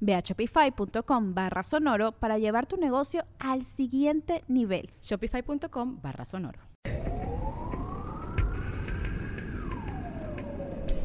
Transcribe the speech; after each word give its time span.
Ve 0.00 0.14
a 0.14 0.20
shopify.com 0.20 1.34
barra 1.34 1.62
sonoro 1.62 2.12
para 2.12 2.38
llevar 2.38 2.66
tu 2.66 2.76
negocio 2.76 3.24
al 3.38 3.64
siguiente 3.64 4.44
nivel. 4.48 4.90
Shopify.com 5.02 6.00
barra 6.02 6.24
sonoro. 6.24 6.60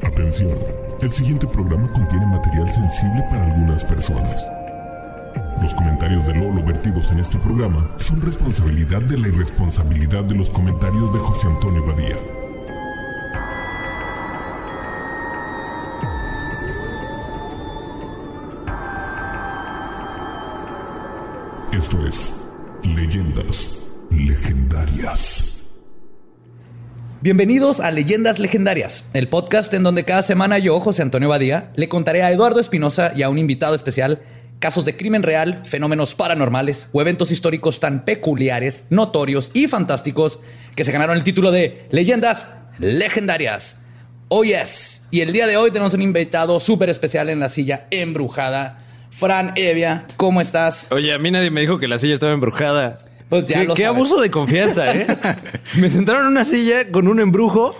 Atención, 0.02 0.56
el 1.00 1.12
siguiente 1.12 1.46
programa 1.46 1.90
contiene 1.92 2.26
material 2.26 2.70
sensible 2.70 3.22
para 3.30 3.44
algunas 3.46 3.84
personas. 3.84 4.46
Los 5.60 5.74
comentarios 5.74 6.26
de 6.26 6.34
Lolo 6.34 6.62
vertidos 6.62 7.10
en 7.10 7.20
este 7.20 7.38
programa 7.38 7.88
son 7.98 8.20
responsabilidad 8.20 9.02
de 9.02 9.18
la 9.18 9.28
irresponsabilidad 9.28 10.24
de 10.24 10.34
los 10.34 10.50
comentarios 10.50 11.12
de 11.12 11.18
José 11.20 11.46
Antonio 11.48 11.84
Badía. 11.86 12.43
Esto 21.76 22.06
es 22.06 22.32
Leyendas 22.84 23.78
Legendarias. 24.12 25.60
Bienvenidos 27.20 27.80
a 27.80 27.90
Leyendas 27.90 28.38
Legendarias, 28.38 29.04
el 29.12 29.28
podcast 29.28 29.74
en 29.74 29.82
donde 29.82 30.04
cada 30.04 30.22
semana 30.22 30.58
yo, 30.58 30.78
José 30.78 31.02
Antonio 31.02 31.30
Badía, 31.30 31.72
le 31.74 31.88
contaré 31.88 32.22
a 32.22 32.30
Eduardo 32.30 32.60
Espinosa 32.60 33.12
y 33.16 33.24
a 33.24 33.28
un 33.28 33.38
invitado 33.38 33.74
especial 33.74 34.22
casos 34.60 34.84
de 34.84 34.96
crimen 34.96 35.24
real, 35.24 35.62
fenómenos 35.66 36.14
paranormales 36.14 36.90
o 36.92 37.00
eventos 37.00 37.32
históricos 37.32 37.80
tan 37.80 38.04
peculiares, 38.04 38.84
notorios 38.88 39.50
y 39.52 39.66
fantásticos 39.66 40.38
que 40.76 40.84
se 40.84 40.92
ganaron 40.92 41.16
el 41.16 41.24
título 41.24 41.50
de 41.50 41.88
Leyendas 41.90 42.46
Legendarias. 42.78 43.78
Oh 44.28 44.44
yes, 44.44 45.02
y 45.10 45.22
el 45.22 45.32
día 45.32 45.48
de 45.48 45.56
hoy 45.56 45.72
tenemos 45.72 45.94
un 45.94 46.02
invitado 46.02 46.60
súper 46.60 46.88
especial 46.88 47.30
en 47.30 47.40
la 47.40 47.48
silla 47.48 47.88
embrujada. 47.90 48.83
Fran 49.16 49.52
Evia, 49.56 50.06
¿cómo 50.16 50.40
estás? 50.40 50.88
Oye, 50.90 51.12
a 51.14 51.18
mí 51.18 51.30
nadie 51.30 51.50
me 51.50 51.60
dijo 51.60 51.78
que 51.78 51.86
la 51.88 51.98
silla 51.98 52.14
estaba 52.14 52.32
embrujada. 52.32 52.98
Pues 53.28 53.48
ya 53.48 53.60
qué, 53.60 53.64
lo 53.64 53.74
qué 53.74 53.82
sabes. 53.84 53.96
abuso 53.96 54.20
de 54.20 54.30
confianza, 54.30 54.92
¿eh? 54.94 55.06
me 55.78 55.88
sentaron 55.90 56.22
en 56.22 56.28
una 56.28 56.44
silla 56.44 56.90
con 56.90 57.08
un 57.08 57.20
embrujo. 57.20 57.74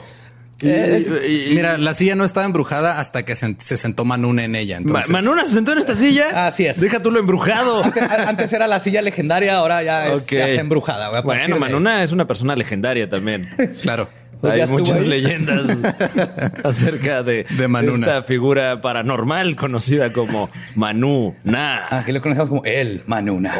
y- 0.60 0.68
y- 0.68 1.48
y- 1.50 1.54
Mira, 1.54 1.76
la 1.76 1.92
silla 1.94 2.14
no 2.14 2.24
estaba 2.24 2.46
embrujada 2.46 2.98
hasta 3.00 3.24
que 3.24 3.36
se, 3.36 3.56
se 3.58 3.76
sentó 3.76 4.04
Manuna 4.04 4.44
en 4.44 4.54
ella. 4.56 4.76
Ma- 4.76 4.86
Entonces, 4.86 5.10
Manuna 5.10 5.44
se 5.44 5.50
sentó 5.54 5.72
en 5.72 5.78
esta 5.78 5.94
silla. 5.96 6.46
Así 6.46 6.64
es. 6.66 6.80
Deja 6.80 7.02
tú 7.02 7.10
lo 7.10 7.18
embrujado. 7.18 7.82
Antes, 8.26 8.52
era 8.52 8.66
la 8.66 8.78
silla 8.80 9.02
legendaria, 9.02 9.56
ahora 9.56 9.82
ya, 9.82 10.08
es- 10.08 10.26
ya 10.26 10.46
está 10.46 10.60
embrujada. 10.60 11.20
Bueno, 11.22 11.54
de- 11.54 11.60
Manuna 11.60 12.02
es 12.02 12.12
una 12.12 12.26
persona 12.26 12.56
legendaria 12.56 13.08
también. 13.08 13.48
Claro. 13.82 14.08
Pues 14.44 14.52
Hay 14.52 14.58
ya 14.58 14.64
estuvo 14.64 14.80
muchas 14.80 15.00
ahí. 15.00 15.06
leyendas 15.08 15.66
acerca 16.64 17.22
de, 17.22 17.46
esta 17.48 18.22
figura 18.22 18.80
paranormal 18.80 19.56
conocida 19.56 20.12
como 20.12 20.50
Manuna. 20.74 21.86
Ah, 21.90 22.02
que 22.04 22.12
lo 22.12 22.20
conocemos 22.20 22.48
como 22.50 22.64
el 22.64 23.02
Manuna. 23.06 23.54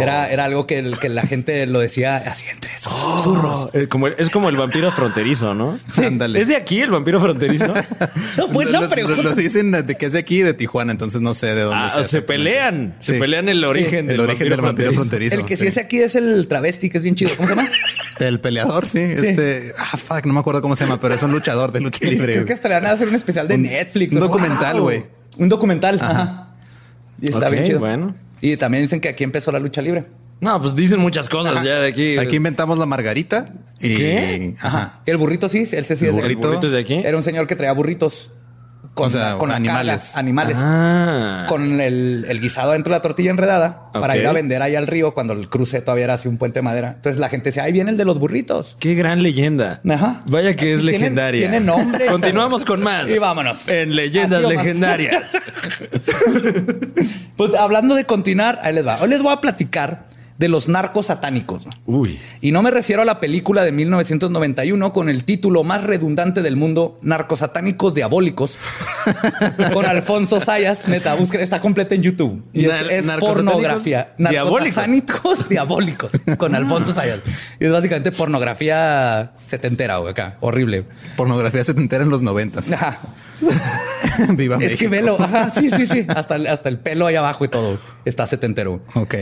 Era, 0.00 0.28
era 0.30 0.44
algo 0.44 0.66
que, 0.66 0.78
el- 0.80 0.98
que 0.98 1.08
la 1.08 1.22
gente 1.22 1.66
lo 1.66 1.78
decía 1.80 2.16
así 2.16 2.44
entre 2.52 2.74
esos 2.74 2.92
susurros. 2.92 3.68
Oh, 3.72 3.88
como 3.88 4.08
el- 4.08 4.14
es 4.18 4.30
como 4.30 4.48
el 4.48 4.56
vampiro 4.56 4.90
fronterizo, 4.92 5.54
¿no? 5.54 5.78
Ándale. 5.96 6.40
¿Es 6.40 6.48
de 6.48 6.56
aquí 6.56 6.80
el 6.80 6.90
vampiro 6.90 7.20
fronterizo? 7.20 7.72
No, 8.36 8.48
pues 8.48 8.68
no, 8.70 8.88
pero 8.88 9.08
lo- 9.08 9.22
lo 9.22 9.32
dicen 9.32 9.70
de 9.72 9.94
que 9.96 10.06
es 10.06 10.12
de 10.12 10.18
aquí, 10.18 10.40
de 10.42 10.52
Tijuana, 10.54 10.92
entonces 10.92 11.20
no 11.20 11.34
sé 11.34 11.54
de 11.54 11.62
dónde 11.62 11.86
Ah, 11.86 11.90
sea 11.90 12.04
se 12.04 12.22
pelean. 12.22 12.94
Se 13.00 13.14
Sí. 13.14 13.20
pelean 13.20 13.48
el 13.48 13.64
origen, 13.64 14.00
el 14.10 14.16
del, 14.16 14.20
origen 14.20 14.48
del 14.50 14.60
vampiro 14.60 14.92
fronterizo. 14.92 15.36
el 15.36 15.44
que 15.44 15.56
sí 15.56 15.62
sí. 15.62 15.68
es 15.68 15.78
aquí 15.78 16.00
es 16.00 16.16
el 16.16 16.46
travesti, 16.48 16.90
que 16.90 16.98
es 16.98 17.04
bien 17.04 17.14
chido. 17.14 17.30
¿Cómo 17.36 17.48
se 17.48 17.54
llama? 17.54 17.68
El 18.20 18.40
peleador, 18.40 18.88
sí. 18.88 19.00
Este, 19.00 19.72
ah, 19.78 19.96
fuck, 20.16 20.26
no 20.26 20.32
me 20.32 20.40
acuerdo 20.40 20.62
cómo 20.62 20.76
se 20.76 20.84
llama, 20.84 20.98
pero 21.00 21.14
es 21.14 21.22
un 21.22 21.32
luchador 21.32 21.72
de 21.72 21.80
lucha 21.80 22.04
libre. 22.08 22.32
Creo 22.34 22.44
que 22.44 22.52
hasta 22.52 22.68
le 22.68 22.74
van 22.76 22.86
a 22.86 22.90
hacer 22.92 23.08
un 23.08 23.14
especial 23.14 23.48
de 23.48 23.54
Un- 23.54 23.62
Netflix. 23.62 24.12
un 24.14 24.20
documental, 24.20 24.74
Wow. 24.76 24.82
güey. 24.82 25.04
Un 25.38 25.48
documental. 25.48 25.98
Ajá. 26.00 26.54
Y 27.20 27.28
está 27.28 27.48
bien 27.48 27.64
chido. 27.64 27.80
bueno. 27.80 28.14
Y 28.40 28.56
también 28.56 28.82
dicen 28.84 29.00
que 29.00 29.08
aquí 29.08 29.24
empezó 29.24 29.50
la 29.52 29.58
lucha 29.58 29.80
libre. 29.82 30.04
No, 30.40 30.60
pues 30.60 30.74
dicen 30.76 31.00
muchas 31.00 31.28
cosas 31.30 31.64
ya 31.64 31.80
de 31.80 31.88
aquí. 31.88 32.18
Aquí 32.18 32.36
inventamos 32.36 32.76
la 32.76 32.84
margarita. 32.86 33.46
Y, 33.80 33.96
¿Qué? 33.96 34.54
Ajá. 34.60 35.00
El 35.06 35.16
burrito 35.16 35.48
sí, 35.48 35.60
él 35.60 35.66
sí, 35.66 35.72
sí 35.72 35.78
El 35.78 35.90
es 35.92 36.00
de- 36.00 36.10
burrito. 36.12 36.48
¿Burritos 36.48 36.72
de 36.72 36.78
aquí? 36.80 36.94
Era 37.02 37.16
un 37.16 37.22
señor 37.22 37.46
que 37.46 37.56
traía 37.56 37.72
burritos. 37.72 38.32
Con, 38.96 39.08
O 39.08 39.10
sea, 39.10 39.34
con 39.36 39.50
la 39.50 39.56
animales. 39.56 40.04
carga, 40.06 40.20
animales. 40.20 40.56
Ah. 40.58 41.44
Con 41.48 41.82
el, 41.82 42.24
el 42.26 42.40
guisado 42.40 42.72
dentro 42.72 42.94
de 42.94 42.98
la 42.98 43.02
tortilla 43.02 43.28
enredada 43.30 43.90
para 43.92 44.16
ir 44.16 44.26
a 44.26 44.32
vender 44.32 44.62
ahí 44.62 44.74
al 44.74 44.86
río 44.86 45.12
cuando 45.12 45.34
el 45.34 45.50
cruce 45.50 45.82
todavía 45.82 46.04
era 46.04 46.14
así 46.14 46.28
un 46.28 46.38
puente 46.38 46.60
de 46.60 46.62
madera. 46.62 46.92
Entonces 46.96 47.20
la 47.20 47.28
gente 47.28 47.50
decía, 47.50 47.64
ahí 47.64 47.72
viene 47.72 47.90
el 47.90 47.98
de 47.98 48.06
los 48.06 48.18
burritos. 48.18 48.78
Qué 48.80 48.94
gran 48.94 49.22
leyenda. 49.22 49.82
Ajá. 49.86 50.22
Vaya 50.24 50.56
que 50.56 50.72
es 50.72 50.80
Tiene- 50.80 50.92
legendaria. 50.92 51.50
tiene 51.50 51.60
nombre. 51.64 52.06
Continuamos 52.10 52.64
con 52.64 52.82
más. 52.82 53.10
Y 53.10 53.18
vámonos. 53.18 53.68
En 53.68 53.94
leyendas 53.94 54.42
legendarias. 54.42 55.24
Pues 57.36 57.52
hablando 57.54 57.94
de 57.94 58.04
continuar, 58.06 58.58
ahí 58.62 58.72
les 58.74 58.86
va. 58.86 58.98
Hoy 59.02 59.10
les 59.10 59.20
voy 59.22 59.30
a 59.32 59.40
platicar 59.42 60.06
de 60.38 60.48
los 60.48 60.68
narcos 60.68 61.06
satánicos. 61.06 61.66
Uy. 61.86 62.18
Y 62.40 62.52
no 62.52 62.62
me 62.62 62.70
refiero 62.70 63.02
a 63.02 63.04
la 63.04 63.20
película 63.20 63.64
de 63.64 63.72
1991 63.72 64.92
con 64.92 65.08
el 65.08 65.24
título 65.24 65.64
más 65.64 65.82
redundante 65.84 66.42
del 66.42 66.56
mundo, 66.56 66.98
Narcosatánicos 67.02 67.94
Diabólicos, 67.94 68.58
con 69.72 69.86
Alfonso 69.86 70.40
Sayas. 70.40 70.88
Neta, 70.88 71.14
busquen, 71.14 71.40
está 71.40 71.60
completa 71.60 71.94
en 71.94 72.02
YouTube. 72.02 72.42
Y 72.52 72.66
es, 72.66 72.70
Nar- 72.72 72.90
es 72.90 73.06
narcosatánicos 73.06 73.34
pornografía. 73.54 74.08
diabólicos. 74.18 74.76
Narcosatánicos 74.76 75.48
diabólicos 75.48 76.10
con 76.36 76.54
Alfonso 76.54 76.92
Sayas. 76.92 77.20
Y 77.58 77.64
es 77.66 77.72
básicamente 77.72 78.12
pornografía 78.12 79.32
setentera, 79.36 79.96
güey, 79.98 80.10
acá. 80.10 80.36
Horrible. 80.40 80.84
Pornografía 81.16 81.64
setentera 81.64 82.04
en 82.04 82.10
los 82.10 82.22
noventas. 82.22 82.70
Ajá. 82.72 83.00
Viva 84.30 84.56
Es 84.60 84.76
que 84.76 84.88
velo. 84.88 85.16
Ajá, 85.20 85.50
sí, 85.50 85.70
sí, 85.70 85.86
sí. 85.86 86.06
Hasta, 86.08 86.36
el- 86.36 86.46
hasta 86.46 86.68
el 86.68 86.78
pelo 86.78 87.06
ahí 87.06 87.16
abajo 87.16 87.44
y 87.44 87.48
todo. 87.48 87.78
Está 88.04 88.26
setentero. 88.26 88.80
Ok. 88.94 89.14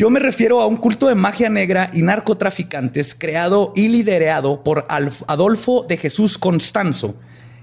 Yo 0.00 0.08
me 0.08 0.18
refiero 0.18 0.62
a 0.62 0.66
un 0.66 0.78
culto 0.78 1.08
de 1.08 1.14
magia 1.14 1.50
negra 1.50 1.90
y 1.92 2.00
narcotraficantes 2.00 3.14
creado 3.14 3.74
y 3.76 3.88
liderado 3.88 4.64
por 4.64 4.86
Adolfo 4.88 5.84
de 5.86 5.98
Jesús 5.98 6.38
Constanzo, 6.38 7.16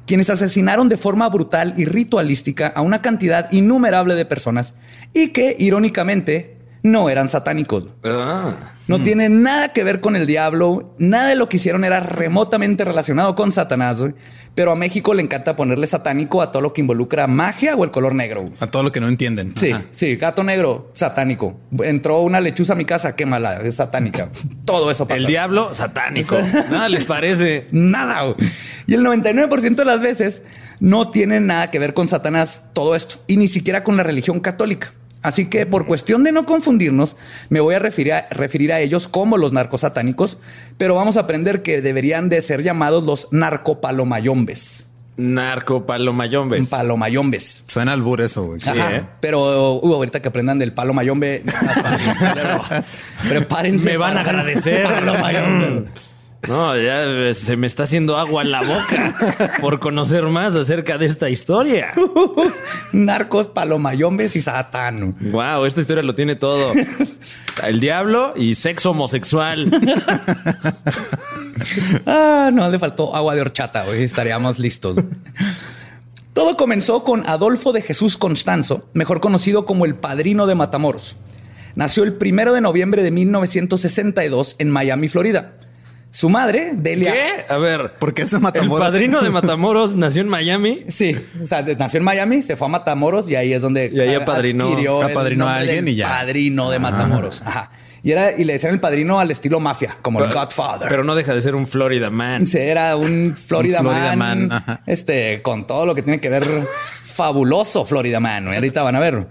quienes 0.06 0.30
asesinaron 0.30 0.88
de 0.88 0.98
forma 0.98 1.28
brutal 1.30 1.74
y 1.78 1.86
ritualística 1.86 2.68
a 2.68 2.84
una 2.84 3.02
cantidad 3.02 3.52
innumerable 3.52 4.14
de 4.14 4.26
personas 4.26 4.76
y 5.16 5.30
que, 5.30 5.56
irónicamente, 5.58 6.57
no 6.92 7.10
eran 7.10 7.30
satánicos. 7.30 7.88
Ah. 8.04 8.56
No 8.88 9.00
tiene 9.00 9.28
nada 9.28 9.74
que 9.74 9.84
ver 9.84 10.00
con 10.00 10.16
el 10.16 10.26
diablo, 10.26 10.96
nada 10.98 11.28
de 11.28 11.36
lo 11.36 11.50
que 11.50 11.58
hicieron 11.58 11.84
era 11.84 12.00
remotamente 12.00 12.86
relacionado 12.86 13.36
con 13.36 13.52
Satanás, 13.52 14.00
güey. 14.00 14.14
pero 14.56 14.72
a 14.72 14.76
México 14.78 15.14
le 15.14 15.22
encanta 15.22 15.58
ponerle 15.58 15.88
satánico 15.88 16.42
a 16.42 16.54
todo 16.54 16.62
lo 16.62 16.72
que 16.72 16.80
involucra 16.80 17.28
magia 17.28 17.76
o 17.76 17.84
el 17.84 17.92
color 17.92 18.16
negro. 18.16 18.44
güey. 18.44 18.54
A 18.62 18.68
todo 18.68 18.84
lo 18.84 18.92
que 18.94 19.02
no 19.02 19.10
entienden. 19.10 19.52
Sí, 19.58 19.72
Ajá. 19.72 19.84
sí, 19.92 20.16
gato 20.16 20.42
negro, 20.44 20.90
satánico. 20.94 21.60
Entró 21.84 22.22
una 22.22 22.40
lechuza 22.40 22.74
a 22.74 22.76
mi 22.78 22.86
casa, 22.86 23.14
qué 23.18 23.26
mala, 23.26 23.58
es 23.58 23.76
satánica. 23.76 24.30
Todo 24.64 24.90
eso 24.90 25.06
pasa. 25.06 25.18
El 25.20 25.26
diablo 25.26 25.76
satánico. 25.76 26.38
Nada 26.72 26.88
les 26.88 27.04
parece. 27.04 27.68
Nada. 27.72 28.22
güey. 28.24 28.36
Y 28.88 28.94
el 28.94 29.02
99% 29.06 29.76
de 29.76 29.86
las 29.86 30.00
veces 30.00 30.44
no 30.80 31.12
tiene 31.12 31.42
nada 31.42 31.72
que 31.72 31.80
ver 31.80 31.94
con 31.94 32.08
Satanás 32.08 32.64
todo 32.72 32.96
esto 32.96 33.18
y 33.28 33.36
ni 33.36 33.50
siquiera 33.50 33.84
con 33.84 33.98
la 33.98 34.04
religión 34.04 34.40
católica. 34.40 34.94
Así 35.28 35.48
que 35.50 35.66
por 35.66 35.86
cuestión 35.86 36.24
de 36.24 36.32
no 36.32 36.46
confundirnos, 36.46 37.18
me 37.50 37.60
voy 37.60 37.76
a 37.76 37.80
referir 37.80 38.14
a, 38.14 38.28
referir 38.32 38.72
a 38.72 38.80
ellos 38.80 39.10
como 39.10 39.38
los 39.38 39.52
narcosatánicos, 39.52 40.38
pero 40.78 40.96
vamos 40.96 41.18
a 41.18 41.22
aprender 41.22 41.64
que 41.64 41.82
deberían 41.82 42.30
de 42.30 42.42
ser 42.42 42.64
llamados 42.64 43.04
los 43.04 43.28
narcopalomayombes. 43.32 44.86
Narco 45.18 45.86
palomayombes. 46.70 47.64
Suena 47.66 47.92
albur 47.92 48.22
eso, 48.22 48.46
güey. 48.46 48.62
Sí, 48.62 48.70
Ajá. 48.70 48.96
¿eh? 48.96 49.06
Pero 49.20 49.74
uh, 49.74 49.94
ahorita 49.96 50.22
que 50.22 50.30
aprendan 50.30 50.60
del 50.60 50.72
palo 50.72 50.94
mayombe, 50.94 51.44
prepárense. 53.28 53.90
Me 53.90 53.98
van 53.98 54.16
a 54.16 54.22
agradecer. 54.22 54.88
No, 56.48 56.78
ya 56.78 57.04
eh, 57.04 57.34
se 57.34 57.58
me 57.58 57.68
está 57.68 57.84
haciendo 57.84 58.18
agua 58.18 58.42
en 58.42 58.52
la 58.52 58.62
boca 58.62 59.58
por 59.60 59.80
conocer 59.80 60.24
más 60.28 60.56
acerca 60.56 60.98
de 60.98 61.06
esta 61.06 61.30
historia. 61.30 61.94
Narcos, 62.94 63.48
palomayombes 63.48 64.36
y 64.36 64.42
satán. 64.42 65.16
Wow, 65.20 65.66
esta 65.66 65.82
historia 65.82 66.04
lo 66.04 66.16
tiene 66.16 66.36
todo. 66.36 66.74
El 67.64 67.80
diablo 67.80 68.34
y 68.36 68.56
sexo 68.56 68.92
homosexual. 68.92 69.70
Ah, 72.06 72.50
no 72.54 72.70
le 72.70 72.80
faltó 72.80 73.14
agua 73.16 73.36
de 73.36 73.42
horchata, 73.42 73.86
hoy 73.86 74.02
estaríamos 74.02 74.58
listos. 74.58 74.98
Todo 76.34 76.56
comenzó 76.56 77.04
con 77.04 77.28
Adolfo 77.28 77.74
de 77.74 77.82
Jesús 77.82 78.18
Constanzo, 78.18 78.88
mejor 78.94 79.20
conocido 79.20 79.66
como 79.66 79.86
el 79.86 79.96
padrino 79.96 80.48
de 80.48 80.56
Matamoros. 80.56 81.18
Nació 81.76 82.04
el 82.04 82.14
primero 82.14 82.54
de 82.54 82.62
noviembre 82.62 83.04
de 83.04 83.12
1962 83.12 84.56
en 84.60 84.70
Miami, 84.70 85.10
Florida. 85.10 85.56
Su 86.12 86.30
madre, 86.30 86.72
Delia. 86.74 87.12
¿Qué? 87.14 87.46
A 87.54 87.58
ver. 87.58 87.94
¿Por 88.00 88.14
qué 88.14 88.24
es 88.24 88.32
de 88.32 88.38
El 88.38 88.44
Matamoros? 88.44 88.80
padrino 88.88 89.22
de 89.22 89.30
Matamoros 89.32 89.96
nació 89.96 90.22
en 90.22 90.30
Miami. 90.30 90.86
Sí, 90.88 91.16
o 91.44 91.46
sea, 91.46 91.62
de- 91.62 91.76
nació 91.76 92.00
en 92.00 92.04
Miami, 92.06 92.42
se 92.44 92.56
fue 92.56 92.68
a 92.68 92.72
Matamoros 92.72 93.30
y 93.30 93.36
ahí 93.36 93.54
es 93.54 93.62
donde 93.62 93.92
Y 93.94 94.00
ahí 94.00 94.16
apadrinó- 94.16 94.68
adquirió 94.72 95.04
el 95.04 95.12
apadrinó 95.12 95.48
a 95.48 95.58
alguien 95.58 95.88
y 95.88 95.96
ya. 95.96 96.08
Padrino 96.08 96.70
de 96.72 96.80
Matamoros. 96.80 97.42
Ajá. 97.44 97.72
Y 98.04 98.12
era 98.12 98.32
y 98.32 98.46
le 98.46 98.54
decían 98.54 98.72
el 98.74 98.80
padrino 98.80 99.20
al 99.20 99.30
estilo 99.32 99.60
mafia, 99.60 99.98
como 100.02 100.24
el 100.24 100.32
Godfather. 100.32 100.88
Pero 100.88 101.04
no 101.04 101.14
deja 101.14 101.34
de 101.36 101.42
ser 101.42 101.56
un 101.56 101.68
Florida 101.68 102.10
man. 102.10 102.48
Sí, 102.48 102.58
era 102.60 102.96
un 102.96 103.36
Florida, 103.36 103.80
Un 103.82 103.88
Florida 103.88 104.16
man, 104.16 104.48
man, 104.48 104.64
este, 104.86 105.42
con 105.42 105.68
todo 105.68 105.86
lo 105.86 105.94
que 105.94 106.04
tiene 106.04 106.22
que 106.22 106.30
ver 106.30 106.46
fabuloso 107.04 107.86
Florida 107.86 108.20
Man. 108.20 108.48
Y 108.52 108.56
Ahorita 108.56 108.82
van 108.84 108.96
a 108.96 109.00
ver. 109.00 109.28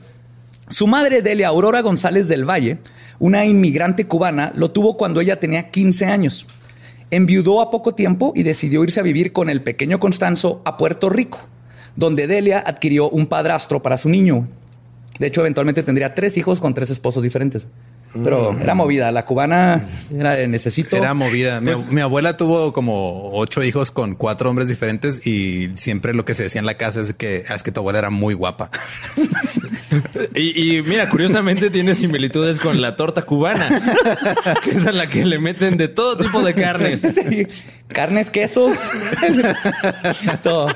Su 0.68 0.86
madre, 0.88 1.22
Delia 1.22 1.48
Aurora 1.48 1.80
González 1.80 2.28
del 2.28 2.44
Valle, 2.44 2.78
una 3.20 3.44
inmigrante 3.44 4.06
cubana, 4.06 4.52
lo 4.56 4.72
tuvo 4.72 4.96
cuando 4.96 5.20
ella 5.20 5.38
tenía 5.38 5.70
15 5.70 6.06
años. 6.06 6.46
Enviudó 7.10 7.60
a 7.60 7.70
poco 7.70 7.94
tiempo 7.94 8.32
y 8.34 8.42
decidió 8.42 8.82
irse 8.82 9.00
a 9.00 9.02
vivir 9.02 9.32
con 9.32 9.48
el 9.48 9.62
pequeño 9.62 10.00
Constanzo 10.00 10.60
a 10.64 10.76
Puerto 10.76 11.08
Rico, 11.08 11.38
donde 11.94 12.26
Delia 12.26 12.62
adquirió 12.66 13.08
un 13.08 13.26
padrastro 13.26 13.80
para 13.82 13.96
su 13.96 14.08
niño. 14.08 14.48
De 15.18 15.28
hecho, 15.28 15.40
eventualmente 15.40 15.82
tendría 15.82 16.14
tres 16.14 16.36
hijos 16.36 16.60
con 16.60 16.74
tres 16.74 16.90
esposos 16.90 17.22
diferentes. 17.22 17.66
Pero 18.24 18.58
era 18.58 18.74
movida. 18.74 19.10
La 19.10 19.26
cubana 19.26 19.86
era 20.14 20.32
de 20.34 20.48
necesito. 20.48 20.96
Era 20.96 21.12
movida. 21.12 21.60
Mi, 21.60 21.72
Pues- 21.72 21.90
mi 21.92 22.00
abuela 22.00 22.36
tuvo 22.36 22.72
como 22.72 23.30
ocho 23.34 23.62
hijos 23.62 23.90
con 23.90 24.14
cuatro 24.14 24.48
hombres 24.48 24.68
diferentes 24.68 25.26
y 25.26 25.70
siempre 25.74 26.14
lo 26.14 26.24
que 26.24 26.32
se 26.32 26.44
decía 26.44 26.60
en 26.60 26.66
la 26.66 26.74
casa 26.78 27.00
es 27.02 27.12
que 27.12 27.44
"Ah, 27.50 27.54
es 27.54 27.62
que 27.62 27.72
tu 27.72 27.80
abuela 27.80 27.98
era 27.98 28.10
muy 28.10 28.32
guapa. 28.32 28.70
Y, 30.34 30.76
y 30.76 30.82
mira, 30.82 31.08
curiosamente 31.08 31.70
tiene 31.70 31.94
similitudes 31.94 32.60
con 32.60 32.80
la 32.80 32.96
torta 32.96 33.22
cubana, 33.22 33.68
que 34.64 34.72
es 34.72 34.86
a 34.86 34.92
la 34.92 35.08
que 35.08 35.24
le 35.24 35.38
meten 35.38 35.76
de 35.76 35.88
todo 35.88 36.16
tipo 36.16 36.42
de 36.42 36.54
carnes. 36.54 37.00
Sí. 37.00 37.46
Carnes, 37.88 38.30
quesos, 38.30 38.78
todo. 40.42 40.68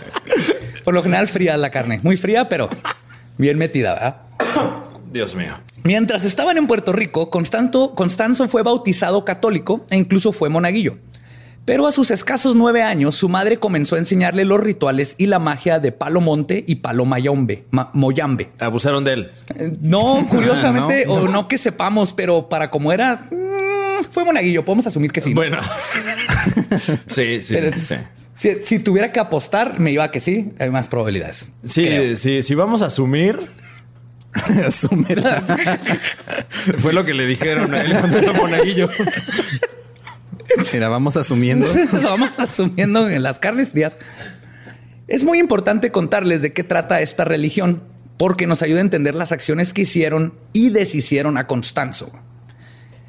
Por 0.84 0.94
lo 0.94 1.02
general 1.02 1.28
fría 1.28 1.56
la 1.56 1.70
carne, 1.70 2.00
muy 2.02 2.16
fría, 2.16 2.48
pero 2.48 2.68
bien 3.36 3.58
metida, 3.58 3.94
¿verdad? 3.94 4.16
Dios 5.12 5.34
mío. 5.34 5.58
Mientras 5.84 6.24
estaban 6.24 6.56
en 6.56 6.66
Puerto 6.66 6.92
Rico, 6.92 7.30
Constanzo 7.30 8.48
fue 8.48 8.62
bautizado 8.62 9.24
católico 9.24 9.84
e 9.90 9.96
incluso 9.96 10.32
fue 10.32 10.48
monaguillo. 10.48 10.98
Pero 11.66 11.86
a 11.86 11.92
sus 11.92 12.10
escasos 12.10 12.56
nueve 12.56 12.82
años, 12.82 13.14
su 13.16 13.28
madre 13.28 13.58
comenzó 13.58 13.94
a 13.94 13.98
enseñarle 13.98 14.44
los 14.44 14.58
rituales 14.60 15.14
y 15.18 15.26
la 15.26 15.38
magia 15.38 15.78
de 15.78 15.92
Palo 15.92 16.20
Monte 16.20 16.64
y 16.66 16.76
Palo 16.76 17.04
Mayombe, 17.04 17.64
Ma- 17.70 17.90
Moyambe. 17.92 18.50
Abusaron 18.58 19.04
de 19.04 19.12
él. 19.12 19.30
Eh, 19.56 19.70
No, 19.80 20.26
curiosamente, 20.28 21.02
Ah, 21.04 21.08
no, 21.08 21.14
o 21.14 21.28
no 21.28 21.46
que 21.48 21.58
sepamos, 21.58 22.12
pero 22.12 22.48
para 22.48 22.70
como 22.70 22.92
era, 22.92 23.26
mm, 23.30 24.04
fue 24.10 24.24
monaguillo. 24.24 24.64
Podemos 24.64 24.86
asumir 24.86 25.12
que 25.12 25.20
sí. 25.20 25.32
Bueno. 25.34 25.58
sí, 27.06 27.42
sí, 27.42 27.54
Pero 27.54 27.70
sí. 27.72 27.94
Si, 28.34 28.54
si 28.64 28.78
tuviera 28.78 29.12
que 29.12 29.20
apostar, 29.20 29.78
me 29.78 29.92
iba 29.92 30.02
a 30.04 30.10
que 30.10 30.18
sí. 30.18 30.52
Hay 30.58 30.70
más 30.70 30.88
probabilidades. 30.88 31.50
Sí, 31.64 31.82
Creo. 31.84 32.16
sí, 32.16 32.42
si 32.42 32.54
vamos 32.54 32.80
a 32.82 32.86
asumir, 32.86 33.38
Asumir. 34.66 35.22
fue 36.78 36.92
lo 36.94 37.04
que 37.04 37.12
le 37.14 37.26
dijeron 37.26 37.72
a 37.74 37.82
él 37.82 37.92
cuando 37.98 38.18
era 38.18 38.32
monaguillo. 38.32 38.88
Mira, 40.73 40.88
vamos 40.88 41.17
asumiendo. 41.17 41.67
Vamos 42.02 42.38
asumiendo 42.38 43.08
en 43.08 43.23
las 43.23 43.38
carnes 43.38 43.70
frías. 43.70 43.99
Es 45.06 45.25
muy 45.25 45.38
importante 45.38 45.91
contarles 45.91 46.43
de 46.43 46.52
qué 46.52 46.62
trata 46.62 47.00
esta 47.00 47.25
religión, 47.25 47.82
porque 48.17 48.47
nos 48.47 48.62
ayuda 48.62 48.79
a 48.79 48.82
entender 48.82 49.14
las 49.14 49.32
acciones 49.32 49.73
que 49.73 49.82
hicieron 49.82 50.35
y 50.52 50.70
deshicieron 50.70 51.37
a 51.37 51.47
Constanzo. 51.47 52.12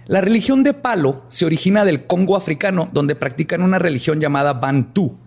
La 0.08 0.22
religión 0.22 0.64
de 0.64 0.74
Palo 0.74 1.26
se 1.30 1.46
origina 1.46 1.86
del 1.86 2.08
Congo 2.08 2.36
africano, 2.36 2.90
donde 2.92 3.16
practican 3.16 3.62
una 3.62 3.80
religión 3.80 4.20
llamada 4.20 4.54
Bantú, 4.54 5.18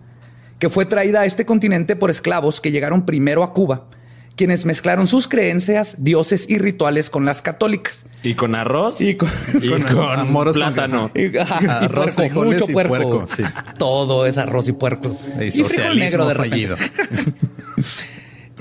que 0.59 0.69
fue 0.69 0.85
traída 0.85 1.21
a 1.21 1.25
este 1.25 1.45
continente 1.45 1.95
por 1.95 2.09
esclavos 2.09 2.61
que 2.61 2.71
llegaron 2.71 3.05
primero 3.05 3.43
a 3.43 3.53
Cuba, 3.53 3.87
quienes 4.35 4.65
mezclaron 4.65 5.07
sus 5.07 5.27
creencias, 5.27 5.95
dioses 5.99 6.45
y 6.49 6.57
rituales 6.57 7.09
con 7.09 7.25
las 7.25 7.41
católicas. 7.41 8.05
Y 8.21 8.33
con 8.33 8.55
arroz 8.55 8.99
Y 9.01 9.15
con- 9.15 9.29
y 9.61 9.69
con 9.69 9.81
con, 9.83 10.19
amoros 10.19 10.57
con- 10.57 10.73
plátano. 10.73 11.11
Y, 11.15 11.37
ajá, 11.37 11.59
y 11.63 11.67
Arroz, 11.67 12.15
puerco, 12.15 12.43
mucho 12.43 12.65
y 12.69 12.73
puerco. 12.73 12.93
puerco, 12.93 13.27
sí. 13.27 13.43
Todo 13.77 14.25
es 14.25 14.37
arroz 14.37 14.67
y 14.67 14.73
puerco. 14.73 15.17
Y 15.39 15.51
frijol 15.51 15.69
socialismo 15.69 16.29
repente. 16.29 16.49
fallido. 16.49 16.75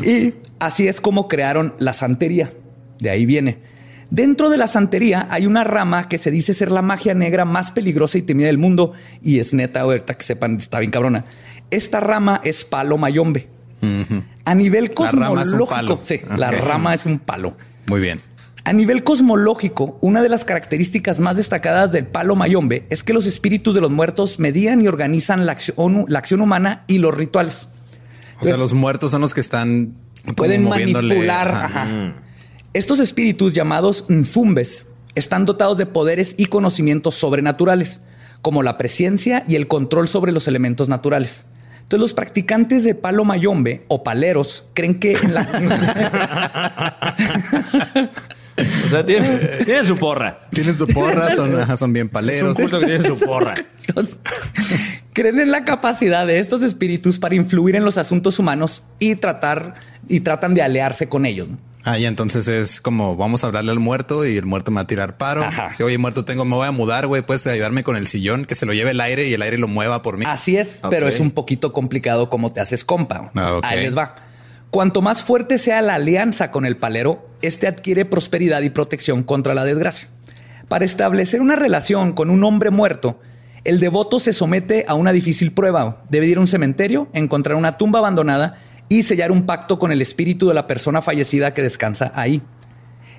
Y 0.03 0.35
así 0.59 0.89
es 0.89 1.01
como 1.01 1.29
crearon 1.29 1.75
la 1.79 1.93
santería. 1.93 2.53
De 2.99 3.11
ahí 3.11 3.27
viene. 3.27 3.59
Dentro 4.11 4.51
de 4.51 4.57
la 4.59 4.69
santería 4.69 5.27
hay 5.31 5.47
una 5.47 5.65
rama 5.65 6.09
que 6.09 6.19
se 6.19 6.31
dice 6.31 6.55
ser 6.55 6.71
la 6.71 6.83
magia 6.83 7.15
negra 7.15 7.45
más 7.45 7.73
peligrosa 7.73 8.19
y 8.19 8.23
temida 8.23 8.47
del 8.47 8.59
mundo. 8.59 8.93
Y 9.23 9.39
es 9.41 9.55
neta, 9.55 9.81
ahorita 9.81 10.15
que 10.17 10.25
sepan, 10.25 10.57
está 10.57 10.79
bien 10.79 10.91
cabrona. 10.91 11.25
Esta 11.71 12.01
rama 12.01 12.41
es 12.45 12.65
palo 12.65 12.99
mayombe. 12.99 13.49
A 14.45 14.55
nivel 14.55 14.85
La 14.85 14.95
cosmológico, 14.95 15.67
palo. 15.67 15.99
sí, 16.03 16.21
la 16.37 16.51
rama 16.51 16.95
es 16.95 17.07
un 17.07 17.19
palo. 17.19 17.57
Muy 17.89 18.01
bien. 18.01 18.21
A 18.67 18.73
nivel 18.73 19.05
cosmológico, 19.05 19.99
una 20.01 20.23
de 20.23 20.31
las 20.31 20.45
características 20.47 21.21
más 21.21 21.37
destacadas 21.37 21.93
del 21.93 22.07
palo 22.07 22.35
mayombe 22.35 22.87
es 22.89 23.05
que 23.05 23.13
los 23.13 23.27
espíritus 23.27 23.75
de 23.75 23.83
los 23.83 23.91
muertos 23.91 24.39
medían 24.39 24.81
y 24.81 24.89
organizan 24.89 25.45
la 25.45 25.53
acción, 25.53 26.07
la 26.09 26.19
acción 26.19 26.41
humana 26.41 26.85
y 26.87 26.99
los 26.99 27.15
rituales. 27.15 27.69
O 28.37 28.45
sea, 28.45 28.55
Entonces, 28.55 28.59
los 28.59 28.73
muertos 28.73 29.11
son 29.11 29.21
los 29.21 29.35
que 29.35 29.41
están 29.41 29.95
pueden 30.35 30.65
manipular. 30.67 31.51
Ajá. 31.51 32.15
Estos 32.73 33.01
espíritus 33.01 33.53
llamados 33.53 34.07
nfumbes 34.09 34.87
están 35.15 35.45
dotados 35.45 35.77
de 35.79 35.87
poderes 35.87 36.35
y 36.39 36.47
conocimientos 36.47 37.15
sobrenaturales, 37.15 38.01
como 38.43 38.63
la 38.63 38.79
presencia 38.79 39.45
y 39.47 39.57
el 39.57 39.69
control 39.69 40.09
sobre 40.09 40.33
los 40.33 40.49
elementos 40.49 40.89
naturales. 40.89 41.47
Entonces, 41.85 42.01
los 42.01 42.15
practicantes 42.15 42.83
de 42.85 42.95
palo 42.95 43.25
mayombe 43.25 43.85
o 43.89 44.03
paleros 44.03 44.67
creen 44.75 44.99
que 44.99 45.13
en 45.23 45.35
la, 45.35 45.43
O 48.87 48.89
sea, 48.89 49.05
tiene, 49.05 49.29
tiene 49.65 49.85
su 49.85 49.97
porra. 49.97 50.39
Tienen 50.51 50.79
su 50.79 50.87
porra, 50.87 51.35
son, 51.35 51.77
son 51.77 51.93
bien 51.93 52.07
Es 52.07 52.09
un 52.09 52.13
paleros. 52.13 52.57
que 52.59 52.69
tiene 52.69 53.03
su 53.03 53.19
porra. 53.19 53.55
Los- 53.97 54.19
creen 55.13 55.41
en 55.41 55.51
la 55.51 55.65
capacidad 55.65 56.27
de 56.27 56.39
estos 56.39 56.63
espíritus 56.63 57.19
para 57.19 57.35
influir 57.35 57.77
en 57.77 57.85
los 57.85 57.99
asuntos 57.99 58.39
humanos 58.39 58.85
y 58.99 59.17
tratar 59.17 59.75
y 60.09 60.21
tratan 60.21 60.55
de 60.55 60.63
aliarse 60.63 61.09
con 61.09 61.27
ellos. 61.27 61.49
Ah, 61.85 61.99
y 61.99 62.07
entonces 62.07 62.49
es 62.49 62.81
como 62.81 63.17
vamos 63.17 63.45
a 63.45 63.49
hablarle 63.49 63.71
al 63.71 63.79
muerto 63.79 64.25
y 64.27 64.37
el 64.37 64.47
muerto 64.47 64.71
me 64.71 64.77
va 64.77 64.83
a 64.83 64.87
tirar 64.87 65.19
paro. 65.19 65.45
Ajá. 65.45 65.73
Si 65.73 65.83
oye, 65.83 65.99
muerto, 65.99 66.25
tengo, 66.25 66.45
me 66.45 66.57
voy 66.57 66.67
a 66.67 66.73
mudar, 66.73 67.07
güey. 67.07 67.23
Puedes 67.23 67.47
ayudarme 67.47 67.85
con 67.85 67.97
el 67.97 68.09
sillón, 68.09 68.47
que 68.47 68.55
se 68.55 68.65
lo 68.65 68.73
lleve 68.73 68.93
el 68.93 69.01
aire 69.01 69.29
y 69.29 69.35
el 69.35 69.43
aire 69.43 69.59
lo 69.59 69.69
mueva 69.69 70.01
por 70.01 70.17
mí. 70.17 70.25
Así 70.27 70.57
es, 70.57 70.81
pero 70.89 71.09
es 71.09 71.21
un 71.21 71.31
poquito 71.31 71.73
complicado 71.73 72.31
cómo 72.31 72.53
te 72.53 72.61
haces 72.61 72.85
compa. 72.85 73.31
Ah. 73.35 73.61
Ahí 73.63 73.81
les 73.81 73.97
va. 73.97 74.15
Cuanto 74.71 75.03
más 75.03 75.23
fuerte 75.23 75.59
sea 75.59 75.83
la 75.83 75.97
alianza 75.97 76.51
con 76.51 76.67
el 76.67 76.77
palero, 76.77 77.29
este 77.43 77.67
adquiere 77.67 78.05
prosperidad 78.05 78.63
y 78.63 78.71
protección 78.71 79.23
contra 79.23 79.55
la 79.55 79.65
desgracia. 79.65 80.09
Para 80.69 80.85
establecer 80.85 81.43
una 81.43 81.55
relación 81.55 82.13
con 82.13 82.31
un 82.31 82.43
hombre 82.43 82.71
muerto, 82.71 83.21
el 83.65 83.79
devoto 83.79 84.19
se 84.19 84.33
somete 84.33 84.85
a 84.89 84.95
una 84.95 85.13
difícil 85.13 85.53
prueba. 85.53 86.03
Debe 86.09 86.27
ir 86.27 86.39
a 86.39 86.41
un 86.41 86.47
cementerio, 86.47 87.09
encontrar 87.13 87.57
una 87.57 87.79
tumba 87.79 88.01
abandonada 88.01 88.59
y 88.89 89.03
sellar 89.03 89.33
un 89.33 89.47
pacto 89.47 89.79
con 89.79 89.93
el 89.93 90.03
espíritu 90.03 90.49
de 90.49 90.55
la 90.55 90.67
persona 90.67 91.03
fallecida 91.03 91.55
que 91.55 91.63
descansa 91.63 92.13
ahí. 92.15 92.43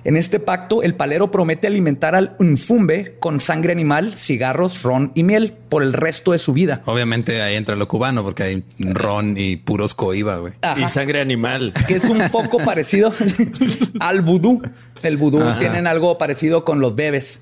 En 0.04 0.14
este 0.16 0.38
pacto, 0.38 0.84
el 0.84 0.94
palero 0.94 1.32
promete 1.32 1.66
alimentar 1.66 2.14
al 2.14 2.36
unfumbe 2.38 3.16
con 3.18 3.40
sangre 3.40 3.72
animal, 3.72 4.16
cigarros, 4.16 4.84
ron 4.84 5.10
y 5.16 5.24
miel 5.24 5.52
por 5.68 5.82
el 5.82 5.92
resto 5.92 6.30
de 6.30 6.38
su 6.38 6.52
vida. 6.52 6.80
Obviamente 6.84 7.42
ahí 7.42 7.56
entra 7.56 7.74
lo 7.74 7.88
cubano 7.88 8.22
porque 8.22 8.44
hay 8.44 8.64
ron 8.78 9.34
y 9.36 9.56
puros 9.56 9.94
coiba, 9.94 10.36
güey. 10.36 10.52
Y 10.76 10.88
sangre 10.88 11.20
animal. 11.20 11.72
que 11.88 11.94
es 11.96 12.04
un 12.04 12.20
poco 12.30 12.58
parecido 12.58 13.12
al 13.98 14.22
vudú. 14.22 14.62
El 15.02 15.16
vudú 15.16 15.40
Ajá. 15.42 15.58
tienen 15.58 15.88
algo 15.88 16.16
parecido 16.18 16.64
con 16.64 16.80
los 16.80 16.94
bebés. 16.94 17.40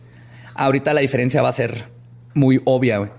Ahorita 0.54 0.94
la 0.94 1.02
diferencia 1.02 1.42
va 1.42 1.50
a 1.50 1.52
ser 1.52 1.84
muy 2.32 2.62
obvia. 2.64 2.96
güey. 2.96 3.10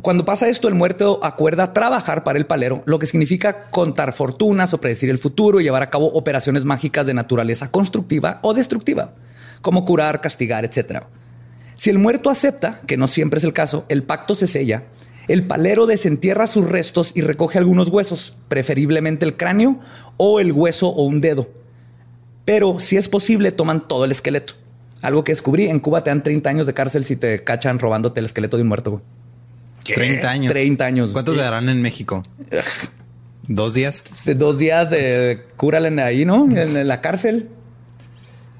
Cuando 0.00 0.24
pasa 0.24 0.48
esto, 0.48 0.68
el 0.68 0.74
muerto 0.74 1.20
acuerda 1.22 1.72
trabajar 1.72 2.24
para 2.24 2.38
el 2.38 2.46
palero, 2.46 2.82
lo 2.86 2.98
que 2.98 3.06
significa 3.06 3.70
contar 3.70 4.12
fortunas 4.12 4.74
o 4.74 4.80
predecir 4.80 5.10
el 5.10 5.18
futuro 5.18 5.60
y 5.60 5.64
llevar 5.64 5.82
a 5.82 5.90
cabo 5.90 6.06
operaciones 6.06 6.64
mágicas 6.64 7.06
de 7.06 7.14
naturaleza 7.14 7.70
constructiva 7.70 8.40
o 8.42 8.54
destructiva, 8.54 9.14
como 9.60 9.84
curar, 9.84 10.20
castigar, 10.20 10.64
etc. 10.64 11.04
Si 11.76 11.90
el 11.90 11.98
muerto 11.98 12.30
acepta, 12.30 12.80
que 12.86 12.96
no 12.96 13.06
siempre 13.06 13.38
es 13.38 13.44
el 13.44 13.52
caso, 13.52 13.84
el 13.88 14.02
pacto 14.02 14.34
se 14.34 14.48
sella, 14.48 14.84
el 15.28 15.46
palero 15.46 15.86
desentierra 15.86 16.48
sus 16.48 16.68
restos 16.68 17.12
y 17.14 17.20
recoge 17.20 17.58
algunos 17.58 17.88
huesos, 17.88 18.36
preferiblemente 18.48 19.24
el 19.24 19.36
cráneo 19.36 19.78
o 20.16 20.40
el 20.40 20.50
hueso 20.50 20.88
o 20.88 21.04
un 21.04 21.20
dedo. 21.20 21.48
Pero 22.44 22.80
si 22.80 22.96
es 22.96 23.08
posible, 23.08 23.52
toman 23.52 23.86
todo 23.86 24.04
el 24.04 24.10
esqueleto. 24.10 24.54
Algo 25.00 25.22
que 25.22 25.32
descubrí, 25.32 25.68
en 25.68 25.78
Cuba 25.78 26.02
te 26.02 26.10
dan 26.10 26.24
30 26.24 26.50
años 26.50 26.66
de 26.66 26.74
cárcel 26.74 27.04
si 27.04 27.14
te 27.14 27.44
cachan 27.44 27.78
robándote 27.78 28.18
el 28.18 28.26
esqueleto 28.26 28.56
de 28.56 28.62
un 28.64 28.68
muerto. 28.68 29.02
Güey. 29.84 29.94
30 29.94 30.30
años. 30.30 30.52
30 30.52 30.84
años. 30.84 31.10
¿Cuántos 31.12 31.36
le 31.36 31.42
darán 31.42 31.68
en 31.68 31.82
México? 31.82 32.22
¿Dos 33.48 33.74
días? 33.74 34.04
De 34.24 34.34
Dos 34.34 34.58
días 34.58 34.90
de 34.90 35.46
cúrale 35.56 36.00
ahí, 36.02 36.24
¿no? 36.24 36.48
En 36.50 36.86
la 36.86 37.00
cárcel. 37.00 37.48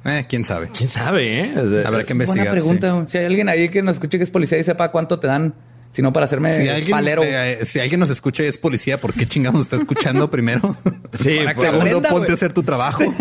Eh, 0.05 0.27
quién 0.29 0.45
sabe. 0.45 0.69
¿Quién 0.77 0.89
sabe, 0.89 1.41
eh? 1.41 1.53
Habrá 1.87 2.03
que 2.05 2.13
investigar. 2.13 2.49
Buena 2.49 2.51
pregunta. 2.51 3.05
Si 3.07 3.19
hay 3.19 3.25
alguien 3.27 3.49
ahí 3.49 3.69
que 3.69 3.83
nos 3.83 3.97
escuche 3.97 4.19
que 4.19 4.25
es 4.25 4.31
policía 4.31 4.59
y 4.59 4.65
sepa 4.65 4.91
cuánto 4.91 5.21
te 5.21 5.29
dan, 5.29 5.55
si 5.93 6.03
no 6.03 6.13
para 6.13 6.25
hacerme. 6.25 6.51
Si 6.51 6.69
alguien, 6.69 6.91
palero. 6.91 7.23
eh, 7.25 7.61
si 7.65 7.79
alguien 7.79 8.01
nos 8.01 8.11
escucha 8.11 8.43
y 8.43 8.47
es 8.47 8.59
policía, 8.59 8.99
¿por 8.99 9.13
qué 9.15 9.27
chingamos 9.27 9.63
está 9.63 9.77
escuchando 9.77 10.29
primero? 10.33 10.75
Sí, 11.17 11.37
Para 11.45 11.51
que 11.51 11.55
pues, 11.55 11.67
Segundo, 11.67 11.79
aprenda, 11.99 12.09
ponte 12.09 12.33
a 12.33 12.35
hacer 12.35 12.53
tu 12.53 12.63
trabajo. 12.65 13.05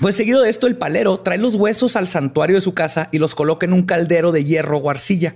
Pues 0.00 0.16
seguido 0.16 0.42
de 0.42 0.50
esto, 0.50 0.66
el 0.66 0.76
palero 0.76 1.20
trae 1.20 1.38
los 1.38 1.54
huesos 1.54 1.96
al 1.96 2.08
santuario 2.08 2.56
de 2.56 2.60
su 2.60 2.74
casa 2.74 3.08
y 3.12 3.18
los 3.18 3.34
coloca 3.34 3.66
en 3.66 3.72
un 3.72 3.82
caldero 3.82 4.32
de 4.32 4.44
hierro 4.44 4.78
o 4.78 4.90
arcilla. 4.90 5.34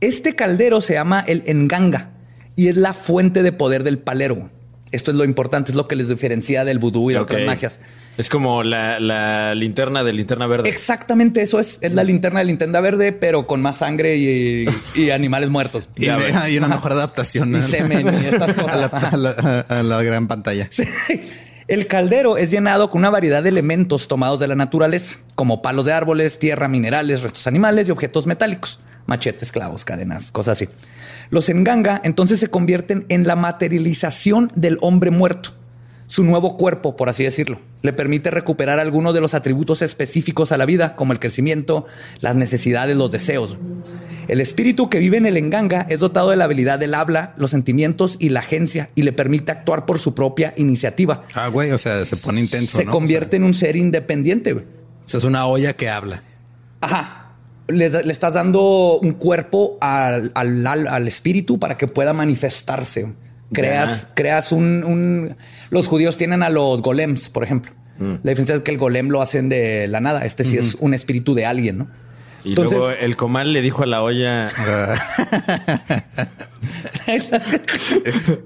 Este 0.00 0.36
caldero 0.36 0.80
se 0.80 0.94
llama 0.94 1.24
el 1.26 1.42
enganga 1.46 2.10
y 2.56 2.68
es 2.68 2.76
la 2.76 2.94
fuente 2.94 3.42
de 3.42 3.52
poder 3.52 3.82
del 3.82 3.98
palero. 3.98 4.50
Esto 4.90 5.10
es 5.10 5.16
lo 5.18 5.24
importante, 5.24 5.70
es 5.72 5.76
lo 5.76 5.86
que 5.86 5.96
les 5.96 6.08
diferencia 6.08 6.64
del 6.64 6.78
vudú 6.78 7.10
y 7.10 7.14
de 7.14 7.20
otras 7.20 7.42
magias. 7.44 7.78
Es 8.16 8.28
como 8.28 8.62
la, 8.64 8.98
la 8.98 9.54
linterna 9.54 10.02
de 10.02 10.12
linterna 10.12 10.46
verde. 10.46 10.68
Exactamente 10.70 11.42
eso 11.42 11.60
es. 11.60 11.78
Es 11.82 11.94
la 11.94 12.02
linterna 12.04 12.40
de 12.40 12.46
linterna 12.46 12.80
verde, 12.80 13.12
pero 13.12 13.46
con 13.46 13.60
más 13.60 13.76
sangre 13.78 14.16
y, 14.16 14.66
y 14.94 15.10
animales 15.10 15.50
muertos. 15.50 15.88
Y 15.96 16.08
una 16.56 16.68
mejor 16.68 16.92
adaptación 16.92 17.54
Y 17.56 17.60
semen 17.62 18.06
y 18.22 18.26
estas 18.26 18.54
cosas. 18.54 18.74
a, 18.74 18.76
la, 18.78 18.86
Ajá. 18.86 19.08
a 19.10 19.16
la- 19.16 19.60
a 19.68 19.82
la 19.82 20.02
gran 20.02 20.26
pantalla. 20.26 20.66
Sí. 20.70 20.84
El 21.68 21.86
caldero 21.86 22.38
es 22.38 22.50
llenado 22.50 22.88
con 22.88 23.00
una 23.00 23.10
variedad 23.10 23.42
de 23.42 23.50
elementos 23.50 24.08
tomados 24.08 24.40
de 24.40 24.48
la 24.48 24.54
naturaleza, 24.54 25.16
como 25.34 25.60
palos 25.60 25.84
de 25.84 25.92
árboles, 25.92 26.38
tierra, 26.38 26.66
minerales, 26.66 27.20
restos 27.20 27.46
animales 27.46 27.86
y 27.86 27.90
objetos 27.90 28.26
metálicos, 28.26 28.80
machetes, 29.04 29.52
clavos, 29.52 29.84
cadenas, 29.84 30.32
cosas 30.32 30.52
así. 30.52 30.70
Los 31.28 31.50
enganga 31.50 32.00
entonces 32.04 32.40
se 32.40 32.48
convierten 32.48 33.04
en 33.10 33.26
la 33.26 33.36
materialización 33.36 34.50
del 34.54 34.78
hombre 34.80 35.10
muerto, 35.10 35.50
su 36.06 36.24
nuevo 36.24 36.56
cuerpo, 36.56 36.96
por 36.96 37.10
así 37.10 37.24
decirlo. 37.24 37.60
Le 37.82 37.92
permite 37.92 38.30
recuperar 38.30 38.78
algunos 38.78 39.12
de 39.12 39.20
los 39.20 39.34
atributos 39.34 39.82
específicos 39.82 40.52
a 40.52 40.56
la 40.56 40.64
vida, 40.64 40.96
como 40.96 41.12
el 41.12 41.20
crecimiento, 41.20 41.86
las 42.20 42.34
necesidades, 42.34 42.96
los 42.96 43.10
deseos. 43.10 43.58
El 44.28 44.40
espíritu 44.40 44.88
que 44.90 44.98
vive 44.98 45.16
en 45.16 45.26
el 45.26 45.36
enganga 45.36 45.86
es 45.88 46.00
dotado 46.00 46.30
de 46.30 46.36
la 46.36 46.44
habilidad 46.44 46.78
del 46.78 46.94
habla, 46.94 47.34
los 47.38 47.50
sentimientos 47.50 48.16
y 48.20 48.28
la 48.28 48.40
agencia 48.40 48.90
y 48.94 49.02
le 49.02 49.12
permite 49.12 49.50
actuar 49.52 49.86
por 49.86 49.98
su 49.98 50.14
propia 50.14 50.52
iniciativa. 50.56 51.24
Ah, 51.34 51.48
güey, 51.48 51.70
o 51.72 51.78
sea, 51.78 52.04
se 52.04 52.16
pone 52.18 52.40
intenso. 52.40 52.76
Se 52.78 52.84
¿no? 52.84 52.92
convierte 52.92 53.36
en 53.36 53.44
un 53.44 53.54
ser 53.54 53.76
independiente. 53.76 54.52
güey. 54.52 54.64
O 55.04 55.08
sea, 55.08 55.18
es 55.18 55.24
una 55.24 55.46
olla 55.46 55.72
que 55.72 55.88
habla. 55.88 56.22
Ajá. 56.82 57.32
Le, 57.68 57.88
le 57.90 58.12
estás 58.12 58.34
dando 58.34 58.98
un 59.00 59.12
cuerpo 59.12 59.76
al, 59.80 60.30
al- 60.34 61.08
espíritu 61.08 61.58
para 61.58 61.76
que 61.76 61.86
pueda 61.86 62.12
manifestarse. 62.12 63.12
Creas, 63.52 64.08
creas 64.14 64.52
un, 64.52 64.84
un- 64.84 65.36
Los 65.70 65.88
judíos 65.88 66.16
tienen 66.18 66.42
a 66.42 66.50
los 66.50 66.82
golems, 66.82 67.30
por 67.30 67.44
ejemplo. 67.44 67.72
Mm. 67.98 68.14
La 68.22 68.30
diferencia 68.30 68.54
es 68.56 68.60
que 68.62 68.70
el 68.70 68.78
golem 68.78 69.08
lo 69.08 69.22
hacen 69.22 69.48
de 69.48 69.88
la 69.88 70.00
nada. 70.00 70.24
Este 70.26 70.44
sí 70.44 70.56
es 70.58 70.76
un 70.80 70.92
espíritu 70.94 71.34
de 71.34 71.46
alguien, 71.46 71.78
¿no? 71.78 71.88
Y 72.44 72.50
Entonces- 72.50 72.78
luego 72.78 72.92
el 72.92 73.16
comal 73.16 73.52
le 73.52 73.62
dijo 73.62 73.82
a 73.82 73.86
la 73.86 74.02
olla, 74.02 74.46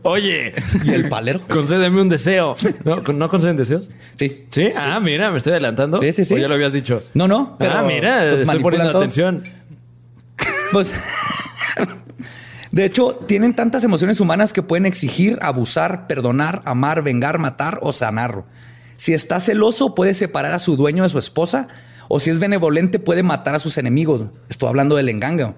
oye, 0.03 0.53
y 0.85 0.91
el 0.93 1.09
palero. 1.09 1.41
concédeme 1.49 2.01
un 2.01 2.09
deseo. 2.09 2.57
¿No, 2.85 2.97
¿No 3.13 3.29
conceden 3.29 3.57
deseos? 3.57 3.91
Sí. 4.17 4.47
Sí. 4.51 4.69
Ah, 4.77 5.01
mira, 5.01 5.31
me 5.31 5.39
estoy 5.39 5.53
adelantando. 5.53 6.01
Sí, 6.01 6.13
sí, 6.13 6.25
sí. 6.25 6.35
O 6.35 6.39
ya 6.39 6.49
lo 6.49 6.55
habías 6.55 6.73
dicho. 6.73 7.03
No, 7.15 7.29
no. 7.29 7.57
pero, 7.59 7.73
ah, 7.79 7.83
mira, 7.83 8.21
pues, 8.31 8.41
estoy 8.43 8.61
poniendo 8.61 8.91
todo. 8.91 8.99
atención. 9.03 9.43
Pues, 10.73 10.93
de 12.71 12.85
hecho, 12.85 13.15
tienen 13.27 13.55
tantas 13.55 13.85
emociones 13.85 14.21
humanas 14.21 14.53
que 14.53 14.63
pueden 14.63 14.87
exigir, 14.87 15.39
abusar, 15.43 16.07
perdonar, 16.07 16.63
amar, 16.65 17.03
vengar, 17.03 17.39
matar 17.39 17.79
o 17.83 17.93
sanar. 17.93 18.45
Si 18.97 19.15
está 19.15 19.41
celoso, 19.41 19.95
puede 19.95 20.15
separar 20.15 20.53
a 20.53 20.59
su 20.59 20.77
dueño 20.77 21.03
de 21.03 21.09
su 21.09 21.19
esposa, 21.19 21.69
o 22.15 22.21
si 22.21 22.29
es 22.29 22.39
benevolente, 22.39 22.99
puede 22.99 23.23
matar 23.23 23.55
a 23.55 23.59
sus 23.59 23.79
enemigos. 23.79 24.27
Estoy 24.51 24.69
hablando 24.69 24.97
del 24.97 25.09
enganga. 25.09 25.55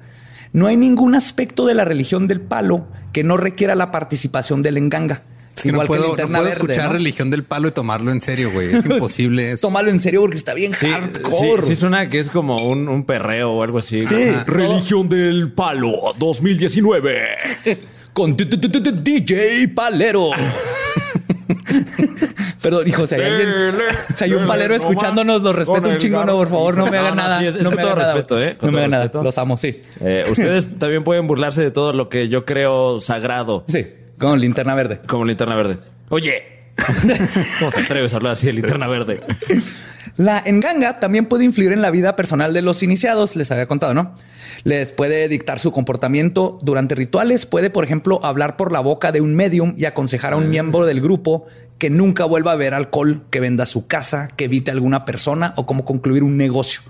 No 0.52 0.68
hay 0.68 0.76
ningún 0.76 1.16
aspecto 1.16 1.66
de 1.66 1.74
la 1.74 1.84
religión 1.84 2.28
del 2.28 2.40
palo 2.40 2.86
que 3.12 3.24
no 3.24 3.36
requiera 3.36 3.74
la 3.74 3.90
participación 3.90 4.62
del 4.62 4.76
enganga. 4.76 5.22
Es 5.56 5.64
que 5.64 5.72
no 5.72 5.78
Igual 5.78 5.88
puedo, 5.88 6.02
no 6.02 6.06
linterna 6.10 6.38
puedo 6.38 6.44
verde, 6.50 6.60
escuchar 6.60 6.86
¿no? 6.86 6.92
religión 6.92 7.30
del 7.32 7.42
palo 7.42 7.66
y 7.66 7.72
tomarlo 7.72 8.12
en 8.12 8.20
serio, 8.20 8.52
güey. 8.52 8.72
Es 8.72 8.84
imposible. 8.86 9.50
eso. 9.50 9.62
Tómalo 9.66 9.90
en 9.90 9.98
serio 9.98 10.20
porque 10.20 10.36
está 10.36 10.54
bien 10.54 10.74
Sí, 10.74 10.86
sí, 10.86 10.92
hardcore. 10.92 11.62
sí 11.62 11.74
suena 11.74 12.08
que 12.08 12.20
es 12.20 12.30
como 12.30 12.56
un, 12.58 12.88
un 12.88 13.04
perreo 13.04 13.50
o 13.50 13.62
algo 13.64 13.78
así. 13.78 14.02
Sí. 14.06 14.30
Religión 14.46 15.08
del 15.08 15.50
palo 15.50 15.90
2019. 16.20 17.20
con 18.12 18.36
DJ 18.36 19.66
Palero. 19.74 20.30
Perdón, 22.62 22.88
hijo, 22.88 23.06
si 23.06 23.14
hay 23.14 23.22
alguien, 23.22 23.74
si 24.14 24.24
hay 24.24 24.32
un 24.32 24.46
palero 24.46 24.74
escuchándonos, 24.74 25.42
lo 25.42 25.52
respeto 25.52 25.88
un 25.88 25.98
chingo, 25.98 26.24
no, 26.24 26.36
por 26.36 26.48
favor, 26.48 26.76
no 26.76 26.86
me 26.86 26.98
hagan 26.98 27.16
nada. 27.16 27.40
no 27.40 27.70
me 27.70 27.82
hagan 27.82 27.98
nada. 27.98 28.18
¿eh? 28.18 28.56
No 28.60 28.72
me 28.72 28.78
hagan 28.78 28.90
nada. 28.90 29.10
Los 29.22 29.38
amo, 29.38 29.56
sí. 29.56 29.82
Eh, 30.00 30.24
ustedes 30.30 30.78
también 30.78 31.04
pueden 31.04 31.26
burlarse 31.26 31.62
de 31.62 31.70
todo 31.70 31.92
lo 31.92 32.08
que 32.08 32.28
yo 32.28 32.44
creo 32.44 32.98
sagrado, 33.00 33.64
Sí, 33.68 33.86
con 34.18 34.40
linterna 34.40 34.74
verde. 34.74 35.00
como 35.06 35.24
linterna 35.24 35.54
verde. 35.56 35.78
Oye, 36.08 36.42
¿cómo 37.58 37.70
te 37.70 37.80
atreves 37.80 38.12
a 38.12 38.16
hablar 38.16 38.32
así 38.32 38.46
de 38.46 38.52
linterna 38.54 38.86
verde? 38.88 39.20
La 40.16 40.40
enganga 40.44 41.00
también 41.00 41.26
puede 41.26 41.44
influir 41.44 41.72
en 41.72 41.82
la 41.82 41.90
vida 41.90 42.14
personal 42.14 42.52
de 42.52 42.62
los 42.62 42.82
iniciados, 42.82 43.34
les 43.34 43.50
había 43.50 43.66
contado, 43.66 43.94
¿no? 43.94 44.14
Les 44.62 44.92
puede 44.92 45.28
dictar 45.28 45.58
su 45.58 45.72
comportamiento 45.72 46.58
durante 46.62 46.94
rituales, 46.94 47.46
puede, 47.46 47.70
por 47.70 47.84
ejemplo, 47.84 48.20
hablar 48.24 48.56
por 48.56 48.70
la 48.70 48.80
boca 48.80 49.10
de 49.10 49.20
un 49.20 49.34
medium 49.34 49.74
y 49.76 49.86
aconsejar 49.86 50.32
a 50.32 50.36
un 50.36 50.50
miembro 50.50 50.86
del 50.86 51.00
grupo 51.00 51.46
que 51.78 51.90
nunca 51.90 52.24
vuelva 52.26 52.52
a 52.52 52.56
ver 52.56 52.74
alcohol, 52.74 53.22
que 53.30 53.40
venda 53.40 53.66
su 53.66 53.86
casa, 53.88 54.28
que 54.36 54.44
evite 54.44 54.70
a 54.70 54.74
alguna 54.74 55.04
persona 55.04 55.52
o 55.56 55.66
cómo 55.66 55.84
concluir 55.84 56.22
un 56.22 56.36
negocio. 56.36 56.82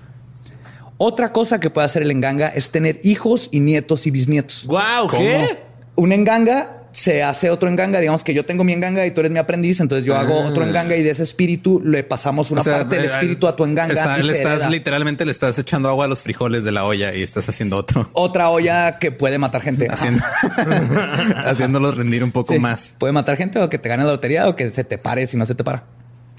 Otra 0.99 1.33
cosa 1.33 1.61
que 1.61 1.71
puede 1.71 1.87
hacer 1.87 2.03
el 2.03 2.11
enganga 2.11 2.49
es 2.49 2.71
tener 2.71 3.01
hijos 3.03 3.49
y 3.51 3.61
nietos 3.61 4.07
y 4.07 4.11
bisnietos. 4.11 4.67
Guau, 4.67 5.09
¿qué? 5.09 5.61
Un 5.97 6.13
enganga 6.13 6.84
se 6.95 7.25
hace 7.25 7.51
otro 7.51 7.69
enganga, 7.69 7.99
digamos 7.99 8.23
que 8.23 8.33
yo 8.35 8.45
tengo 8.47 8.63
mi 8.63 8.73
enganga 8.73 9.05
y 9.05 9.11
tú 9.11 9.19
eres 9.21 9.33
mi 9.33 9.39
aprendiz, 9.41 9.81
entonces 9.81 10.07
yo 10.07 10.17
hago 10.17 10.41
otro 10.45 10.65
enganga 10.65 10.95
y 10.97 11.03
de 11.03 11.11
ese 11.11 11.25
espíritu 11.25 11.83
le 11.85 12.05
pasamos 12.05 12.53
una 12.53 12.61
O 12.61 12.65
sea, 12.65 12.79
parte 12.79 12.95
del 12.97 13.05
eh, 13.07 13.09
espíritu 13.09 13.49
a 13.49 13.57
tu 13.57 13.65
enganga. 13.65 13.93
está- 13.93 14.17
le 14.19 14.33
estás 14.33 14.53
hereda. 14.55 14.71
literalmente 14.71 15.25
le 15.25 15.33
estás 15.33 15.59
echando 15.59 15.89
agua 15.89 16.05
a 16.05 16.09
los 16.09 16.23
frijoles 16.23 16.63
de 16.63 16.71
la 16.71 16.85
olla 16.85 17.13
y 17.13 17.23
estás 17.23 17.49
haciendo 17.49 17.77
otro. 17.77 18.09
Otra 18.13 18.49
olla 18.49 18.99
que 19.01 19.11
puede 19.11 19.39
matar 19.39 19.61
gente. 19.63 19.89
Haciendo, 19.91 20.23
haciéndolos 21.45 21.97
rendir 21.97 22.23
un 22.23 22.31
poco 22.31 22.53
Sí. 22.55 22.61
más. 22.61 22.95
Puede 22.99 23.13
matar 23.13 23.37
gente 23.37 23.59
o 23.59 23.69
que 23.69 23.79
te 23.79 23.89
gane 23.89 24.05
la 24.05 24.13
lotería 24.13 24.49
o 24.49 24.55
que 24.55 24.71
se 24.71 24.85
te 24.85 24.97
pare 24.97 25.27
si 25.27 25.37
no 25.37 25.47
se 25.47 25.55
te 25.57 25.65
para. 25.65 25.83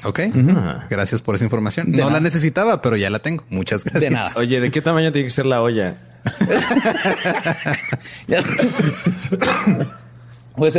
Ok. 0.04 0.20
Gracias 0.90 1.22
por 1.22 1.36
esa 1.36 1.44
información. 1.44 1.92
De 1.92 1.98
no 1.98 2.06
nada. 2.06 2.14
la 2.14 2.20
necesitaba, 2.22 2.82
pero 2.82 2.96
ya 2.96 3.10
la 3.10 3.20
tengo. 3.20 3.44
Muchas 3.50 3.84
gracias. 3.84 4.02
De 4.02 4.10
nada. 4.10 4.32
Oye, 4.36 4.62
¿de 4.62 4.72
qué 4.72 4.82
tamaño 4.82 5.12
tiene 5.12 5.28
que 5.28 5.34
ser 5.34 5.46
la 5.48 5.62
olla? 5.62 5.98
Pues 10.58 10.74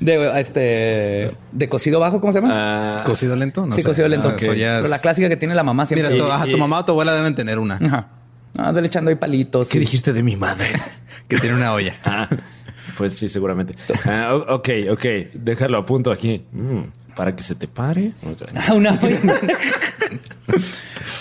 de 0.00 0.40
este 0.40 1.32
de 1.52 1.68
cocido 1.68 1.98
bajo, 2.00 2.20
¿cómo 2.20 2.32
se 2.32 2.40
llama? 2.40 2.98
Ah, 2.98 3.04
¿Cocido 3.04 3.34
lento? 3.34 3.66
No 3.66 3.74
sí, 3.74 3.82
sé. 3.82 3.88
cocido 3.88 4.06
lento. 4.08 4.28
Ah, 4.30 4.36
eso 4.38 4.54
ya 4.54 4.76
es- 4.76 4.82
Pero 4.82 4.88
la 4.90 4.98
clásica 5.00 5.28
que 5.28 5.36
tiene 5.36 5.54
la 5.54 5.64
mamá 5.64 5.86
siempre. 5.86 6.10
Mira, 6.10 6.22
tu, 6.22 6.28
Y- 6.28 6.32
ajá, 6.32 6.46
y- 6.48 6.52
tu 6.52 6.58
mamá 6.58 6.78
o 6.78 6.84
tu 6.84 6.92
abuela 6.92 7.12
deben 7.14 7.34
tener 7.34 7.58
una 7.58 7.74
Ajá. 7.74 8.08
Ah, 8.56 8.72
dale 8.72 8.86
echando 8.86 9.10
ahí 9.10 9.16
palitos. 9.16 9.68
¿Qué 9.68 9.78
y- 9.78 9.80
dijiste 9.80 10.12
de 10.12 10.22
mi 10.22 10.36
madre? 10.36 10.66
que 11.28 11.38
tiene 11.38 11.56
una 11.56 11.72
olla. 11.72 11.94
Ah, 12.04 12.28
pues 12.96 13.16
sí, 13.16 13.28
seguramente. 13.28 13.74
Ah, 14.04 14.34
ok, 14.48 14.68
ok. 14.92 15.04
Déjalo 15.34 15.78
a 15.78 15.86
punto 15.86 16.10
aquí. 16.12 16.44
Mm, 16.52 16.82
para 17.16 17.34
que 17.34 17.42
se 17.42 17.54
te 17.56 17.66
pare. 17.68 18.12
O 18.24 18.36
sea, 18.38 18.74
una- 18.74 18.98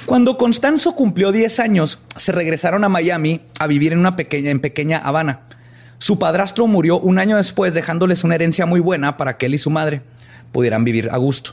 Cuando 0.06 0.38
Constanzo 0.38 0.96
cumplió 0.96 1.32
10 1.32 1.60
años, 1.60 2.00
se 2.16 2.32
regresaron 2.32 2.84
a 2.84 2.90
Miami 2.90 3.42
a 3.60 3.68
vivir 3.68 3.94
en 3.94 4.00
una 4.00 4.16
pequeña, 4.16 4.52
en 4.52 4.60
pequeña 4.60 5.00
Habana. 5.00 5.42
Su 6.00 6.20
padrastro 6.20 6.68
murió 6.68 7.00
un 7.00 7.20
año 7.20 7.38
después, 7.38 7.74
dejándoles 7.74 8.24
una 8.24 8.36
herencia 8.36 8.66
muy 8.66 8.80
buena 8.80 9.18
para 9.18 9.38
que 9.38 9.48
él 9.48 9.56
y 9.56 9.58
su 9.58 9.70
madre 9.70 10.02
pudieran 10.52 10.84
vivir 10.84 11.10
a 11.12 11.18
gusto. 11.18 11.52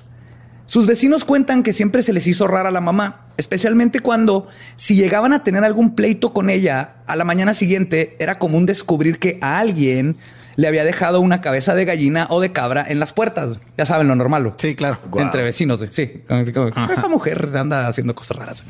Sus 0.66 0.86
vecinos 0.86 1.24
cuentan 1.24 1.62
que 1.62 1.72
siempre 1.72 2.02
se 2.02 2.12
les 2.12 2.26
hizo 2.26 2.46
rara 2.46 2.70
a 2.70 2.72
la 2.72 2.80
mamá, 2.80 3.26
especialmente 3.36 4.00
cuando, 4.00 4.48
si 4.76 4.96
llegaban 4.96 5.34
a 5.34 5.44
tener 5.44 5.62
algún 5.62 5.94
pleito 5.94 6.32
con 6.32 6.48
ella, 6.48 6.96
a 7.06 7.16
la 7.16 7.24
mañana 7.24 7.52
siguiente 7.52 8.16
era 8.18 8.38
común 8.38 8.64
descubrir 8.64 9.18
que 9.18 9.38
a 9.42 9.58
alguien 9.58 10.16
le 10.56 10.68
había 10.68 10.84
dejado 10.84 11.20
una 11.20 11.40
cabeza 11.40 11.74
de 11.74 11.84
gallina 11.84 12.26
o 12.30 12.40
de 12.40 12.52
cabra 12.52 12.84
en 12.88 12.98
las 12.98 13.12
puertas. 13.12 13.58
Ya 13.76 13.84
saben 13.84 14.08
lo 14.08 14.14
normal. 14.14 14.54
Sí, 14.56 14.74
claro. 14.74 15.00
Entre 15.16 15.42
vecinos, 15.42 15.84
sí. 15.90 16.22
Esa 16.28 17.08
mujer 17.08 17.50
anda 17.54 17.88
haciendo 17.88 18.14
cosas 18.14 18.36
raras. 18.36 18.64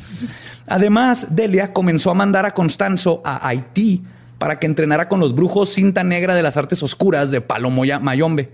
Además, 0.67 1.29
Delia 1.31 1.73
comenzó 1.73 2.11
a 2.11 2.15
mandar 2.15 2.47
a 2.47 2.55
Constanzo 2.55 3.23
a 3.25 3.47
Haití 3.47 4.03
para 4.45 4.59
que 4.59 4.67
entrenara 4.67 5.09
con 5.09 5.21
los 5.21 5.35
brujos 5.35 5.71
cinta 5.71 6.05
negra 6.05 6.35
de 6.35 6.43
las 6.43 6.59
artes 6.59 6.83
oscuras 6.83 7.31
de 7.31 7.41
Palomoya 7.41 7.99
Mayombe. 7.99 8.51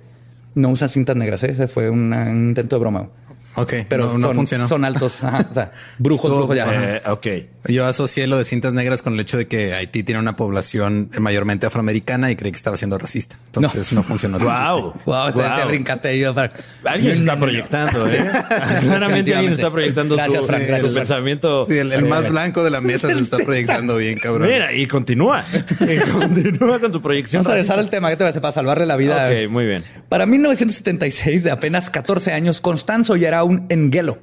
No 0.55 0.69
usan 0.69 0.89
cintas 0.89 1.17
negras, 1.17 1.43
¿eh? 1.43 1.51
ese 1.51 1.67
fue 1.67 1.91
una- 1.91 2.31
un 2.31 2.51
intento 2.51 2.77
de 2.77 2.81
broma. 2.81 3.09
Ok, 3.57 3.71
Pero 3.71 3.87
pero 3.89 4.05
no, 4.19 4.29
son, 4.29 4.37
funcionó. 4.37 4.69
son 4.69 4.85
altos. 4.85 5.25
ajá, 5.25 5.45
o 5.51 5.53
sea, 5.53 5.73
brujos, 5.99 6.27
Estuvo- 6.31 6.47
brujos 6.47 6.57
ya. 6.57 6.95
Eh, 6.97 7.03
ok. 7.11 7.27
Yo 7.67 7.85
asocié 7.87 8.27
lo 8.27 8.39
de 8.39 8.45
cintas 8.47 8.73
negras 8.73 9.03
con 9.03 9.13
el 9.15 9.21
hecho 9.21 9.37
de 9.37 9.45
que 9.47 9.75
Haití 9.75 10.03
tiene 10.03 10.19
una 10.19 10.35
población 10.35 11.11
mayormente 11.19 11.67
afroamericana 11.67 12.31
y 12.31 12.37
creí 12.37 12.53
que 12.53 12.57
estaba 12.57 12.77
siendo 12.77 12.97
racista. 12.97 13.37
Entonces 13.47 13.93
no, 13.93 14.03
funcionó. 14.03 14.39
Wow. 14.41 14.95
Wow, 15.05 15.33
te- 15.33 15.43
te 15.61 15.65
brincaste 15.67 16.09
ahí. 16.09 16.25
para- 16.35 16.53
Alguien 16.85 17.15
se 17.15 17.21
está 17.21 17.39
proyectando, 17.39 18.07
¿eh? 18.09 18.19
Claramente 18.81 19.35
alguien 19.35 19.53
está 19.53 19.71
proyectando 19.71 20.17
Gracias, 20.17 20.41
su, 20.43 20.47
Frank, 20.47 20.63
su 20.63 20.67
gracias, 20.69 20.93
Frank. 20.93 20.95
pensamiento. 21.07 21.67
Sí, 21.67 21.77
el, 21.79 21.93
el 21.93 22.07
más 22.07 22.29
blanco 22.31 22.65
de 22.65 22.71
la 22.71 22.81
mesa 22.81 23.09
se 23.09 23.19
está 23.19 23.37
proyectando 23.39 23.97
bien, 23.99 24.19
cabrón. 24.19 24.49
Mira, 24.49 24.73
y 24.73 24.87
continúa. 24.87 25.45
Y 25.81 25.99
continúa 26.13 26.79
con 26.81 26.91
tu 26.93 27.03
proyección. 27.03 27.43
Vamos 27.43 27.51
a 27.51 27.55
regresar 27.57 27.79
al 27.79 27.91
tema 27.91 28.09
que 28.09 28.17
te 28.17 28.25
parece 28.25 28.41
para 28.41 28.53
salvarle 28.53 28.87
la 28.87 28.97
vida. 28.97 29.29
Ok, 29.29 29.51
muy 29.51 29.67
bien. 29.67 29.83
Para 30.09 30.25
1976, 30.27 31.45
de 31.45 31.51
apenas 31.51 31.91
14 31.91 32.33
años, 32.33 32.61
Constanzo 32.61 33.17
ya 33.17 33.29
era 33.29 33.45
un 33.45 33.67
enguelo 33.69 34.19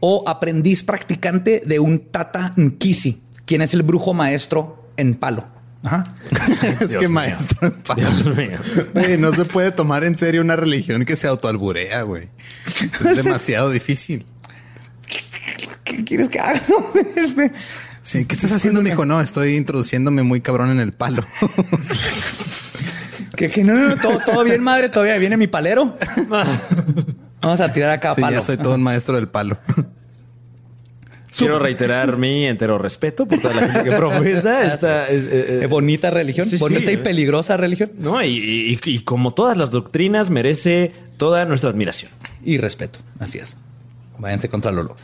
o 0.00 0.24
aprendiz 0.28 0.84
practicante 0.84 1.62
de 1.64 1.78
un 1.78 1.98
Tata 1.98 2.52
Nkisi, 2.56 3.22
quien 3.44 3.62
es 3.62 3.74
el 3.74 3.82
brujo 3.82 4.14
maestro 4.14 4.90
en 4.96 5.14
palo. 5.14 5.46
Ajá. 5.82 6.04
es 6.80 6.88
Dios 6.88 7.00
que 7.00 7.08
mío. 7.08 7.10
maestro. 7.10 7.74
Dios 7.96 8.26
mío. 8.36 8.58
Güey, 8.92 9.18
no 9.18 9.32
se 9.32 9.44
puede 9.44 9.70
tomar 9.70 10.04
en 10.04 10.16
serio 10.18 10.40
una 10.40 10.56
religión 10.56 11.04
que 11.04 11.16
se 11.16 11.28
autoalburea, 11.28 12.02
güey. 12.02 12.28
Es 13.04 13.16
demasiado 13.22 13.70
difícil. 13.70 14.26
¿Qué 15.84 16.04
quieres 16.04 16.28
que 16.28 16.40
haga? 16.40 16.60
Sí, 18.02 18.24
¿qué 18.24 18.34
estás 18.34 18.52
haciendo, 18.52 18.82
mijo? 18.82 19.04
No, 19.04 19.20
estoy 19.20 19.56
introduciéndome 19.56 20.22
muy 20.22 20.40
cabrón 20.40 20.70
en 20.70 20.80
el 20.80 20.92
palo. 20.92 21.24
que, 23.36 23.48
que 23.48 23.64
no, 23.64 23.74
no, 23.74 23.88
no, 23.90 23.96
todo, 23.96 24.18
todo 24.24 24.44
bien, 24.44 24.62
madre. 24.62 24.88
Todavía 24.88 25.18
viene 25.18 25.36
mi 25.36 25.46
palero. 25.46 25.96
Vamos 27.46 27.60
a 27.60 27.72
tirar 27.72 27.90
acá 27.90 28.14
Sí, 28.14 28.20
palo. 28.20 28.36
ya 28.36 28.42
soy 28.42 28.56
todo 28.56 28.74
un 28.74 28.82
maestro 28.82 29.16
del 29.16 29.28
palo. 29.28 29.56
Quiero 31.36 31.58
reiterar 31.58 32.16
mi 32.16 32.46
entero 32.46 32.78
respeto 32.78 33.26
por 33.26 33.38
toda 33.40 33.54
la 33.54 33.62
gente 33.62 33.84
que 33.90 33.96
profesa 33.96 34.62
esta 34.74 35.06
eh, 35.08 35.16
eh, 35.30 35.60
Eh, 35.62 35.66
bonita 35.66 36.10
religión, 36.10 36.46
Sí, 36.48 36.56
sí, 36.56 36.62
bonita 36.62 36.90
y 36.90 36.94
eh. 36.94 36.98
peligrosa 36.98 37.56
religión. 37.58 37.92
No, 37.98 38.22
y, 38.22 38.28
y- 38.28 38.80
y 38.84 39.00
como 39.00 39.34
todas 39.34 39.56
las 39.56 39.70
doctrinas, 39.70 40.30
merece 40.30 40.92
toda 41.18 41.44
nuestra 41.44 41.70
admiración. 41.70 42.10
y 42.44 42.58
respeto. 42.58 43.00
Así 43.18 43.38
es. 43.38 43.56
Váyanse 44.18 44.48
contra 44.48 44.72
Lolo. 44.72 44.96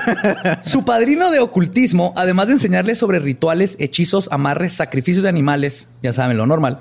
Su 0.62 0.84
padrino 0.84 1.32
de 1.32 1.40
ocultismo, 1.40 2.12
además 2.16 2.46
de 2.46 2.52
enseñarle 2.52 2.94
sobre 2.94 3.18
rituales, 3.18 3.76
hechizos, 3.80 4.28
amarres, 4.30 4.74
sacrificios 4.74 5.24
de 5.24 5.28
animales, 5.28 5.88
ya 6.04 6.12
saben 6.12 6.36
lo 6.36 6.46
normal, 6.46 6.78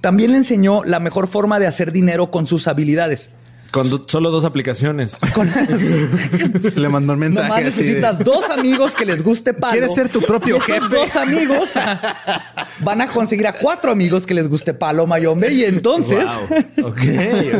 también 0.00 0.30
le 0.30 0.38
enseñó 0.38 0.82
la 0.84 0.98
mejor 0.98 1.28
forma 1.28 1.58
de 1.58 1.66
hacer 1.66 1.92
dinero 1.92 2.30
con 2.30 2.46
sus 2.46 2.68
habilidades. 2.68 3.32
Con 3.70 3.88
do- 3.88 4.04
solo 4.08 4.30
dos 4.30 4.44
aplicaciones. 4.44 5.16
Le 6.74 6.88
mandó 6.88 7.12
un 7.12 7.18
mensaje 7.20 7.48
Nomás 7.48 7.58
así 7.64 7.82
de, 7.84 7.88
necesitas 8.00 8.18
dos 8.24 8.50
amigos 8.50 8.94
que 8.94 9.04
les 9.04 9.22
guste 9.22 9.54
palo. 9.54 9.72
¿Quieres 9.72 9.94
ser 9.94 10.08
tu 10.08 10.20
propio 10.20 10.56
Y 10.56 10.58
esos 10.58 10.88
jefe? 10.88 10.96
Dos 10.96 11.16
amigos 11.16 11.70
van 12.80 13.00
a 13.00 13.06
conseguir 13.08 13.46
a 13.46 13.52
cuatro 13.52 13.90
amigos 13.92 14.26
que 14.26 14.34
les 14.34 14.48
guste 14.48 14.74
palo 14.74 15.06
mayombe 15.06 15.52
y 15.52 15.64
entonces 15.64 16.24
Wow. 16.80 16.88
Ok, 16.90 17.00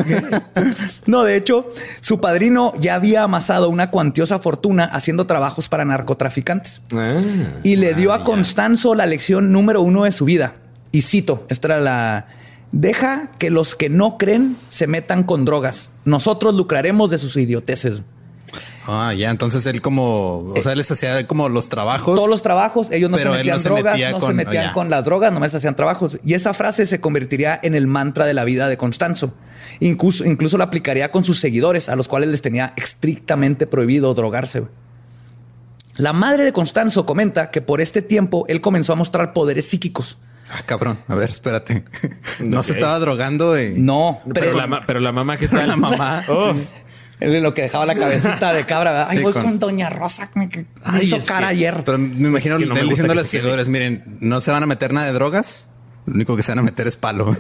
ok. 0.01 0.43
No, 1.07 1.23
de 1.25 1.37
hecho, 1.37 1.69
su 2.01 2.21
padrino 2.21 2.73
ya 2.81 2.95
había 2.95 3.23
amasado 3.23 3.69
una 3.69 3.91
cuantiosa 3.91 4.39
fortuna 4.39 4.85
haciendo 4.85 5.27
trabajos 5.27 5.69
para 5.69 5.85
narcotraficantes. 5.85 6.83
Ah. 6.93 7.21
Y 7.63 7.77
le 7.77 7.95
dio 7.95 8.13
a 8.13 8.25
Constanzo 8.25 8.95
la 8.95 9.07
lección 9.07 9.53
número 9.53 9.83
uno 9.83 10.05
de 10.05 10.13
su 10.13 10.25
vida. 10.25 10.55
Y 10.93 11.03
cito, 11.03 11.47
esta 11.49 11.69
era 11.69 11.81
la... 11.81 12.27
Deja 12.73 13.31
que 13.39 13.51
los 13.51 13.75
que 13.75 13.89
no 13.89 14.17
creen 14.17 14.57
se 14.69 14.87
metan 14.87 15.25
con 15.25 15.45
drogas. 15.45 15.91
Nosotros 16.05 16.55
lucraremos 16.55 17.11
de 17.11 17.19
sus 17.19 17.37
idioteces. 17.37 18.03
Ah, 18.87 19.13
ya, 19.15 19.31
entonces 19.31 19.67
él 19.67 19.81
como, 19.83 20.39
o 20.57 20.63
sea, 20.63 20.73
él 20.73 20.79
les 20.79 20.91
hacía 20.91 21.27
como 21.27 21.49
los 21.49 21.69
trabajos. 21.69 22.17
Todos 22.17 22.29
los 22.31 22.43
trabajos, 22.43 22.91
ellos 22.91 23.11
no 23.11 23.17
Pero 23.19 23.33
se 23.33 23.39
metían 23.39 23.57
no 23.57 23.63
se 23.63 23.69
drogas, 23.69 23.85
metía 23.95 24.11
no 24.11 24.21
se 24.21 24.27
con- 24.27 24.37
metían 24.37 24.65
ya. 24.69 24.73
con 24.73 24.91
las 24.91 25.05
drogas, 25.05 25.33
nomás 25.33 25.55
hacían 25.55 25.77
trabajos. 25.77 26.19
Y 26.25 26.35
esa 26.35 26.55
frase 26.55 26.87
se 26.87 27.01
convertiría 27.01 27.59
en 27.63 27.75
el 27.75 27.87
mantra 27.87 28.25
de 28.27 28.35
la 28.35 28.45
vida 28.45 28.69
de 28.69 28.77
Constanzo. 28.77 29.33
Incluso, 29.81 30.25
incluso 30.25 30.59
la 30.59 30.65
aplicaría 30.65 31.13
con 31.13 31.25
sus 31.25 31.39
seguidores, 31.39 31.89
a 31.89 31.95
los 31.97 32.09
cuales 32.09 32.31
les 32.31 32.43
tenía 32.43 32.73
estrictamente 32.77 33.67
prohibido 33.67 34.13
drogarse. 34.15 34.65
La 35.97 36.13
madre 36.13 36.45
de 36.45 36.53
Constanzo 36.53 37.05
comenta 37.07 37.51
que 37.51 37.61
por 37.61 37.81
este 37.81 38.01
tiempo 38.03 38.45
él 38.49 38.61
comenzó 38.61 38.93
a 38.93 38.97
mostrar 38.97 39.33
poderes 39.33 39.69
psíquicos. 39.69 40.19
Ah, 40.53 40.63
cabrón. 40.67 40.99
A 41.09 41.15
ver, 41.15 41.31
espérate. 41.31 41.85
No 42.41 42.63
se 42.63 42.73
estaba 42.73 42.99
drogando. 42.99 43.61
y- 43.61 43.75
No, 43.81 44.21
Pero, 44.35 44.53
pero, 44.53 44.67
la, 44.67 44.81
pero 44.87 45.01
la 45.01 45.13
mamá, 45.13 45.37
¿qué 45.37 45.49
tal? 45.49 45.67
La 45.69 45.77
mamá. 45.77 46.25
Oh. 46.29 46.55
él 47.21 47.35
es 47.35 47.43
lo 47.43 47.53
que 47.55 47.63
dejaba 47.63 47.85
la 47.87 47.95
cabecita 47.95 48.53
de 48.55 48.65
cabra. 48.65 48.93
¿verdad? 48.93 49.07
Ay, 49.11 49.19
Sí, 49.19 49.23
voy 49.25 49.33
con- 49.35 49.43
con... 49.43 49.59
Doña 49.59 49.91
Rosa, 49.91 50.31
me, 50.35 50.47
me 50.47 50.67
Ay, 50.85 51.05
hizo 51.05 51.19
cara 51.27 51.49
que- 51.49 51.55
ayer. 51.55 51.83
Pero 51.85 51.99
me 51.99 52.29
imagino 52.29 52.57
Es 52.57 52.63
que 52.63 52.69
no 52.69 52.75
me 52.75 52.83
diciendo 52.83 53.13
a 53.13 53.15
que 53.17 53.21
los 53.21 53.29
seguidores, 53.29 53.69
miren, 53.69 54.03
no 54.21 54.41
se 54.41 54.51
van 54.51 54.63
a 54.63 54.67
meter 54.67 54.93
nada 54.93 55.07
de 55.07 55.13
drogas. 55.13 55.69
Lo 56.07 56.15
único 56.15 56.35
que 56.35 56.43
se 56.43 56.53
van 56.53 56.61
a 56.61 56.63
meter 56.63 56.87
es 56.89 56.97
palo. 56.97 57.37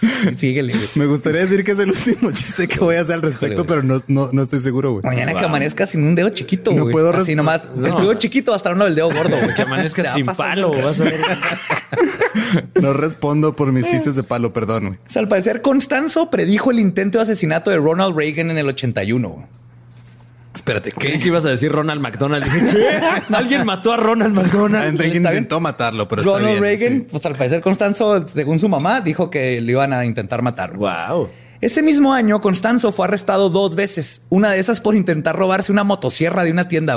Síguele. 0.36 0.72
güey. 0.72 0.86
Me 0.94 1.06
gustaría 1.06 1.40
decir 1.42 1.64
que 1.64 1.72
es 1.72 1.78
el 1.78 1.90
último 1.90 2.30
chiste 2.32 2.68
que 2.68 2.80
voy 2.80 2.96
a 2.96 3.00
hacer 3.02 3.14
al 3.14 3.22
respecto, 3.22 3.66
pero 3.66 3.82
no, 3.82 4.02
no, 4.08 4.30
no 4.32 4.42
estoy 4.42 4.60
seguro, 4.60 4.92
güey. 4.92 5.02
Mañana 5.04 5.34
que 5.34 5.44
amanezca 5.44 5.86
sin 5.86 6.02
un 6.04 6.14
dedo 6.14 6.28
chiquito, 6.30 6.72
No 6.72 6.82
güey. 6.82 6.92
puedo 6.92 7.10
Así 7.14 7.34
nomás. 7.34 7.68
No. 7.74 7.86
El 7.86 7.92
dedo 7.94 8.14
chiquito 8.14 8.50
va 8.52 8.56
a 8.56 8.58
estar 8.58 8.72
uno 8.74 8.84
del 8.84 8.94
dedo 8.94 9.10
gordo, 9.10 9.36
güey. 9.36 9.54
Que 9.54 9.62
amanezca 9.62 10.12
sin 10.14 10.26
pasar, 10.26 10.54
palo. 10.54 10.68
güey. 10.68 10.82
Vas 10.82 11.00
a 11.00 11.04
ver. 11.04 11.20
No 12.80 12.92
respondo 12.92 13.54
por 13.54 13.72
mis 13.72 13.86
chistes 13.90 14.14
de 14.14 14.22
palo, 14.22 14.52
perdón, 14.52 14.86
güey. 14.86 14.94
O 14.98 15.08
sea, 15.08 15.20
al 15.22 15.28
parecer, 15.28 15.62
Constanzo 15.62 16.30
predijo 16.30 16.70
el 16.70 16.78
intento 16.78 17.18
de 17.18 17.22
asesinato 17.22 17.70
de 17.70 17.78
Ronald 17.78 18.16
Reagan 18.16 18.50
en 18.50 18.58
el 18.58 18.68
81. 18.68 19.48
Espérate, 20.56 20.90
Creí 20.90 21.12
¿qué? 21.12 21.18
que 21.20 21.26
ibas 21.28 21.44
a 21.44 21.50
decir 21.50 21.70
Ronald 21.70 22.00
McDonald. 22.00 22.42
Dije, 22.44 22.60
¿qué? 22.70 23.34
Alguien 23.34 23.64
mató 23.64 23.92
a 23.92 23.96
Ronald 23.98 24.34
McDonald. 24.34 24.84
Alguien 24.84 24.94
¿Está 25.16 25.30
bien? 25.30 25.42
intentó 25.44 25.60
matarlo, 25.60 26.08
pero 26.08 26.22
está 26.22 26.32
Ronald 26.32 26.50
bien. 26.50 26.62
Reagan, 26.62 26.98
sí. 27.00 27.06
pues 27.10 27.24
al 27.26 27.36
parecer, 27.36 27.60
Constanzo, 27.60 28.26
según 28.26 28.58
su 28.58 28.68
mamá, 28.68 29.00
dijo 29.00 29.30
que 29.30 29.60
lo 29.60 29.70
iban 29.70 29.92
a 29.92 30.04
intentar 30.04 30.42
matar. 30.42 30.76
Wow. 30.76 31.28
Ese 31.60 31.82
mismo 31.82 32.12
año, 32.12 32.40
Constanzo 32.40 32.92
fue 32.92 33.06
arrestado 33.06 33.48
dos 33.48 33.76
veces. 33.76 34.22
Una 34.28 34.50
de 34.50 34.58
esas 34.58 34.80
por 34.80 34.94
intentar 34.94 35.36
robarse 35.36 35.72
una 35.72 35.84
motosierra 35.84 36.42
de 36.44 36.50
una 36.50 36.68
tienda. 36.68 36.96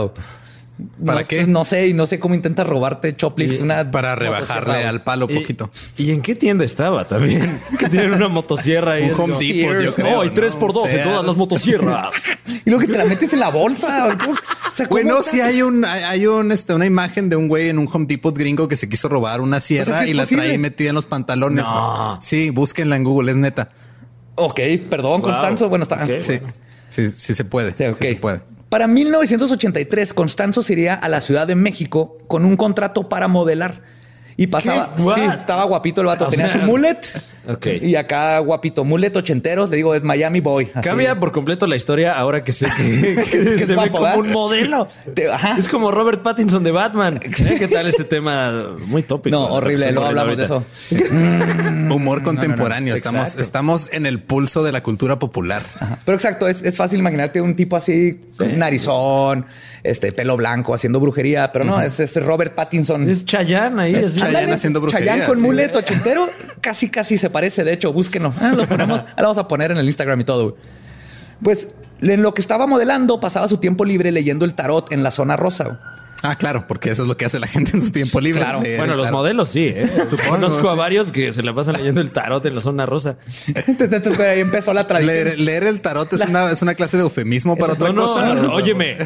¿Para 1.05 1.21
No- 1.21 1.27
qué? 1.27 1.45
No 1.45 1.65
sé, 1.65 1.87
y 1.89 1.93
no 1.93 2.05
sé 2.05 2.19
cómo 2.19 2.35
intenta 2.35 2.63
robarte 2.63 3.13
Choplift. 3.13 3.55
Y- 3.55 3.57
Una 3.63 3.91
Para 3.91 4.15
rebajarle 4.15 4.85
al 4.85 5.03
palo 5.03 5.27
¿Y- 5.29 5.35
poquito. 5.39 5.69
¿Y, 5.97 6.11
en 6.11 6.21
qué 6.21 6.35
tienda 6.35 6.63
estaba 6.63 7.05
también? 7.05 7.41
Que 7.79 7.89
tienen 7.89 8.13
una 8.13 8.27
motosierra 8.29 8.93
ahí. 8.93 9.09
Un 9.11 9.19
Home 9.19 9.35
Depot, 9.39 9.81
yo 9.83 9.93
creo, 9.93 10.17
Oh, 10.17 10.21
hay 10.21 10.29
¿no? 10.29 10.33
3 10.35 10.55
por 10.55 10.73
2 10.73 10.89
en 10.89 11.03
todas 11.03 11.25
las 11.25 11.35
motosierras. 11.37 12.07
Y 12.65 12.69
luego 12.71 12.85
que 12.85 12.91
te 12.91 12.97
la 12.97 13.05
metes 13.05 13.31
en 13.33 13.39
la 13.39 13.49
bolsa. 13.49 14.05
güey. 14.05 14.17
¿Cómo? 14.17 14.31
O 14.33 14.75
sea, 14.75 14.87
¿cómo 14.87 15.01
Bueno, 15.01 15.19
está? 15.19 15.31
sí 15.31 15.41
hay 15.41 15.61
un, 15.61 15.83
hay, 15.85 16.27
un, 16.27 16.51
este, 16.51 16.73
una 16.73 16.85
imagen 16.85 17.29
de 17.29 17.35
un 17.35 17.47
güey 17.47 17.69
en 17.69 17.79
un 17.79 17.87
Home 17.91 18.05
Depot 18.07 18.37
gringo 18.37 18.67
que 18.67 18.75
se 18.77 18.87
quiso 18.89 19.07
robar 19.09 19.41
una 19.41 19.59
sierra 19.59 20.05
y 20.07 20.13
la 20.13 20.23
posible. 20.23 20.43
trae 20.45 20.57
metida 20.57 20.89
en 20.89 20.95
los 20.95 21.05
pantalones. 21.05 21.63
No. 21.63 22.19
Sí, 22.21 22.49
búsquenla 22.51 22.95
en 22.95 23.03
Google, 23.03 23.31
es 23.31 23.37
neta. 23.37 23.71
Ok, 24.35 24.59
perdón, 24.89 25.21
Wow. 25.21 25.21
Constanzo. 25.23 25.67
Bueno, 25.69 25.83
está. 25.83 26.03
Ok. 26.03 26.21
Sí, 26.21 26.39
sí, 26.89 27.07
sí 27.07 27.33
se 27.33 27.43
puede. 27.45 27.73
Sí, 27.75 27.83
ok. 27.85 27.95
Sí 27.99 28.07
se 28.07 28.15
puede. 28.15 28.41
Para 28.69 28.87
1983, 28.87 30.13
Constanzo 30.13 30.61
se 30.61 30.73
iría 30.73 30.93
a 30.93 31.09
la 31.09 31.21
Ciudad 31.21 31.47
de 31.47 31.55
México 31.55 32.17
con 32.27 32.45
un 32.45 32.55
contrato 32.55 33.09
para 33.09 33.27
modelar. 33.27 33.81
Y 34.37 34.47
pasaba, 34.47 34.91
sí, 34.95 35.21
estaba 35.35 35.65
guapito 35.65 36.01
el 36.01 36.07
vato, 36.07 36.27
O 36.27 36.29
tenía 36.29 36.49
sea, 36.49 36.61
su 36.61 36.65
mullet. 36.67 36.99
Ok. 37.53 37.67
Y 37.81 37.95
acá 37.95 38.39
guapito, 38.39 38.83
mullet 38.83 39.15
ochenteros, 39.15 39.69
le 39.69 39.77
digo, 39.77 39.95
es 39.95 40.03
Miami 40.03 40.39
Boy. 40.39 40.69
así. 40.73 40.87
Cambia 40.87 41.19
por 41.19 41.31
completo 41.31 41.67
la 41.67 41.75
historia 41.75 42.13
ahora 42.17 42.41
que 42.43 42.51
sé 42.51 42.67
que, 42.75 43.15
que 43.31 43.55
es 43.55 43.61
se 43.61 43.65
ve 43.67 43.75
guapo, 43.75 43.91
como 43.91 44.03
¿verdad? 44.03 44.19
un 44.19 44.31
modelo. 44.31 44.87
Te- 45.13 45.31
ajá. 45.31 45.55
Es 45.57 45.67
como 45.67 45.91
Robert 45.91 46.21
Pattinson 46.21 46.63
de 46.63 46.71
Batman. 46.71 47.19
¿Eh? 47.23 47.55
¿Qué 47.59 47.67
tal 47.67 47.87
este 47.87 48.03
tema? 48.03 48.75
Muy 48.87 49.03
tópico. 49.03 49.35
No, 49.35 49.47
horrible, 49.47 49.91
luego 49.91 50.07
hablamos 50.07 50.37
de 50.37 50.43
eso. 50.43 50.63
Humor 51.89 52.23
contemporáneo. 52.23 52.95
Estamos, 52.95 53.21
Exacto. 53.21 53.41
estamos 53.41 53.93
en 53.93 54.05
el 54.05 54.21
pulso 54.21 54.63
de 54.63 54.71
la 54.71 54.81
cultura 54.83 55.19
popular. 55.19 55.63
Pero 56.05 56.15
exacto, 56.15 56.47
es, 56.47 56.61
es 56.63 56.77
fácil 56.77 56.99
imaginarte 56.99 57.41
un 57.41 57.55
tipo 57.55 57.75
así, 57.75 58.19
con 58.37 58.57
narizón, 58.59 59.45
este 59.83 60.11
pelo 60.11 60.37
blanco, 60.37 60.73
haciendo 60.73 60.99
brujería, 60.99 61.51
pero 61.51 61.65
no, 61.65 61.81
es, 61.81 61.99
es 61.99 62.15
Robert 62.23 62.55
Pattinson. 62.55 63.09
Es 63.09 63.25
Chayanne 63.25 63.81
ahí. 63.81 63.95
Es. 63.95 64.15
Chayanne 64.15 64.53
haciendo 64.53 64.81
brujería, 64.81 65.13
Chayanne 65.13 65.27
con 65.27 65.37
sí. 65.37 65.43
mulet 65.43 65.75
ochentero, 65.75 66.27
casi 66.61 66.89
casi 66.89 67.17
se 67.17 67.29
parece. 67.29 67.63
De 67.63 67.73
hecho, 67.73 67.93
búsquenlo. 67.93 68.33
Ah, 68.39 68.53
lo 68.55 68.65
ponemos, 68.67 68.99
ahora 68.99 69.23
vamos 69.23 69.37
a 69.37 69.47
poner 69.47 69.71
en 69.71 69.77
el 69.77 69.85
Instagram 69.85 70.21
y 70.21 70.23
todo. 70.23 70.57
Pues 71.43 71.67
en 72.01 72.21
lo 72.21 72.33
que 72.33 72.41
estaba 72.41 72.67
modelando, 72.67 73.19
pasaba 73.19 73.47
su 73.47 73.57
tiempo 73.57 73.85
libre 73.85 74.11
leyendo 74.11 74.45
el 74.45 74.53
tarot 74.53 74.91
en 74.91 75.03
la 75.03 75.11
zona 75.11 75.35
rosa. 75.35 75.79
Ah, 76.21 76.35
claro, 76.37 76.65
porque 76.67 76.89
eso 76.91 77.03
es 77.03 77.07
lo 77.07 77.15
que 77.17 77.25
hace 77.25 77.39
la 77.39 77.47
gente 77.47 77.71
en 77.73 77.81
su 77.81 77.91
tiempo 77.91 78.19
libre. 78.21 78.41
Claro. 78.41 78.61
leer 78.61 78.77
Bueno, 78.79 78.93
el 78.93 78.99
los 78.99 79.11
modelos 79.11 79.49
sí, 79.49 79.65
¿eh? 79.67 79.89
Supongo, 80.09 80.29
Conozco 80.31 80.69
a 80.69 80.75
varios 80.75 81.11
que 81.11 81.31
se 81.33 81.43
la 81.43 81.53
pasan 81.53 81.77
leyendo 81.77 82.01
el 82.01 82.11
tarot 82.11 82.45
en 82.45 82.55
la 82.55 82.61
zona 82.61 82.85
rosa. 82.85 83.17
Ahí 84.19 84.39
empezó 84.41 84.73
la 84.73 84.85
tradición. 84.87 85.15
Leer, 85.25 85.39
leer 85.39 85.63
el 85.65 85.81
tarot 85.81 86.11
es, 86.13 86.21
una, 86.21 86.51
es 86.51 86.61
una 86.61 86.75
clase 86.75 86.97
de 86.97 87.03
eufemismo 87.03 87.55
para 87.55 87.73
otra 87.73 87.89
No, 87.89 87.93
no, 87.93 88.07
cosa. 88.07 88.33
no, 88.35 88.53
óyeme, 88.53 88.97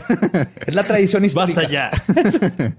Es 0.65 0.73
la 0.75 0.83
tradición 0.83 1.25
histórica. 1.25 1.61
basta 1.61 1.71
ya. 1.71 1.89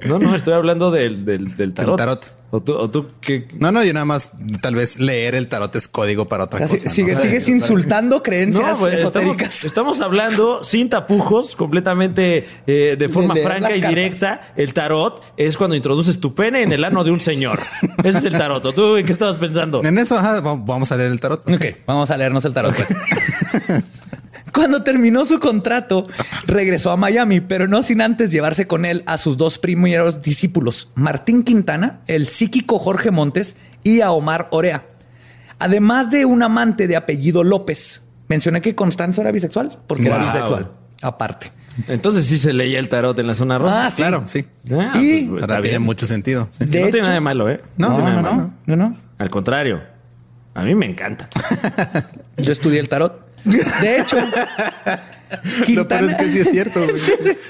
No, 0.08 0.18
no, 0.18 0.34
estoy 0.34 0.54
hablando 0.54 0.90
del, 0.90 1.24
del, 1.24 1.56
del 1.56 1.74
tarot. 1.74 1.96
tarot. 1.96 2.32
O 2.54 2.60
tú, 2.62 2.72
o 2.74 2.88
tú 2.88 3.06
¿qué? 3.20 3.48
No, 3.58 3.72
no, 3.72 3.82
yo 3.82 3.92
nada 3.92 4.06
más 4.06 4.30
tal 4.62 4.76
vez 4.76 5.00
leer 5.00 5.34
el 5.34 5.48
tarot 5.48 5.74
es 5.74 5.88
código 5.88 6.28
para 6.28 6.44
otra 6.44 6.64
Así- 6.64 6.76
cosa. 6.76 6.88
sigues 6.88 7.48
insultando 7.48 8.22
creencias 8.22 8.64
No, 8.64 8.76
pues, 8.78 8.94
estamos, 9.00 9.24
esotéricas. 9.32 9.64
estamos 9.64 10.00
hablando 10.00 10.62
sin 10.62 10.88
tapujos, 10.88 11.56
completamente 11.56 12.46
eh, 12.68 12.94
de 12.96 13.08
forma 13.08 13.34
franca 13.34 13.74
y 13.74 13.80
cartas. 13.80 13.88
directa. 13.90 14.52
El 14.56 14.72
tarot 14.72 15.20
es 15.36 15.56
cuando 15.56 15.74
introduces 15.74 16.20
tu 16.20 16.32
pene 16.36 16.62
en 16.62 16.70
el 16.72 16.84
ano 16.84 17.02
de 17.02 17.10
un 17.10 17.20
señor. 17.20 17.60
Ese 18.04 18.18
es 18.18 18.24
el 18.26 18.34
tarot. 18.34 18.64
¿O 18.64 18.72
¿Tú 18.72 18.96
en 18.98 19.04
qué 19.04 19.10
estabas 19.10 19.36
pensando? 19.36 19.82
En 19.82 19.98
eso 19.98 20.16
ajá, 20.16 20.40
va- 20.40 20.54
vamos 20.54 20.92
a 20.92 20.96
leer 20.96 21.10
el 21.10 21.18
tarot. 21.18 21.48
Ok, 21.48 21.64
vamos 21.86 22.08
a 22.12 22.16
leernos 22.16 22.44
el 22.44 22.54
tarot. 22.54 22.72
pues. 22.76 22.88
Cuando 24.54 24.82
terminó 24.82 25.24
su 25.24 25.40
contrato, 25.40 26.06
regresó 26.46 26.92
a 26.92 26.96
Miami, 26.96 27.40
pero 27.40 27.66
no 27.66 27.82
sin 27.82 28.00
antes 28.00 28.30
llevarse 28.30 28.66
con 28.66 28.84
él 28.84 29.02
a 29.06 29.18
sus 29.18 29.36
dos 29.36 29.58
primeros 29.58 30.22
discípulos, 30.22 30.90
Martín 30.94 31.42
Quintana, 31.42 32.00
el 32.06 32.26
psíquico 32.28 32.78
Jorge 32.78 33.10
Montes 33.10 33.56
y 33.82 34.00
a 34.00 34.12
Omar 34.12 34.48
Orea. 34.52 34.86
Además 35.58 36.10
de 36.10 36.24
un 36.24 36.42
amante 36.42 36.86
de 36.86 36.96
apellido 36.96 37.42
López. 37.44 38.02
Mencioné 38.28 38.60
que 38.60 38.74
Constanzo 38.74 39.20
era 39.20 39.30
bisexual, 39.32 39.78
porque 39.86 40.06
era 40.06 40.18
bisexual. 40.18 40.70
Aparte. 41.02 41.50
Entonces 41.88 42.24
sí 42.26 42.38
se 42.38 42.52
leía 42.52 42.78
el 42.78 42.88
tarot 42.88 43.18
en 43.18 43.26
la 43.26 43.34
zona 43.34 43.58
rosa. 43.58 43.86
Ah, 43.86 43.90
sí. 43.90 43.96
Claro, 43.96 44.22
sí. 44.26 44.44
Ah, 44.70 44.92
Y- 45.02 45.24
pues, 45.24 45.42
Ahora 45.42 45.60
tiene 45.60 45.80
mucho 45.80 46.06
sentido. 46.06 46.48
sí. 46.52 46.64
De 46.64 46.78
no 46.80 46.86
hecho- 46.86 46.92
tiene 46.92 47.02
nada 47.02 47.14
de 47.14 47.20
malo, 47.20 47.50
¿eh? 47.50 47.60
No, 47.76 47.88
No, 47.98 48.22
no, 48.22 48.54
no, 48.66 48.76
no. 48.76 48.96
Al 49.18 49.30
contrario, 49.30 49.82
a 50.54 50.62
mí 50.62 50.74
me 50.76 50.86
encanta. 50.86 51.28
Yo 52.36 52.52
estudié 52.52 52.78
el 52.80 52.88
tarot. 52.88 53.24
De 53.44 53.98
hecho, 53.98 54.16
Lo 55.68 55.88
peor 55.88 56.04
es 56.04 56.14
que 56.14 56.30
sí 56.30 56.38
es 56.40 56.50
cierto. 56.50 56.80
güey. 56.84 56.96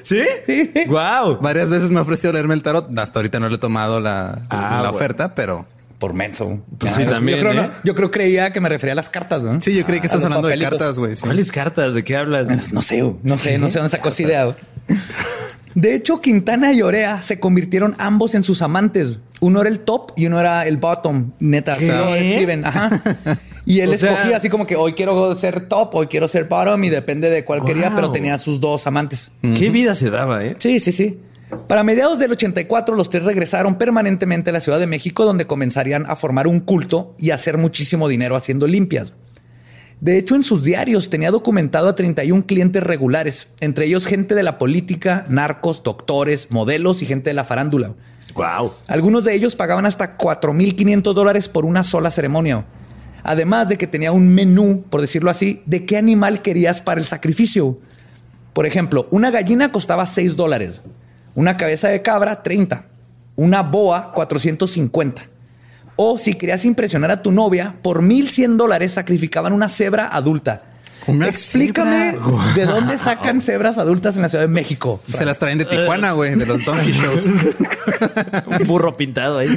¿Sí? 0.02 0.22
Sí. 0.46 0.72
Wow. 0.86 1.38
Varias 1.40 1.70
veces 1.70 1.90
me 1.90 1.98
ha 1.98 2.02
ofrecido 2.02 2.32
leerme 2.32 2.54
el 2.54 2.62
tarot. 2.62 2.96
Hasta 2.98 3.18
ahorita 3.18 3.40
no 3.40 3.48
le 3.48 3.56
he 3.56 3.58
tomado 3.58 4.00
la, 4.00 4.38
Ah, 4.50 4.80
la 4.82 4.90
oferta, 4.90 5.34
pero 5.34 5.66
Por 5.98 6.14
menso. 6.14 6.62
Pues 6.78 6.94
sí, 6.94 7.04
yo- 7.04 7.10
también, 7.10 7.38
Yo 7.38 7.44
creo, 7.48 7.52
¿eh? 7.64 7.66
no- 7.66 7.72
yo 7.84 7.94
creo 7.94 8.10
creía 8.10 8.52
que 8.52 8.60
me 8.60 8.68
refería 8.68 8.92
a 8.92 8.96
las 8.96 9.10
cartas, 9.10 9.42
¿no? 9.42 9.60
sí, 9.60 9.74
yo 9.74 9.84
creí 9.84 10.00
que 10.00 10.06
estás 10.06 10.24
hablando 10.24 10.48
de 10.48 10.58
cartas, 10.58 10.98
güey. 10.98 11.14
sí. 11.16 11.22
¿Cuáles 11.22 11.52
cartas? 11.52 11.94
¿De 11.94 12.02
qué 12.04 12.16
hablas? 12.16 12.72
No 12.72 12.80
sé, 12.82 13.02
güey. 13.02 13.16
no 13.22 13.36
sé, 13.36 13.58
no 13.58 13.68
sé 13.68 13.78
dónde 13.80 13.90
sacó 13.90 14.08
esa 14.08 14.22
idea. 14.22 14.56
De 15.74 15.92
hecho, 15.96 16.20
Quintana 16.20 16.72
y 16.72 16.82
Orea 16.82 17.20
se 17.22 17.40
convirtieron 17.40 17.96
ambos 17.98 18.36
en 18.36 18.44
sus 18.44 18.62
amantes. 18.62 19.18
Uno 19.40 19.60
era 19.60 19.68
el 19.68 19.80
top 19.80 20.12
y 20.14 20.26
uno 20.26 20.38
era 20.38 20.66
el 20.68 20.76
bottom. 20.76 21.32
Neta, 21.40 21.76
¿Qué? 21.76 21.88
lo 21.88 22.14
escriben. 22.14 22.64
Ajá. 22.64 22.90
Y 23.66 23.80
él 23.80 23.90
O 23.90 23.96
sea- 23.96 24.12
escogía 24.12 24.36
así 24.36 24.48
como 24.48 24.66
que 24.66 24.76
hoy 24.76 24.92
quiero 24.92 25.34
ser 25.36 25.68
top, 25.68 25.94
hoy 25.94 26.06
quiero 26.06 26.28
ser 26.28 26.44
bottom 26.44 26.82
y 26.84 26.90
depende 26.90 27.30
de 27.30 27.44
cuál 27.44 27.64
quería, 27.64 27.92
pero 27.94 28.10
tenía 28.12 28.36
sus 28.38 28.60
dos 28.60 28.86
amantes. 28.86 29.32
¿Qué 29.40 29.70
vida 29.70 29.94
se 29.94 30.10
daba, 30.10 30.44
eh? 30.44 30.56
Sí, 30.58 30.80
sí, 30.80 30.92
sí. 30.92 31.18
Para 31.68 31.84
mediados 31.84 32.18
del 32.18 32.32
84, 32.32 32.94
los 32.96 33.10
tres 33.10 33.22
regresaron 33.22 33.76
permanentemente 33.76 34.50
a 34.50 34.52
la 34.52 34.60
Ciudad 34.60 34.80
de 34.80 34.86
México, 34.86 35.24
donde 35.24 35.46
comenzarían 35.46 36.04
a 36.08 36.16
formar 36.16 36.46
un 36.48 36.60
culto 36.60 37.14
y 37.18 37.30
a 37.30 37.34
hacer 37.36 37.58
muchísimo 37.58 38.08
dinero 38.08 38.34
haciendo 38.34 38.66
limpias. 38.66 39.12
De 40.00 40.18
hecho, 40.18 40.34
en 40.34 40.42
sus 40.42 40.64
diarios 40.64 41.08
tenía 41.08 41.30
documentado 41.30 41.88
a 41.88 41.94
31 41.94 42.44
clientes 42.46 42.82
regulares, 42.82 43.48
entre 43.60 43.86
ellos 43.86 44.06
gente 44.06 44.34
de 44.34 44.42
la 44.42 44.58
política, 44.58 45.24
narcos, 45.28 45.82
doctores, 45.82 46.48
modelos 46.50 47.00
y 47.02 47.06
gente 47.06 47.30
de 47.30 47.34
la 47.34 47.44
farándula. 47.44 47.94
Wow. 48.34 48.72
Algunos 48.88 49.24
de 49.24 49.34
ellos 49.34 49.54
pagaban 49.54 49.86
hasta 49.86 50.18
4.500 50.18 51.14
dólares 51.14 51.48
por 51.48 51.64
una 51.64 51.82
sola 51.82 52.10
ceremonia. 52.10 52.64
Además 53.24 53.70
de 53.70 53.78
que 53.78 53.86
tenía 53.86 54.12
un 54.12 54.28
menú, 54.28 54.84
por 54.90 55.00
decirlo 55.00 55.30
así, 55.30 55.62
de 55.64 55.86
qué 55.86 55.96
animal 55.96 56.42
querías 56.42 56.82
para 56.82 57.00
el 57.00 57.06
sacrificio. 57.06 57.80
Por 58.52 58.66
ejemplo, 58.66 59.08
una 59.10 59.30
gallina 59.30 59.72
costaba 59.72 60.04
6 60.04 60.36
dólares, 60.36 60.82
una 61.34 61.56
cabeza 61.56 61.88
de 61.88 62.02
cabra 62.02 62.42
30, 62.42 62.86
una 63.34 63.62
boa 63.62 64.12
450. 64.12 65.22
O 65.96 66.18
si 66.18 66.34
querías 66.34 66.66
impresionar 66.66 67.10
a 67.10 67.22
tu 67.22 67.32
novia, 67.32 67.76
por 67.82 68.02
1.100 68.02 68.56
dólares 68.56 68.92
sacrificaban 68.92 69.54
una 69.54 69.70
cebra 69.70 70.06
adulta. 70.08 70.73
Una 71.06 71.28
Explícame 71.28 72.12
cebra. 72.12 72.52
de 72.54 72.66
dónde 72.66 72.98
sacan 72.98 73.40
cebras 73.42 73.78
adultas 73.78 74.16
en 74.16 74.22
la 74.22 74.28
Ciudad 74.28 74.44
de 74.44 74.48
México. 74.48 75.00
Se 75.06 75.24
las 75.24 75.38
traen 75.38 75.58
de 75.58 75.64
Tijuana, 75.66 76.12
güey, 76.12 76.34
de 76.34 76.46
los 76.46 76.64
Donkey 76.64 76.92
Shows. 76.94 77.26
Un 78.60 78.66
burro 78.66 78.96
pintado 78.96 79.38
ahí. 79.38 79.48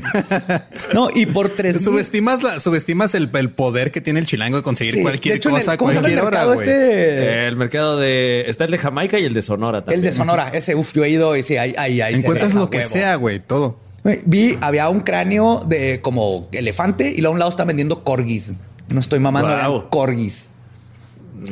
No, 0.93 1.09
y 1.13 1.25
por 1.25 1.49
3 1.49 1.81
subestimas, 1.81 2.43
la, 2.43 2.59
subestimas 2.59 3.13
el, 3.15 3.29
el 3.33 3.49
poder 3.51 3.91
que 3.91 4.01
tiene 4.01 4.19
el 4.19 4.25
chilango 4.25 4.57
de 4.57 4.63
conseguir 4.63 4.95
Sí, 4.95 5.01
cualquier 5.01 5.33
de 5.33 5.37
hecho, 5.37 5.49
cosa 5.49 5.73
a 5.73 5.77
¿cómo 5.77 5.91
se 5.91 5.95
llama 5.95 6.07
el 6.09 6.19
cualquier 6.19 6.35
hora, 6.43 6.53
güey. 6.53 6.67
este? 6.69 7.47
El 7.47 7.55
mercado 7.55 7.97
de. 7.99 8.45
Está 8.47 8.65
el 8.65 8.71
de 8.71 8.77
Jamaica 8.77 9.19
y 9.19 9.25
el 9.25 9.33
de 9.33 9.41
Sonora 9.41 9.81
también. 9.81 9.99
El 9.99 10.05
de 10.05 10.11
Sonora, 10.11 10.49
ese, 10.49 10.75
uf, 10.75 10.93
yo 10.93 11.03
he 11.03 11.09
ido 11.09 11.35
y 11.35 11.43
sí, 11.43 11.57
ahí, 11.57 11.73
ahí, 11.77 12.01
ahí. 12.01 12.15
Encuentras 12.15 12.53
lo 12.53 12.69
que 12.69 12.79
huevo. 12.79 12.89
sea, 12.89 13.15
güey, 13.15 13.39
todo. 13.39 13.79
Vi, 14.25 14.57
había 14.61 14.87
un 14.89 15.01
cráneo 15.01 15.63
de 15.67 15.99
como 16.01 16.47
elefante 16.53 17.13
y 17.15 17.25
a 17.25 17.29
un 17.29 17.39
lado 17.39 17.49
están 17.51 17.67
vendiendo 17.67 18.03
corgis. 18.03 18.53
No 18.89 18.99
estoy 19.01 19.19
mamando, 19.19 19.69
Wow. 19.69 19.89
corgis. 19.89 20.49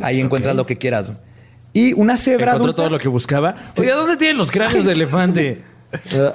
Ahí 0.01 0.19
encuentras 0.21 0.55
lo 0.55 0.65
que 0.65 0.77
quieras. 0.77 1.11
Y 1.73 1.93
una 1.93 2.15
cebra 2.17 2.51
Encontró 2.51 2.63
adulta. 2.65 2.75
todo 2.83 2.89
lo 2.89 2.99
que 2.99 3.07
buscaba. 3.09 3.53
Oye, 3.77 3.91
¿dónde 3.91 4.17
tienen 4.17 4.37
los 4.37 4.51
cráneos 4.51 4.85
de 4.85 4.93
elefante? 4.93 5.63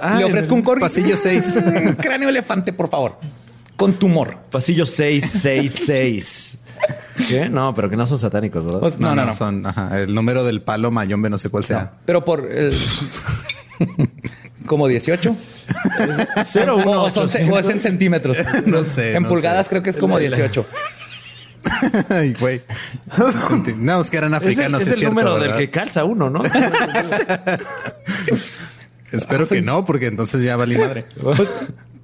Ah, 0.01 0.17
Le 0.19 0.25
ofrezco 0.25 0.55
un 0.55 0.63
corgi. 0.63 0.81
Pasillo 0.81 1.17
seis. 1.17 1.61
Un 1.65 1.93
cráneo 1.95 2.29
elefante, 2.29 2.73
por 2.73 2.89
favor. 2.89 3.17
Con 3.77 3.95
tumor. 3.95 4.37
Pasillo 4.51 4.85
666. 4.85 6.59
¿Qué? 7.29 7.49
No, 7.49 7.75
pero 7.75 7.89
que 7.91 7.97
no 7.97 8.05
son 8.07 8.19
satánicos, 8.19 8.65
¿verdad? 8.65 8.81
Pues, 8.81 9.01
no, 9.01 9.15
no, 9.15 9.25
no. 9.25 9.33
Son 9.33 9.65
ajá, 9.67 10.01
el 10.03 10.15
número 10.15 10.45
del 10.45 10.61
palo 10.63 10.91
mayombe, 10.91 11.31
no 11.31 11.39
sé 11.39 11.49
cuál 11.49 11.65
sea. 11.65 11.93
Pero 12.05 12.25
por. 12.25 12.47
eh, 12.51 12.71
como 14.67 14.87
18. 14.89 15.35
Cero, 16.45 16.77
o, 16.77 16.83
uno, 16.83 17.03
o 17.05 17.11
son- 17.11 17.29
o 17.51 17.59
es 17.59 17.69
en 17.69 17.81
centímetros. 17.81 18.37
No 18.67 18.85
sé, 18.85 19.15
En 19.15 19.23
no 19.25 19.29
pulgadas 19.31 19.67
sé. 19.67 19.71
creo 19.71 19.83
que 19.83 19.91
es 19.91 19.97
como 19.97 20.19
18. 20.19 20.65
Ay, 22.09 22.35
güey. 22.39 22.63
No, 23.79 24.01
es 24.01 24.11
que 24.11 24.17
eran 24.19 24.33
Es 24.35 24.41
el, 24.41 24.47
africanos, 24.49 24.81
es 24.83 24.87
es 24.89 24.93
el 24.95 24.99
cierto, 25.01 25.15
número 25.17 25.39
del 25.39 25.57
que 25.57 25.71
calza 25.71 26.05
uno, 26.05 26.31
¿no? 26.31 26.43
Espero 29.13 29.47
que 29.49 29.61
no, 29.63 29.85
porque 29.85 30.07
entonces 30.07 30.43
ya 30.43 30.57
valí 30.57 30.77
madre. 30.79 31.05
Pues, 31.21 31.49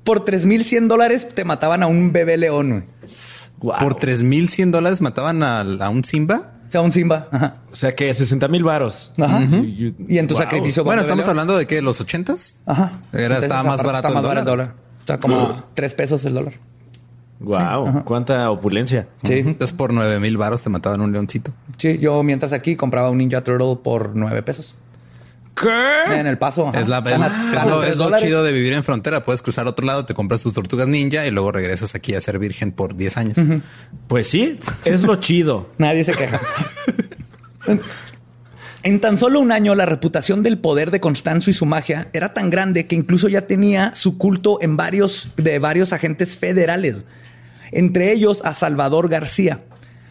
por 0.04 0.24
3100 0.24 0.88
dólares 0.88 1.28
te 1.34 1.44
mataban 1.44 1.82
a 1.82 1.86
un 1.86 2.12
bebé 2.12 2.36
león. 2.36 2.84
Guau. 3.58 3.78
Por 3.80 3.94
3100 3.96 4.70
dólares 4.72 5.00
mataban 5.00 5.42
a, 5.42 5.60
a 5.60 5.88
un 5.88 6.04
Simba. 6.04 6.52
O 6.68 6.70
sea, 6.70 6.80
un 6.80 6.90
Simba. 6.92 7.28
Ajá. 7.30 7.54
O 7.70 7.76
sea 7.76 7.94
que 7.94 8.12
60 8.12 8.48
mil 8.48 8.64
varos. 8.64 9.12
Ajá. 9.20 9.40
Y- 9.42 9.94
Y 10.08 10.18
en 10.18 10.26
tu 10.26 10.34
Wow. 10.34 10.42
sacrificio. 10.42 10.82
Bueno, 10.84 11.00
estamos 11.02 11.24
león. 11.24 11.30
hablando 11.30 11.56
de 11.56 11.66
que 11.66 11.80
los 11.80 12.00
80s. 12.00 12.60
Ajá. 12.66 12.92
Era, 13.12 13.38
estaba 13.38 13.62
más 13.62 13.82
barato 13.82 14.08
está 14.08 14.08
el 14.08 14.14
más 14.34 14.44
dólar. 14.44 14.74
O 15.02 15.06
sea, 15.06 15.18
como 15.18 15.64
3 15.74 15.94
pesos 15.94 16.24
el 16.24 16.34
dólar. 16.34 16.54
Wow, 17.38 18.04
cuánta 18.04 18.50
opulencia. 18.50 19.08
Sí. 19.22 19.34
Entonces 19.34 19.76
por 19.76 19.92
9 19.92 20.20
mil 20.20 20.36
varos 20.38 20.62
te 20.62 20.70
mataban 20.70 21.00
un 21.00 21.12
leoncito. 21.12 21.52
Sí, 21.76 21.98
yo 21.98 22.22
mientras 22.22 22.52
aquí 22.52 22.76
compraba 22.76 23.10
un 23.10 23.18
Ninja 23.18 23.44
Turtle 23.44 23.76
por 23.82 24.16
9 24.16 24.42
pesos. 24.42 24.74
¿Qué? 25.54 26.18
En 26.18 26.26
el 26.26 26.36
paso. 26.36 26.68
ajá. 26.68 26.80
Es, 26.80 26.86
la, 26.86 26.98
es 26.98 27.66
lo, 27.66 27.82
es 27.82 27.96
lo 27.96 28.14
chido 28.18 28.44
de 28.44 28.52
vivir 28.52 28.74
en 28.74 28.84
frontera. 28.84 29.24
Puedes 29.24 29.40
cruzar 29.40 29.66
a 29.66 29.70
otro 29.70 29.86
lado, 29.86 30.04
te 30.04 30.12
compras 30.12 30.42
tus 30.42 30.52
tortugas 30.52 30.86
ninja 30.86 31.26
y 31.26 31.30
luego 31.30 31.50
regresas 31.50 31.94
aquí 31.94 32.14
a 32.14 32.20
ser 32.20 32.38
virgen 32.38 32.72
por 32.72 32.94
10 32.94 33.16
años. 33.16 33.36
Pues 34.06 34.26
sí, 34.28 34.58
es 34.84 35.02
lo 35.02 35.16
chido. 35.16 35.66
Nadie 35.78 36.04
se 36.04 36.12
queja. 36.12 36.40
En 38.82 39.00
tan 39.00 39.16
solo 39.16 39.40
un 39.40 39.50
año, 39.50 39.74
la 39.74 39.84
reputación 39.84 40.42
del 40.44 40.58
poder 40.58 40.92
de 40.92 41.00
Constanzo 41.00 41.50
y 41.50 41.54
su 41.54 41.66
magia 41.66 42.08
era 42.12 42.32
tan 42.34 42.50
grande 42.50 42.86
que 42.86 42.94
incluso 42.94 43.28
ya 43.28 43.48
tenía 43.48 43.92
su 43.96 44.16
culto 44.16 44.58
en 44.60 44.76
varios 44.76 45.30
de 45.36 45.58
varios 45.58 45.92
agentes 45.92 46.36
federales, 46.36 47.02
entre 47.72 48.12
ellos 48.12 48.42
a 48.44 48.54
Salvador 48.54 49.08
García, 49.08 49.64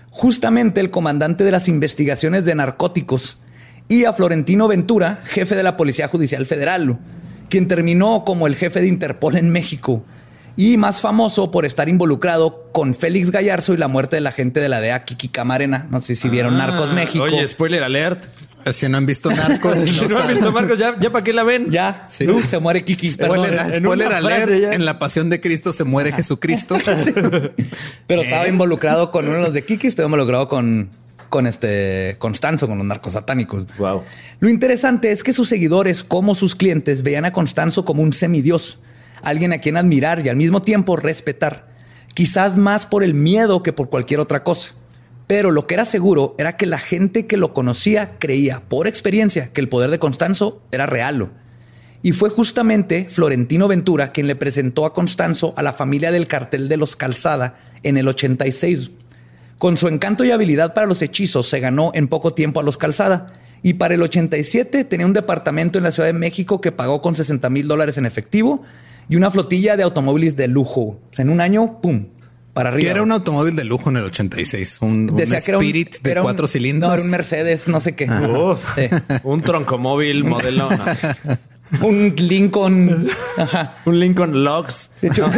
justamente 0.10 0.82
el 0.82 0.91
comandante 0.91 1.44
de 1.44 1.52
las 1.52 1.68
investigaciones 1.68 2.46
de 2.46 2.56
narcóticos, 2.56 3.39
y 3.88 4.06
a 4.06 4.13
Florentino 4.13 4.68
Ventura, 4.68 5.22
jefe 5.26 5.56
de 5.56 5.63
la 5.63 5.78
Policía 5.78 6.08
Judicial 6.08 6.46
Federal, 6.46 6.98
quien 7.50 7.68
terminó 7.68 8.24
como 8.26 8.48
el 8.48 8.56
jefe 8.56 8.82
de 8.82 8.88
Interpol 8.88 9.36
en 9.36 9.52
México 9.52 10.04
y 10.58 10.78
más 10.78 11.02
famoso 11.02 11.52
por 11.52 11.65
estar 11.65 11.89
involucrado 11.89 12.70
con 12.72 12.94
Félix 12.94 13.30
Gallarzo 13.32 13.74
y 13.74 13.78
la 13.78 13.88
muerte 13.88 14.15
de 14.15 14.22
la 14.22 14.32
gente 14.32 14.60
de 14.60 14.70
la 14.70 14.80
DEA 14.82 15.04
Kiki 15.04 15.28
Camarena. 15.30 15.88
No 15.91 16.00
sé 16.02 16.15
si 16.15 16.30
vieron 16.30 16.56
Ah, 16.56 16.68
Narcos 16.68 16.94
México. 16.94 17.24
Oye, 17.26 17.46
spoiler 17.48 17.84
alert. 17.84 18.24
Si 18.72 18.89
no 18.89 18.98
han 18.98 19.06
visto 19.06 19.30
narcos, 19.32 19.80
Si 19.86 20.02
no 20.02 20.08
no 20.10 20.20
han 20.20 20.28
visto 20.30 20.52
Marcos, 20.52 20.80
ya, 20.80 20.98
ya 21.00 21.10
para 21.12 21.24
qué 21.24 21.34
la 21.34 21.44
ven. 21.44 21.70
ya, 21.72 22.08
Sí. 22.10 22.28
Uf, 22.28 22.48
se 22.48 22.58
muere 22.60 22.84
Kiki. 22.84 23.10
Spoiler, 23.12 23.50
perdón. 23.52 23.74
en 23.74 23.84
spoiler 23.84 24.13
alert, 24.13 24.46
frase 24.48 24.74
en 24.76 24.86
la 24.86 24.98
pasión 24.98 25.30
de 25.30 25.39
Cristo 25.41 25.72
se 25.74 25.84
muere 25.84 26.12
Jesucristo. 26.13 26.78
Pero 28.08 28.22
estaba 28.22 28.48
involucrado 28.48 29.12
con 29.12 29.26
uno 29.28 29.36
de 29.38 29.41
los 29.44 29.54
de 29.54 29.63
Kiki, 29.63 29.88
estoy 29.88 30.06
involucrado 30.06 30.48
con 30.48 30.89
con 31.30 31.48
este 31.48 32.15
Constanzo, 32.18 32.68
con 32.68 32.78
los 32.78 32.88
narcos 32.88 33.13
satánicos. 33.13 33.65
Wow. 33.78 34.04
Lo 34.39 34.48
interesante 34.50 35.12
es 35.12 35.22
que 35.22 35.34
sus 35.34 35.50
seguidores, 35.50 36.04
como 36.04 36.34
sus 36.34 36.56
clientes, 36.56 37.04
veían 37.04 37.26
a 37.26 37.34
Constanzo 37.34 37.84
como 37.84 38.04
un 38.04 38.13
semidios, 38.13 38.80
alguien 39.21 39.54
a 39.54 39.60
quien 39.60 39.78
admirar 39.78 40.25
y 40.25 40.30
al 40.30 40.36
mismo 40.36 40.62
tiempo 40.62 40.95
respetar, 40.95 41.67
quizás 42.13 42.58
más 42.58 42.86
por 42.86 43.04
el 43.04 43.13
miedo 43.13 43.63
que 43.63 43.73
por 43.73 43.89
cualquier 43.89 44.19
otra 44.19 44.43
cosa. 44.43 44.73
Pero 45.28 45.51
lo 45.51 45.65
que 45.65 45.73
era 45.73 45.86
seguro 45.86 46.36
era 46.38 46.56
que 46.56 46.65
la 46.65 46.78
gente 46.78 47.25
que 47.25 47.38
lo 47.38 47.54
conocía 47.54 48.17
creía, 48.19 48.62
por 48.67 48.88
experiencia, 48.88 49.51
que 49.51 49.62
el 49.62 49.69
poder 49.69 49.89
de 49.89 49.99
Constanzo 49.99 50.62
era 50.71 50.86
real. 50.86 51.32
Y 52.04 52.12
fue 52.12 52.30
justamente 52.30 53.08
Florentino 53.10 53.67
Ventura 53.67 54.12
quien 54.12 54.28
le 54.28 54.36
presentó 54.36 54.86
a 54.86 54.93
Constanzo 54.93 55.56
a 55.58 55.63
la 55.63 55.73
familia 55.73 56.12
del 56.12 56.28
cartel 56.28 56.69
de 56.69 56.78
los 56.78 56.95
Calzada 56.95 57.58
en 57.82 57.97
el 57.97 58.08
86. 58.08 58.91
Con 59.58 59.78
su 59.78 59.88
encanto 59.88 60.23
y 60.23 60.30
habilidad 60.30 60.75
para 60.75 60.86
los 60.86 61.01
hechizos, 61.01 61.49
se 61.49 61.60
ganó 61.60 61.89
en 61.95 62.08
poco 62.08 62.36
tiempo 62.36 62.60
a 62.60 62.63
los 62.63 62.78
Calzada. 62.78 63.34
Y 63.63 63.75
para 63.75 63.95
el 63.95 64.04
87 64.04 64.84
tenía 64.84 65.08
un 65.08 65.13
departamento 65.13 65.80
en 65.80 65.84
la 65.84 65.91
Ciudad 65.91 66.06
de 66.06 66.13
México 66.13 66.62
que 66.62 66.71
pagó 66.71 67.01
con 67.01 67.15
60 67.15 67.49
mil 67.49 67.67
dólares 67.67 67.97
en 67.97 68.06
efectivo 68.06 68.62
y 69.10 69.15
una 69.15 69.32
flotilla 69.32 69.76
de 69.78 69.84
automóviles 69.84 70.36
de 70.36 70.48
lujo. 70.48 71.00
En 71.18 71.30
un 71.30 71.41
año, 71.41 71.80
¡pum! 71.82 72.08
Para 72.54 72.70
arriba. 72.70 72.86
Que 72.86 72.91
era 72.91 73.04
un 73.04 73.12
automóvil 73.12 73.54
de 73.56 73.65
lujo 73.65 73.89
en 73.89 73.98
el 73.98 74.06
86. 74.06 74.78
Un, 74.82 75.10
un 75.12 75.15
Decía 75.18 75.41
que 75.41 75.52
era 75.52 75.58
un- 75.58 75.63
Spirit 75.65 75.98
de 76.02 76.13
un- 76.15 76.22
cuatro 76.24 76.48
cilindros. 76.48 76.89
No, 76.89 76.94
era 76.96 77.04
un 77.04 77.10
Mercedes, 77.12 77.68
no 77.68 77.80
sé 77.82 77.96
qué. 77.96 78.06
Uf, 78.10 78.76
Sí. 78.76 78.88
un 79.24 79.41
troncomóvil 79.41 80.24
modelo. 80.24 80.70
no. 80.70 80.76
Un 81.82 82.13
Lincoln. 82.15 83.08
Ajá. 83.38 83.78
Un 83.86 84.00
Lincoln 84.00 84.44
Logs. 84.44 84.91
De 85.02 85.08
hecho, 85.08 85.26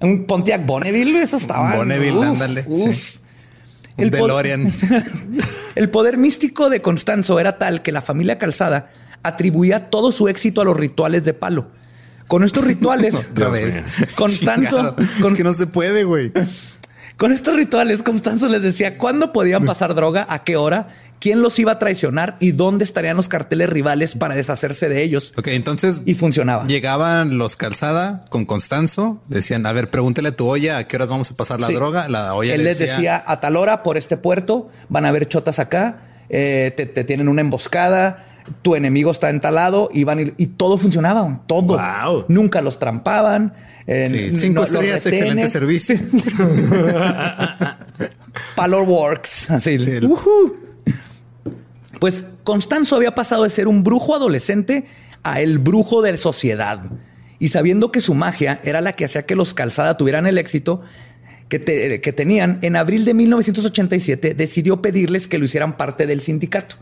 un 0.00 0.24
Pontiac 0.26 0.64
Bonneville, 0.64 1.22
eso 1.22 1.36
estaba. 1.36 1.76
Bonneville, 1.76 2.16
uf, 2.16 2.24
ándale, 2.26 2.64
uf. 2.66 2.94
sí. 2.96 3.18
Un 3.98 4.04
El 4.04 4.10
po- 4.10 4.16
DeLorean. 4.16 4.72
El 5.74 5.90
poder 5.90 6.16
místico 6.18 6.70
de 6.70 6.80
Constanzo 6.80 7.38
era 7.38 7.58
tal 7.58 7.82
que 7.82 7.92
la 7.92 8.00
familia 8.02 8.38
Calzada 8.38 8.90
atribuía 9.22 9.90
todo 9.90 10.12
su 10.12 10.28
éxito 10.28 10.60
a 10.60 10.64
los 10.64 10.76
rituales 10.76 11.24
de 11.24 11.34
palo. 11.34 11.68
Con 12.26 12.44
estos 12.44 12.64
rituales, 12.64 13.14
Otra 13.32 13.48
vez. 13.48 13.82
Constanzo, 14.16 14.94
con- 15.20 15.32
Es 15.32 15.36
que 15.36 15.44
no 15.44 15.54
se 15.54 15.66
puede, 15.66 16.04
güey. 16.04 16.32
con 17.16 17.32
estos 17.32 17.56
rituales, 17.56 18.02
Constanzo 18.02 18.48
les 18.48 18.62
decía 18.62 18.98
cuándo 18.98 19.32
podían 19.32 19.64
pasar 19.66 19.94
droga, 19.94 20.26
a 20.28 20.44
qué 20.44 20.56
hora, 20.56 20.88
quién 21.20 21.40
los 21.42 21.58
iba 21.58 21.72
a 21.72 21.78
traicionar 21.78 22.36
y 22.38 22.52
dónde 22.52 22.84
estarían 22.84 23.16
los 23.16 23.26
carteles 23.28 23.68
rivales 23.70 24.14
para 24.14 24.34
deshacerse 24.36 24.88
de 24.88 25.02
ellos. 25.02 25.32
Ok, 25.36 25.48
entonces 25.48 26.00
Y 26.04 26.14
funcionaba. 26.14 26.66
llegaban 26.66 27.38
los 27.38 27.56
calzada 27.56 28.20
con 28.30 28.44
Constanzo. 28.44 29.20
Decían, 29.26 29.64
a 29.66 29.72
ver, 29.72 29.90
pregúntele 29.90 30.28
a 30.28 30.36
tu 30.36 30.46
olla 30.48 30.76
a 30.76 30.84
qué 30.86 30.96
horas 30.96 31.08
vamos 31.08 31.30
a 31.30 31.34
pasar 31.34 31.60
la 31.60 31.66
Sí. 31.66 31.74
droga. 31.74 32.08
La 32.08 32.34
olla 32.34 32.52
Él 32.54 32.58
le 32.62 32.64
les 32.70 32.78
decía 32.78 33.24
a 33.26 33.40
tal 33.40 33.56
hora 33.56 33.82
por 33.82 33.96
este 33.96 34.16
puerto, 34.16 34.68
van 34.88 35.06
a 35.06 35.08
haber 35.08 35.26
chotas 35.26 35.58
acá, 35.58 36.02
eh, 36.28 36.72
te, 36.76 36.86
te 36.86 37.02
tienen 37.04 37.28
una 37.28 37.40
emboscada, 37.40 38.24
tu 38.62 38.74
enemigo 38.74 39.10
está 39.10 39.30
entalado 39.30 39.88
y 39.92 40.04
van 40.04 40.18
a 40.18 40.22
ir- 40.22 40.34
y 40.36 40.46
todo 40.48 40.78
funcionaba, 40.78 41.22
güey, 41.22 41.36
todo. 41.46 41.78
Wow. 41.78 42.24
Nunca 42.28 42.60
los 42.60 42.78
trampaban. 42.78 43.54
eh, 43.86 44.08
Sí, 44.30 44.36
cinco 44.36 44.60
no- 44.60 44.64
estrellas, 44.66 45.06
excelente 45.06 45.48
servicio. 45.48 45.96
Palor 48.56 48.82
Works. 48.88 49.50
Así. 49.50 49.78
Sí. 49.78 49.92
Pues 52.00 52.24
Constanzo 52.44 52.96
había 52.96 53.14
pasado 53.14 53.42
de 53.44 53.50
ser 53.50 53.68
un 53.68 53.82
brujo 53.82 54.14
adolescente 54.14 54.86
a 55.22 55.40
el 55.40 55.58
brujo 55.58 56.02
de 56.02 56.16
sociedad. 56.16 56.82
Y 57.40 57.48
sabiendo 57.48 57.92
que 57.92 58.00
su 58.00 58.14
magia 58.14 58.60
era 58.64 58.80
la 58.80 58.92
que 58.92 59.04
hacía 59.04 59.26
que 59.26 59.34
los 59.36 59.54
Calzada 59.54 59.96
tuvieran 59.96 60.26
el 60.26 60.38
éxito 60.38 60.82
que, 61.48 61.58
te- 61.58 62.00
que 62.00 62.12
tenían, 62.12 62.58
en 62.62 62.76
abril 62.76 63.04
de 63.04 63.14
1987 63.14 64.34
decidió 64.34 64.82
pedirles 64.82 65.28
que 65.28 65.38
lo 65.38 65.44
hicieran 65.46 65.76
parte 65.76 66.06
del 66.06 66.20
sindicato. 66.20 66.76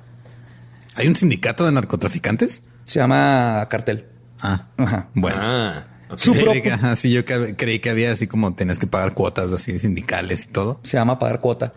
¿Hay 0.96 1.06
un 1.08 1.16
sindicato 1.16 1.64
de 1.64 1.72
narcotraficantes? 1.72 2.62
Se 2.84 2.98
llama 3.00 3.66
cartel. 3.70 4.06
Ah, 4.40 4.66
Ajá. 4.76 5.08
bueno. 5.14 5.38
Ah, 5.40 5.84
ok. 6.10 6.18
Su 6.18 6.34
propio- 6.34 6.74
ajá, 6.74 6.96
sí, 6.96 7.12
yo 7.12 7.24
creí 7.24 7.78
que 7.80 7.90
había 7.90 8.12
así 8.12 8.26
como 8.26 8.54
tenías 8.54 8.78
que 8.78 8.86
pagar 8.86 9.14
cuotas 9.14 9.52
así 9.52 9.78
sindicales 9.78 10.44
y 10.44 10.48
todo. 10.48 10.80
Se 10.84 10.96
llama 10.96 11.18
pagar 11.18 11.40
cuota. 11.40 11.72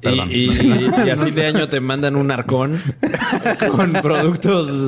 Y, 0.00 0.04
Perdón. 0.04 0.28
y- 0.30 0.48
y 1.06 1.10
a 1.10 1.16
fin 1.16 1.34
de 1.34 1.46
año 1.46 1.68
te 1.68 1.80
mandan 1.80 2.16
un 2.16 2.30
arcón 2.30 2.80
con 3.72 3.92
productos 3.94 4.86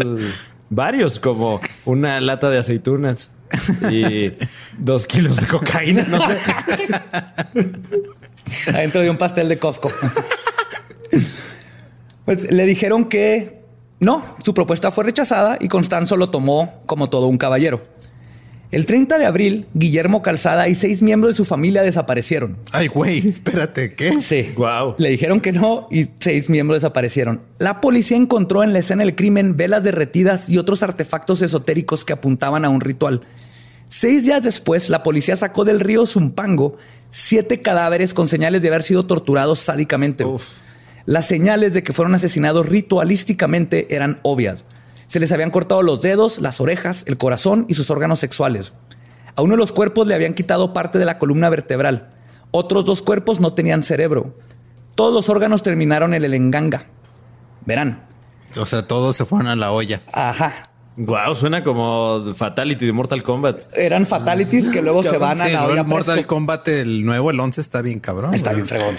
varios, 0.70 1.18
como 1.18 1.61
una 1.84 2.20
lata 2.20 2.50
de 2.50 2.58
aceitunas 2.58 3.32
y 3.90 4.30
dos 4.78 5.06
kilos 5.06 5.40
de 5.40 5.46
cocaína. 5.46 6.04
No 6.04 6.18
sé. 6.26 6.38
adentro 8.70 9.00
de 9.02 9.11
un 9.11 9.16
pastel 9.18 9.48
de 9.48 9.58
Costco. 9.58 9.90
Pues 12.28 12.52
le 12.52 12.66
dijeron 12.66 13.06
que 13.06 13.62
no, 14.00 14.22
su 14.44 14.52
propuesta 14.52 14.90
fue 14.90 15.04
rechazada 15.04 15.56
y 15.58 15.68
Constanzo 15.68 16.18
lo 16.18 16.28
tomó 16.28 16.82
como 16.84 17.08
todo 17.08 17.26
un 17.26 17.38
caballero. 17.38 17.80
El 18.70 18.84
30 18.84 19.16
de 19.16 19.24
abril, 19.24 19.66
Guillermo 19.72 20.20
Calzada 20.20 20.68
y 20.68 20.74
seis 20.74 21.00
miembros 21.00 21.32
de 21.32 21.36
su 21.38 21.46
familia 21.46 21.82
desaparecieron. 21.82 22.58
Ay, 22.72 22.88
güey, 22.88 23.16
espérate, 23.26 23.94
¿qué? 23.94 24.20
Sí. 24.20 24.52
Guau. 24.54 24.94
Le 24.98 25.08
dijeron 25.08 25.40
que 25.40 25.52
no 25.52 25.88
y 25.90 26.10
seis 26.18 26.50
miembros 26.50 26.82
desaparecieron. 26.82 27.40
La 27.58 27.80
policía 27.80 28.18
encontró 28.18 28.62
en 28.62 28.74
la 28.74 28.80
escena 28.80 29.04
del 29.04 29.14
crimen 29.14 29.56
velas 29.56 29.82
derretidas 29.82 30.50
y 30.50 30.58
otros 30.58 30.82
artefactos 30.82 31.40
esotéricos 31.40 32.04
que 32.04 32.12
apuntaban 32.12 32.66
a 32.66 32.68
un 32.68 32.82
ritual. 32.82 33.22
Seis 33.88 34.24
días 34.24 34.42
después, 34.42 34.90
la 34.90 35.02
policía 35.02 35.34
sacó 35.34 35.64
del 35.64 35.80
río 35.80 36.04
Zumpango 36.04 36.76
siete 37.08 37.62
cadáveres 37.62 38.12
con 38.12 38.28
señales 38.28 38.60
de 38.60 38.68
haber 38.68 38.82
sido 38.82 39.06
torturados 39.06 39.60
sádicamente. 39.60 40.26
Uf. 40.26 40.44
Las 41.08 41.24
señales 41.24 41.72
de 41.72 41.82
que 41.82 41.94
fueron 41.94 42.14
asesinados 42.14 42.68
ritualísticamente 42.68 43.94
eran 43.96 44.20
obvias. 44.24 44.66
Se 45.06 45.18
les 45.18 45.32
habían 45.32 45.50
cortado 45.50 45.82
los 45.82 46.02
dedos, 46.02 46.38
las 46.38 46.60
orejas, 46.60 47.04
el 47.06 47.16
corazón 47.16 47.64
y 47.66 47.72
sus 47.72 47.88
órganos 47.88 48.20
sexuales. 48.20 48.74
A 49.34 49.40
uno 49.40 49.54
de 49.54 49.56
los 49.56 49.72
cuerpos 49.72 50.06
le 50.06 50.14
habían 50.14 50.34
quitado 50.34 50.74
parte 50.74 50.98
de 50.98 51.06
la 51.06 51.18
columna 51.18 51.48
vertebral. 51.48 52.10
Otros 52.50 52.84
dos 52.84 53.00
cuerpos 53.00 53.40
no 53.40 53.54
tenían 53.54 53.82
cerebro. 53.82 54.34
Todos 54.96 55.14
los 55.14 55.30
órganos 55.30 55.62
terminaron 55.62 56.12
en 56.12 56.26
el 56.26 56.34
enganga. 56.34 56.84
Verán. 57.64 58.06
O 58.60 58.66
sea, 58.66 58.86
todos 58.86 59.16
se 59.16 59.24
fueron 59.24 59.48
a 59.48 59.56
la 59.56 59.72
olla. 59.72 60.02
Ajá. 60.12 60.67
Wow, 61.00 61.34
suena 61.37 61.62
como 61.62 62.34
Fatality 62.34 62.84
de 62.87 62.92
Mortal 62.92 63.22
Kombat. 63.22 63.72
Eran 63.76 64.04
fatalities 64.04 64.68
que 64.70 64.82
luego 64.82 65.02
se 65.04 65.16
van 65.16 65.40
a 65.40 65.46
Sí, 65.46 65.52
la 65.52 65.84
Mortal 65.84 66.14
presto. 66.16 66.26
Kombat, 66.28 66.66
el 66.68 67.04
nuevo, 67.04 67.30
el 67.30 67.38
11, 67.38 67.61
está 67.61 67.82
bien 67.82 68.00
cabrón. 68.00 68.34
Está 68.34 68.50
güey. 68.50 68.62
bien 68.64 68.66
fregón. 68.66 68.96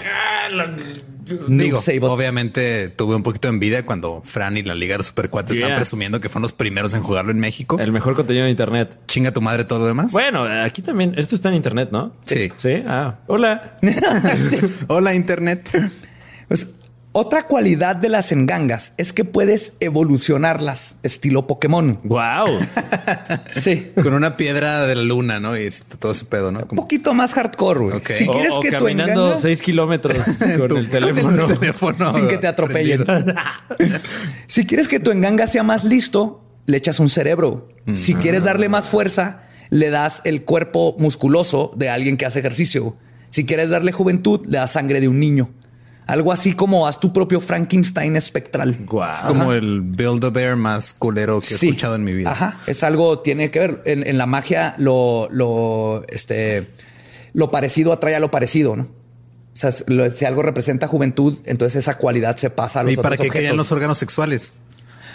Digo, 1.46 1.76
Noob 1.76 1.82
Saibot. 1.84 2.10
obviamente 2.10 2.88
tuve 2.88 3.14
un 3.14 3.22
poquito 3.22 3.46
de 3.48 3.54
envidia 3.54 3.86
cuando 3.86 4.20
Fran 4.24 4.56
y 4.56 4.62
la 4.62 4.74
Liga 4.74 4.94
de 4.94 4.98
los 4.98 5.08
Supercuates 5.08 5.54
Yeah. 5.56 5.66
están 5.66 5.76
presumiendo 5.78 6.20
que 6.20 6.28
fueron 6.28 6.42
los 6.42 6.52
primeros 6.52 6.94
en 6.94 7.02
jugarlo 7.02 7.30
en 7.30 7.38
México. 7.38 7.78
El 7.78 7.92
mejor 7.92 8.16
contenido 8.16 8.46
de 8.46 8.50
internet. 8.50 8.98
Chinga 9.06 9.30
tu 9.32 9.40
madre 9.40 9.64
todo 9.64 9.80
lo 9.80 9.86
demás. 9.86 10.10
Bueno, 10.12 10.42
aquí 10.44 10.82
también. 10.82 11.14
Esto 11.18 11.36
está 11.36 11.50
en 11.50 11.56
internet, 11.56 11.90
¿no? 11.92 12.16
Sí. 12.24 12.50
Sí. 12.56 12.82
Ah, 12.86 13.18
hola. 13.28 13.76
Hola, 14.88 15.14
Internet. 15.14 15.68
Pues, 16.48 16.66
otra 17.12 17.42
cualidad 17.48 17.96
de 17.96 18.08
las 18.08 18.30
engangas 18.30 18.92
es 18.96 19.12
que 19.12 19.24
puedes 19.24 19.72
evolucionarlas, 19.80 20.96
estilo 21.02 21.46
Pokémon. 21.46 21.98
Wow. 22.04 22.46
Sí. 23.50 23.90
Con 24.00 24.14
una 24.14 24.36
piedra 24.36 24.86
de 24.86 24.94
la 24.94 25.02
luna, 25.02 25.40
¿no? 25.40 25.58
Y 25.58 25.68
todo 25.98 26.12
ese 26.12 26.24
pedo, 26.24 26.52
¿no? 26.52 26.60
Un 26.60 26.76
poquito 26.76 27.12
más 27.14 27.34
hardcore, 27.34 27.80
güey. 27.80 27.96
Ok. 27.96 28.10
Si 28.10 28.28
O- 28.28 28.30
quieres 28.30 28.52
o 28.52 28.60
que 28.60 28.70
tu 28.70 28.78
caminando 28.78 29.24
enganga... 29.26 29.40
seis 29.42 29.60
kilómetros 29.60 30.16
con 30.58 30.68
tu- 30.68 30.76
el 30.76 30.88
teléfono. 30.88 31.42
con 31.42 31.50
el 31.52 31.58
teléfono 31.58 32.12
sin 32.12 32.28
que 32.28 32.38
te 32.38 32.46
atropellen. 32.46 33.04
si 34.46 34.66
quieres 34.66 34.86
que 34.88 35.00
tu 35.00 35.10
enganga 35.10 35.46
sea 35.48 35.62
más 35.64 35.84
listo, 35.84 36.40
le 36.66 36.76
echas 36.76 37.00
un 37.00 37.08
cerebro. 37.08 37.68
Si 37.96 38.14
quieres 38.14 38.44
darle 38.44 38.68
más 38.68 38.88
fuerza, 38.88 39.42
le 39.70 39.90
das 39.90 40.20
el 40.24 40.44
cuerpo 40.44 40.94
musculoso 40.98 41.72
de 41.74 41.88
alguien 41.90 42.16
que 42.16 42.24
hace 42.26 42.38
ejercicio. 42.38 42.96
Si 43.30 43.44
quieres 43.44 43.68
darle 43.70 43.90
juventud, 43.90 44.44
le 44.46 44.58
das 44.58 44.72
sangre 44.72 45.00
de 45.00 45.08
un 45.08 45.18
niño. 45.18 45.50
Algo 46.10 46.32
así 46.32 46.54
como 46.54 46.86
haz 46.86 46.98
tu 46.98 47.12
propio 47.12 47.40
Frankenstein 47.40 48.16
espectral. 48.16 48.76
Es 49.12 49.20
como 49.20 49.52
el 49.52 49.80
Build 49.80 50.24
a 50.24 50.30
Bear 50.30 50.56
más 50.56 50.92
culero 50.92 51.40
que 51.40 51.54
he 51.54 51.56
escuchado 51.56 51.94
en 51.94 52.02
mi 52.02 52.12
vida. 52.12 52.32
Ajá. 52.32 52.58
Es 52.66 52.82
algo, 52.82 53.20
tiene 53.20 53.50
que 53.50 53.60
ver. 53.60 53.82
En, 53.84 54.06
en 54.06 54.18
la 54.18 54.26
magia, 54.26 54.74
lo, 54.78 55.28
lo, 55.30 56.04
este, 56.08 56.68
lo 57.32 57.52
parecido 57.52 57.92
atrae 57.92 58.16
a 58.16 58.20
lo 58.20 58.30
parecido, 58.30 58.74
¿no? 58.74 58.82
O 58.82 59.56
sea, 59.56 59.72
si 59.72 60.24
algo 60.24 60.42
representa 60.42 60.88
juventud, 60.88 61.38
entonces 61.44 61.76
esa 61.76 61.96
cualidad 61.96 62.36
se 62.36 62.50
pasa 62.50 62.80
a 62.80 62.82
los 62.82 62.92
¿Y 62.92 62.96
para 62.96 63.16
qué 63.16 63.30
querían 63.30 63.56
los 63.56 63.70
órganos 63.70 63.98
sexuales? 63.98 64.54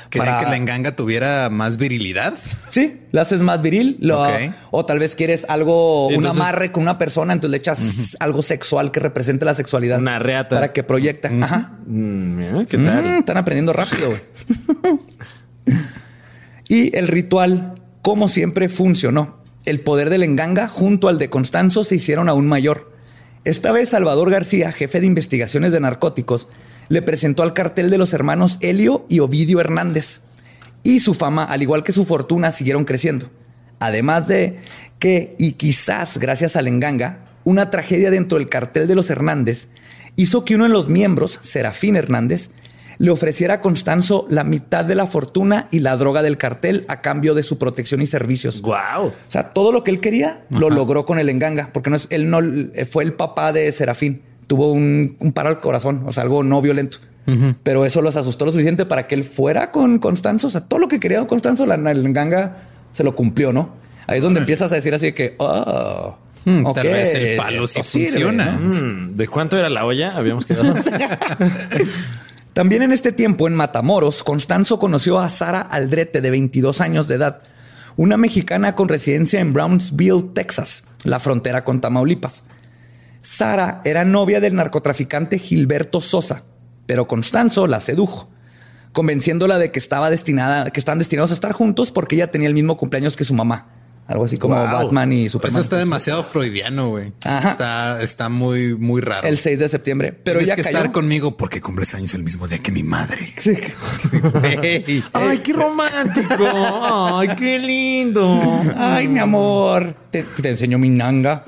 ¿Querían 0.10 0.36
Para- 0.36 0.44
que 0.46 0.50
la 0.52 0.58
enganga 0.58 0.96
tuviera 0.96 1.50
más 1.50 1.78
virilidad? 1.78 2.34
Sí, 2.70 3.02
lo 3.12 3.22
haces 3.22 3.42
más 3.42 3.62
viril. 3.62 3.98
lo-. 4.00 4.26
O 4.72 4.86
tal 4.86 5.00
vez 5.00 5.16
quieres 5.16 5.46
algo, 5.50 6.08
Sí, 6.10 6.16
un 6.16 6.24
entonces- 6.24 6.42
amarre 6.42 6.72
con 6.72 6.84
una 6.84 6.98
persona, 6.98 7.34
entonces 7.34 7.52
le 7.52 7.58
echas 7.58 8.16
algo 8.20 8.42
sexual 8.44 8.92
que 8.92 9.00
represente 9.00 9.46
la 9.46 9.54
sexualidad. 9.54 10.00
Una 10.00 10.20
reata. 10.20 10.56
Para 10.56 10.74
que 10.74 10.84
proyecta. 10.84 11.30
Ajá. 11.42 11.80
Mm, 11.86 12.66
¿Qué 12.66 12.78
Mm, 12.78 12.86
tal? 12.86 13.06
están 13.18 13.38
aprendiendo 13.38 13.74
rápido. 13.74 14.08
güey. 14.10 14.22
y 16.68 16.96
el 16.96 17.08
ritual, 17.08 17.76
como 18.02 18.28
siempre, 18.28 18.70
funcionó. 18.70 19.44
El 19.66 19.82
poder 19.82 20.10
del 20.10 20.24
enganga 20.24 20.68
junto 20.68 21.08
al 21.08 21.18
de 21.18 21.30
Constanzo 21.30 21.84
se 21.84 21.96
hicieron 21.96 22.30
aún 22.30 22.48
mayor. 22.48 22.94
Esta 23.44 23.72
vez 23.72 23.90
Salvador 23.90 24.30
García, 24.32 24.72
jefe 24.72 25.00
de 25.02 25.08
investigaciones 25.08 25.72
de 25.72 25.80
narcóticos, 25.80 26.48
le 26.90 27.02
presentó 27.02 27.44
al 27.44 27.54
cartel 27.54 27.90
de 27.90 27.98
los 27.98 28.14
hermanos 28.14 28.58
Helio 28.62 29.06
y 29.10 29.20
Ovidio 29.20 29.60
Hernández. 29.60 30.22
Y 30.84 31.00
su 31.00 31.14
fama, 31.14 31.44
al 31.44 31.62
igual 31.62 31.84
que 31.84 31.92
su 31.92 32.06
fortuna, 32.06 32.52
siguieron 32.52 32.86
creciendo. 32.86 33.30
Además 33.80 34.28
de 34.28 34.60
que, 35.00 35.36
y 35.38 35.54
quizás 35.54 36.18
gracias 36.18 36.56
al 36.56 36.68
enganga, 36.68 37.26
una 37.44 37.70
tragedia 37.70 38.12
dentro 38.12 38.38
del 38.38 38.50
cartel 38.50 38.88
de 38.88 38.96
los 38.96 39.10
Hernández 39.10 39.70
hizo 40.16 40.46
que 40.46 40.56
uno 40.56 40.66
de 40.66 40.70
los 40.70 40.90
miembros, 40.90 41.40
Serafín 41.42 41.96
Hernández, 41.96 42.50
le 42.98 43.12
ofreciera 43.12 43.56
a 43.56 43.62
Constanzo 43.62 44.26
la 44.30 44.44
mitad 44.44 44.86
de 44.86 44.96
la 44.96 45.06
fortuna 45.06 45.68
y 45.72 45.80
la 45.80 45.98
droga 45.98 46.24
del 46.24 46.38
cartel 46.38 46.86
a 46.88 47.02
cambio 47.02 47.34
de 47.34 47.44
su 47.44 47.58
protección 47.58 48.02
y 48.02 48.06
servicios. 48.06 48.62
Wow. 48.62 49.08
O 49.08 49.14
sea, 49.28 49.54
todo 49.54 49.72
lo 49.72 49.84
que 49.84 49.92
él 49.92 50.00
quería 50.00 50.46
lo 50.50 50.70
logró 50.70 51.06
con 51.06 51.20
el 51.20 51.30
enganga, 51.30 51.70
porque 51.74 51.90
no 51.90 51.98
es, 51.98 52.08
él 52.10 52.30
no 52.30 52.40
fue 52.90 53.04
el 53.04 53.14
papá 53.14 53.52
de 53.52 53.72
Serafín. 53.72 54.22
Tuvo 54.48 54.72
un, 54.72 55.16
un 55.20 55.32
paro 55.34 55.50
al 55.50 55.60
corazón, 55.60 56.04
o 56.06 56.12
sea, 56.12 56.24
algo 56.24 56.44
no 56.44 56.62
violento. 56.62 57.00
Pero 57.64 57.86
eso 57.86 58.04
los 58.04 58.18
asustó 58.18 58.46
lo 58.46 58.52
suficiente 58.52 58.86
para 58.86 59.08
que 59.08 59.16
él 59.16 59.24
fuera 59.24 59.72
con 59.72 59.98
Constanzo. 59.98 60.46
O 60.46 60.50
sea, 60.52 60.62
todo 60.62 60.80
lo 60.80 60.88
que 60.88 61.00
quería 61.00 61.26
Constanzo, 61.26 61.66
la, 61.66 61.74
el 61.74 62.06
enganga 62.06 62.58
se 62.92 63.04
lo 63.04 63.16
cumplió, 63.16 63.52
¿no? 63.52 63.72
Ahí 64.06 64.18
es 64.18 64.24
donde 64.24 64.42
empiezas 64.42 64.72
a 64.72 64.76
decir 64.76 64.94
así 64.94 65.08
de 65.08 65.14
que, 65.16 65.36
oh, 65.40 66.16
Hmm, 66.46 66.64
tal 66.74 66.88
vez 66.88 67.14
el 67.16 67.38
palo 67.38 67.68
sí 67.68 67.82
funciona. 67.82 68.52
¿no? 68.52 68.72
Mm, 68.72 69.16
¿De 69.16 69.28
cuánto 69.28 69.58
era 69.58 69.68
la 69.68 69.86
olla? 69.86 70.16
Habíamos 70.16 70.46
quedado. 70.46 70.76
También 72.54 72.84
en 72.84 72.92
este 72.92 73.12
tiempo, 73.12 73.48
en 73.48 73.56
Matamoros, 73.56 74.24
Constanzo 74.24 74.80
conoció 74.80 75.20
a 75.20 75.30
Sara 75.30 75.60
Aldrete, 75.60 76.22
de 76.22 76.30
22 76.30 76.80
años 76.82 77.08
de 77.08 77.16
edad, 77.16 77.40
una 77.98 78.16
mexicana 78.16 78.76
con 78.76 78.88
residencia 78.88 79.42
en 79.42 79.52
Brownsville, 79.52 80.30
Texas, 80.34 80.84
la 81.04 81.20
frontera 81.20 81.66
con 81.66 81.82
Tamaulipas. 81.82 82.46
Sara 83.26 83.82
era 83.86 84.06
novia 84.06 84.40
del 84.40 84.54
narcotraficante 84.54 85.40
Gilberto 85.40 86.00
Sosa, 86.00 86.44
pero 86.86 87.08
Constanzo 87.08 87.66
la 87.66 87.80
sedujo, 87.80 88.30
convenciéndola 88.92 89.58
de 89.58 89.72
que 89.72 89.80
estaba 89.80 90.12
destinada, 90.12 90.70
que 90.70 90.80
estaban 90.80 91.00
destinados 91.00 91.32
a 91.32 91.34
estar 91.34 91.52
juntos 91.52 91.92
porque 91.92 92.14
ella 92.14 92.30
tenía 92.30 92.48
el 92.48 92.54
mismo 92.54 92.78
cumpleaños 92.78 93.16
que 93.16 93.24
su 93.24 93.34
mamá. 93.34 93.75
Algo 94.08 94.26
así 94.26 94.38
como 94.38 94.56
Wow. 94.56 94.66
Batman 94.72 95.12
y 95.14 95.30
Superman. 95.30 95.54
Eso 95.56 95.62
está 95.62 95.78
demasiado 95.78 96.24
freudiano, 96.24 96.90
güey. 96.90 97.12
Está, 97.18 98.02
está 98.02 98.30
muy, 98.30 98.76
muy 98.78 99.02
raro. 99.02 99.28
el 99.28 99.38
6 99.38 99.60
de 99.60 99.70
septiembre. 99.70 100.12
Pero 100.14 100.40
Tienes 100.40 100.56
que 100.58 100.64
cayó. 100.64 100.78
estar 100.78 100.92
conmigo 100.92 101.36
porque 101.38 101.60
cumples 101.62 101.94
años 101.96 102.14
el 102.14 102.24
mismo 102.24 102.48
día 102.48 102.60
que 102.60 102.72
mi 102.72 102.84
madre. 102.84 103.34
Sí. 103.38 103.54
Ay, 105.14 105.40
qué 105.40 105.54
romántico. 105.54 107.18
Ay, 107.18 107.30
qué 107.38 107.60
lindo. 107.60 108.40
Ay, 108.78 109.08
mi 109.08 109.20
amor. 109.20 109.96
Te, 110.12 110.24
te 110.24 110.50
enseño 110.50 110.78
mi 110.78 110.90
nanga. 110.90 111.44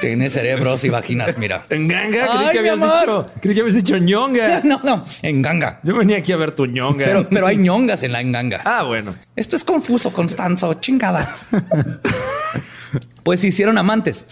Tiene 0.00 0.30
cerebros 0.30 0.84
y 0.84 0.88
vaginas, 0.88 1.36
mira. 1.38 1.64
En 1.70 1.88
ganga, 1.88 2.10
creí 2.26 2.46
Ay, 2.46 2.52
que 2.52 2.58
habías 2.60 2.74
amor. 2.74 2.90
dicho. 3.00 3.26
Creí 3.40 3.54
que 3.54 3.60
habías 3.60 3.74
dicho 3.76 3.96
ñonga. 3.98 4.60
No, 4.70 4.80
no, 4.84 5.02
en 5.22 5.42
ganga. 5.42 5.80
Yo 5.82 5.96
venía 5.96 6.18
aquí 6.18 6.32
a 6.32 6.36
ver 6.36 6.52
tu 6.52 6.66
ñonga. 6.66 7.04
Pero, 7.04 7.28
pero 7.28 7.46
hay 7.46 7.56
ñongas 7.56 8.02
en 8.04 8.12
la 8.12 8.20
enganga. 8.20 8.60
Ah, 8.64 8.84
bueno. 8.84 9.14
Esto 9.34 9.56
es 9.56 9.64
confuso, 9.64 10.12
Constanzo, 10.12 10.74
chingada. 10.74 11.28
pues 13.22 13.40
se 13.40 13.48
hicieron 13.48 13.78
amantes. 13.78 14.24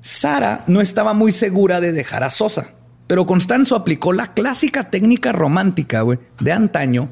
Sara 0.00 0.64
no 0.66 0.80
estaba 0.80 1.14
muy 1.14 1.32
segura 1.32 1.80
de 1.80 1.92
dejar 1.92 2.22
a 2.24 2.30
Sosa, 2.30 2.70
pero 3.06 3.26
Constanzo 3.26 3.76
aplicó 3.76 4.12
la 4.12 4.34
clásica 4.34 4.90
técnica 4.90 5.32
romántica 5.32 6.02
güey, 6.02 6.18
de 6.40 6.52
antaño 6.52 7.10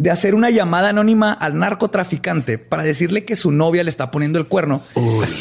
de 0.00 0.10
hacer 0.10 0.34
una 0.34 0.48
llamada 0.48 0.88
anónima 0.88 1.30
al 1.30 1.58
narcotraficante 1.58 2.56
para 2.56 2.82
decirle 2.82 3.26
que 3.26 3.36
su 3.36 3.52
novia 3.52 3.84
le 3.84 3.90
está 3.90 4.10
poniendo 4.10 4.38
el 4.38 4.46
cuerno 4.46 4.82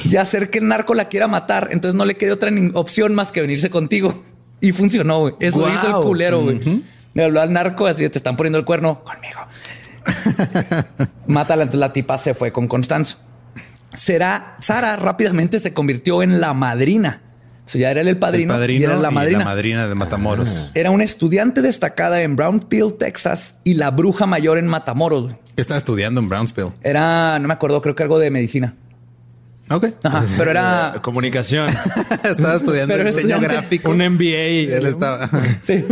y 0.04 0.18
hacer 0.18 0.50
que 0.50 0.58
el 0.58 0.68
narco 0.68 0.94
la 0.96 1.06
quiera 1.06 1.30
matar. 1.30 1.70
Entonces 1.72 1.96
no 1.96 2.04
le 2.04 2.18
quede 2.18 2.34
otra 2.34 2.52
opción 2.74 3.16
más 3.16 3.32
que 3.32 3.40
venirse 3.42 3.70
contigo. 3.70 4.22
Y 4.62 4.74
funcionó. 4.74 5.22
güey. 5.22 5.36
Eso 5.40 5.70
hizo 5.70 5.88
el 5.88 6.04
culero. 6.04 6.42
güey. 6.42 6.60
Le 7.14 7.24
habló 7.24 7.40
al 7.40 7.54
narco 7.54 7.88
así 7.88 8.10
te 8.10 8.18
están 8.18 8.36
poniendo 8.36 8.60
el 8.60 8.66
cuerno 8.66 9.06
conmigo. 9.06 9.40
Mátala. 11.28 11.64
Entonces 11.64 11.80
la 11.80 11.94
tipa 11.94 12.18
se 12.18 12.34
fue 12.34 12.52
con 12.52 12.68
Constanzo. 12.68 13.20
Será, 13.94 14.56
Sara 14.60 14.96
rápidamente 14.96 15.60
se 15.60 15.74
convirtió 15.74 16.22
en 16.24 16.40
la 16.42 16.54
madrina. 16.54 17.22
O 17.66 17.70
sea, 17.72 17.82
ya 17.82 17.92
era 17.92 18.02
el 18.02 18.18
padrino, 18.18 18.54
El 18.56 18.60
padrino 18.60 18.80
y 18.82 18.84
era 18.84 18.96
la 18.96 19.12
madrina. 19.12 19.44
madrina 19.46 19.88
de 19.88 19.94
Matamoros. 19.96 20.72
Era 20.74 20.90
una 20.92 21.04
estudiante 21.04 21.62
destacada 21.62 22.22
en 22.24 22.36
Brownfield, 22.36 22.98
Texas, 22.98 23.58
y 23.64 23.76
la 23.76 23.92
bruja 23.92 24.26
mayor 24.26 24.58
en 24.58 24.66
Matamoros. 24.68 25.24
güey. 25.26 25.36
Que 25.56 25.62
estaba 25.62 25.78
estudiando 25.78 26.20
en 26.20 26.30
Brownsville. 26.30 26.72
Era, 26.82 27.38
no 27.40 27.48
me 27.48 27.54
acuerdo, 27.54 27.82
creo 27.82 27.94
que 27.96 28.02
algo 28.04 28.18
de 28.18 28.32
medicina. 28.32 28.76
Ok. 29.72 29.86
Ajá, 30.04 30.26
pero 30.36 30.50
era. 30.50 30.96
Comunicación. 31.04 31.68
estaba 32.24 32.56
estudiando 32.56 32.96
Pero 32.96 33.08
diseño 33.08 33.36
estudiante. 33.36 33.48
gráfico. 33.48 33.92
Un 33.92 33.98
MBA. 34.00 34.76
Él 34.78 34.86
estaba. 34.88 35.30
Sí. 35.62 35.86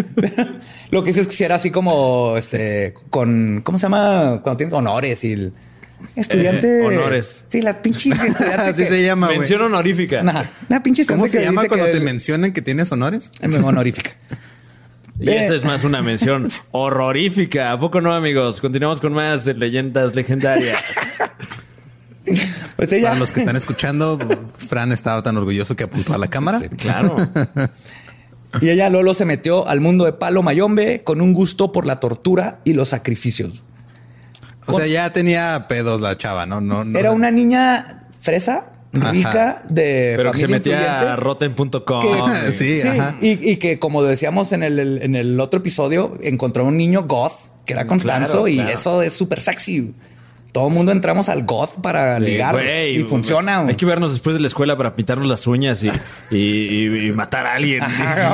Lo 0.90 1.04
que 1.04 1.14
sí 1.14 1.20
es 1.20 1.28
que 1.28 1.34
si 1.34 1.44
era 1.44 1.56
así 1.56 1.70
como 1.70 2.38
este 2.38 2.96
con 3.12 3.62
¿cómo 3.64 3.78
se 3.78 3.84
llama? 3.84 4.40
Cuando 4.42 4.58
tienes 4.58 4.74
honores 4.74 5.24
y 5.26 5.34
el 5.34 5.54
estudiante. 6.16 6.80
Eh, 6.80 6.86
honores. 6.86 7.46
Sí, 7.50 7.62
la 7.62 7.82
pinche 7.82 8.10
estudiante. 8.28 8.44
Así 8.62 8.84
que- 8.84 8.90
se 8.90 9.04
llama, 9.04 9.28
güey. 9.28 9.40
Mención 9.40 9.62
honorífica. 9.62 10.22
Una 10.70 10.84
pinche 10.84 11.06
¿Cómo 11.06 11.28
se 11.28 11.38
que 11.40 11.44
llama 11.46 11.62
dice 11.62 11.70
cuando 11.70 11.86
que- 11.88 11.94
te 11.94 12.00
mencionan 12.02 12.54
que 12.54 12.62
tienes 12.62 12.92
honores? 12.92 13.32
Honorífica. 13.64 14.12
Y 15.20 15.30
esta 15.30 15.56
es 15.56 15.64
más 15.64 15.84
una 15.84 16.04
mención 16.04 16.48
horrorífica. 16.72 17.72
¿A 17.72 17.80
poco 17.80 18.02
no, 18.02 18.14
amigos? 18.14 18.62
Continuamos 18.62 19.02
con 19.02 19.14
más 19.14 19.48
leyendas 19.48 20.14
legendarias. 20.14 20.80
Pues 22.76 22.92
ella, 22.92 23.08
Para 23.10 23.20
los 23.20 23.32
que 23.32 23.40
están 23.40 23.56
escuchando, 23.56 24.20
Fran 24.70 24.92
estaba 24.92 25.24
tan 25.24 25.38
orgulloso 25.38 25.76
que 25.76 25.86
apuntó 25.86 26.14
a 26.14 26.18
la 26.18 26.28
cámara. 26.28 26.62
Claro. 26.78 27.16
y 28.62 28.70
ella 28.70 28.90
Lolo 28.90 29.14
se 29.14 29.26
metió 29.26 29.68
al 29.68 29.80
mundo 29.80 30.04
de 30.06 30.14
Palo 30.14 30.44
Mayombe 30.44 31.04
con 31.04 31.22
un 31.22 31.34
gusto 31.34 31.72
por 31.72 31.86
la 31.86 32.00
tortura 32.00 32.60
y 32.66 32.74
los 32.74 32.90
sacrificios. 32.90 33.64
O 34.68 34.78
sea, 34.78 34.88
ya 34.88 35.12
tenía 35.12 35.66
pedos 35.68 36.02
la 36.02 36.18
chava, 36.18 36.46
¿no? 36.46 36.62
no, 36.62 36.84
no 36.84 36.98
Era 37.00 37.12
una 37.12 37.32
niña 37.32 38.08
fresa, 38.20 38.66
rica, 38.92 39.64
de 39.70 40.14
Pero 40.18 40.32
que 40.32 40.40
se 40.40 40.48
metía 40.48 41.14
a 41.14 41.16
rotten.com. 41.16 42.02
que- 42.02 42.52
Sí, 42.54 42.82
ajá. 42.82 43.16
Y, 43.22 43.52
y 43.52 43.58
que 43.58 43.80
como 43.80 44.04
decíamos 44.04 44.52
en 44.54 44.64
el, 44.64 45.02
en 45.02 45.16
el 45.16 45.40
otro 45.40 45.60
episodio, 45.60 46.18
encontró 46.22 46.66
un 46.66 46.78
niño 46.78 47.04
goth 47.08 47.34
que 47.66 47.74
era 47.74 47.86
Constanzo 47.86 48.32
Claro, 48.44 48.48
y 48.48 48.56
claro. 48.56 48.70
eso 48.74 49.02
es 49.02 49.14
súper 49.14 49.42
sexy. 49.42 49.94
Todo 50.58 50.70
el 50.70 50.74
mundo 50.74 50.92
entramos 50.92 51.30
al 51.30 51.44
goth 51.46 51.76
para 51.84 52.20
ligar 52.20 52.60
y 52.66 53.04
funciona. 53.04 53.60
Hay 53.60 53.76
que 53.76 53.86
vernos 53.86 54.10
después 54.12 54.34
de 54.36 54.40
la 54.40 54.48
escuela 54.48 54.76
para 54.76 54.96
pintarnos 54.96 55.28
las 55.28 55.46
uñas 55.46 55.84
y, 55.84 55.90
y- 56.32 56.36
y- 56.36 57.08
y 57.10 57.12
matar 57.12 57.46
a 57.46 57.54
alguien. 57.54 57.84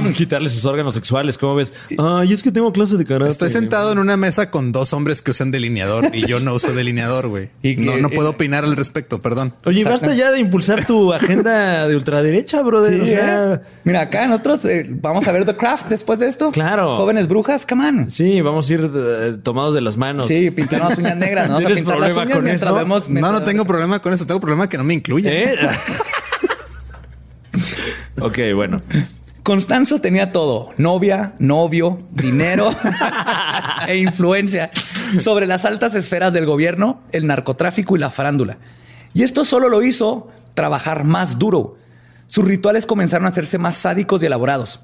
y 0.10 0.14
quitarle 0.14 0.48
sus 0.48 0.64
órganos 0.64 0.94
sexuales. 0.94 1.38
¿Cómo 1.38 1.56
ves? 1.56 1.74
Ay, 1.98 2.32
es 2.32 2.42
que 2.42 2.50
tengo 2.54 2.72
clase 2.72 2.96
de 2.96 3.04
karate. 3.04 3.30
Estoy 3.30 3.50
sentado 3.50 3.92
en 3.92 4.00
una 4.00 4.16
mesa 4.16 4.52
con 4.52 4.72
dos 4.72 4.94
hombres 4.94 5.22
que 5.22 5.32
usan 5.32 5.52
delineador 5.52 6.12
y 6.14 6.26
yo 6.26 6.40
no 6.40 6.54
uso 6.54 6.72
delineador, 6.72 7.28
güey. 7.28 7.50
No, 7.84 7.98
no 7.98 8.10
puedo 8.10 8.30
opinar 8.30 8.64
al 8.64 8.78
respecto, 8.78 9.22
perdón. 9.22 9.54
Oye, 9.66 9.84
basta 9.84 10.14
ya 10.16 10.32
de 10.32 10.40
impulsar 10.40 10.86
tu 10.86 11.12
agenda 11.12 11.90
de 11.90 11.96
ultraderecha, 11.98 12.62
brother. 12.62 12.94
Sí, 12.94 13.02
o 13.02 13.06
sea, 13.06 13.54
¿eh? 13.56 13.60
Mira, 13.84 14.00
acá 14.02 14.28
nosotros 14.28 14.64
eh, 14.64 14.86
vamos 15.02 15.28
a 15.28 15.34
ver 15.34 15.44
The 15.44 15.56
Craft 15.58 15.90
después 15.90 16.20
de 16.20 16.30
esto. 16.30 16.52
Claro. 16.52 16.96
Jóvenes 16.96 17.28
brujas, 17.28 17.66
come 17.66 17.86
on. 17.90 18.10
sí, 18.10 18.40
vamos 18.40 18.70
a 18.70 18.74
ir 18.76 18.90
eh, 18.96 19.34
tomados 19.44 19.74
de 19.74 19.82
las 19.82 19.98
manos. 19.98 20.28
Sí, 20.28 20.50
pintarnos 20.52 20.92
las 20.92 21.00
uñas 21.00 21.18
negras. 21.18 21.50
¿no? 21.50 21.54
Vamos 21.56 21.66
a 21.66 21.68
¿Tienes 21.68 21.84
pintar 21.84 22.00
las 22.00 22.13
problema 22.14 22.26
uñas 22.26 22.38
con 22.38 22.46
mientras 22.46 22.72
eso? 22.72 22.80
vemos- 22.80 23.10
No, 23.10 23.32
no 23.32 23.44
tengo 23.44 23.66
problema 23.66 24.00
con 24.00 24.14
eso. 24.14 24.26
Tengo 24.26 24.40
problema 24.40 24.70
que 24.70 24.78
no 24.78 24.84
me 24.84 24.94
incluye. 24.94 25.44
¿Eh? 25.44 25.56
ok, 28.22 28.38
bueno. 28.56 28.82
Constanzo 29.44 30.00
tenía 30.00 30.32
todo: 30.32 30.70
novia, 30.78 31.34
novio, 31.40 32.02
dinero 32.12 32.70
e 33.88 33.98
influencia 33.98 34.72
sobre 35.20 35.48
las 35.48 35.66
altas 35.66 35.96
esferas 35.96 36.34
del 36.34 36.46
gobierno, 36.46 37.02
el 37.12 37.28
narcotráfico 37.28 37.96
y 37.96 38.00
la 38.00 38.10
farándula. 38.10 38.58
Y 39.14 39.24
esto 39.24 39.44
solo 39.46 39.70
lo 39.70 39.84
hizo 39.84 40.30
trabajar 40.54 41.04
más 41.04 41.38
duro. 41.38 41.78
Sus 42.28 42.46
rituales 42.46 42.86
comenzaron 42.86 43.28
a 43.28 43.30
hacerse 43.30 43.58
más 43.58 43.76
sádicos 43.76 44.24
y 44.24 44.28
elaborados. 44.28 44.80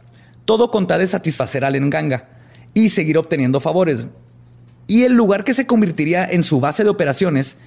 Todo 0.46 0.72
con 0.72 0.88
tal 0.88 1.00
de 1.00 1.08
satisfacer 1.08 1.64
al 1.64 1.76
enganga 1.76 2.28
y 2.74 2.90
seguir 2.90 3.18
obteniendo 3.18 3.60
favores. 3.60 4.06
Y 4.90 5.04
el 5.04 5.14
lugar 5.14 5.44
que 5.44 5.54
se 5.54 5.68
convertiría 5.68 6.26
en 6.26 6.44
su 6.44 6.60
base 6.60 6.84
de 6.84 6.90
operaciones 6.90 7.58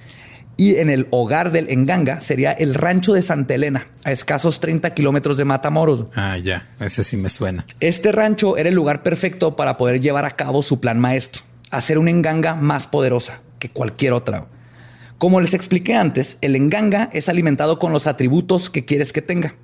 y 0.57 0.75
en 0.75 0.89
el 0.89 1.07
hogar 1.09 1.53
del 1.53 1.69
enganga 1.69 2.19
sería 2.19 2.51
el 2.51 2.73
rancho 2.73 3.13
de 3.13 3.21
Santa 3.21 3.53
Elena, 3.53 3.87
a 4.03 4.11
escasos 4.11 4.59
30 4.59 4.93
kilómetros 4.93 5.37
de 5.37 5.45
Matamoros. 5.45 6.07
Ah, 6.17 6.37
ya. 6.37 6.67
Ese 6.81 7.05
sí 7.05 7.15
me 7.15 7.29
suena. 7.29 7.65
Este 7.79 8.11
rancho 8.11 8.57
era 8.57 8.67
el 8.67 8.75
lugar 8.75 9.03
perfecto 9.03 9.55
para 9.55 9.77
poder 9.77 10.01
llevar 10.01 10.25
a 10.25 10.35
cabo 10.35 10.61
su 10.63 10.81
plan 10.81 10.99
maestro, 10.99 11.43
hacer 11.71 11.97
una 11.97 12.09
enganga 12.11 12.55
más 12.55 12.87
poderosa 12.87 13.39
que 13.57 13.69
cualquier 13.69 14.11
otra. 14.11 14.47
Como 15.17 15.39
les 15.39 15.53
expliqué 15.53 15.95
antes, 15.95 16.39
el 16.41 16.57
enganga 16.57 17.09
es 17.13 17.29
alimentado 17.29 17.79
con 17.79 17.93
los 17.93 18.05
atributos 18.05 18.69
que 18.69 18.83
quieres 18.83 19.13
que 19.13 19.21
tenga. 19.21 19.55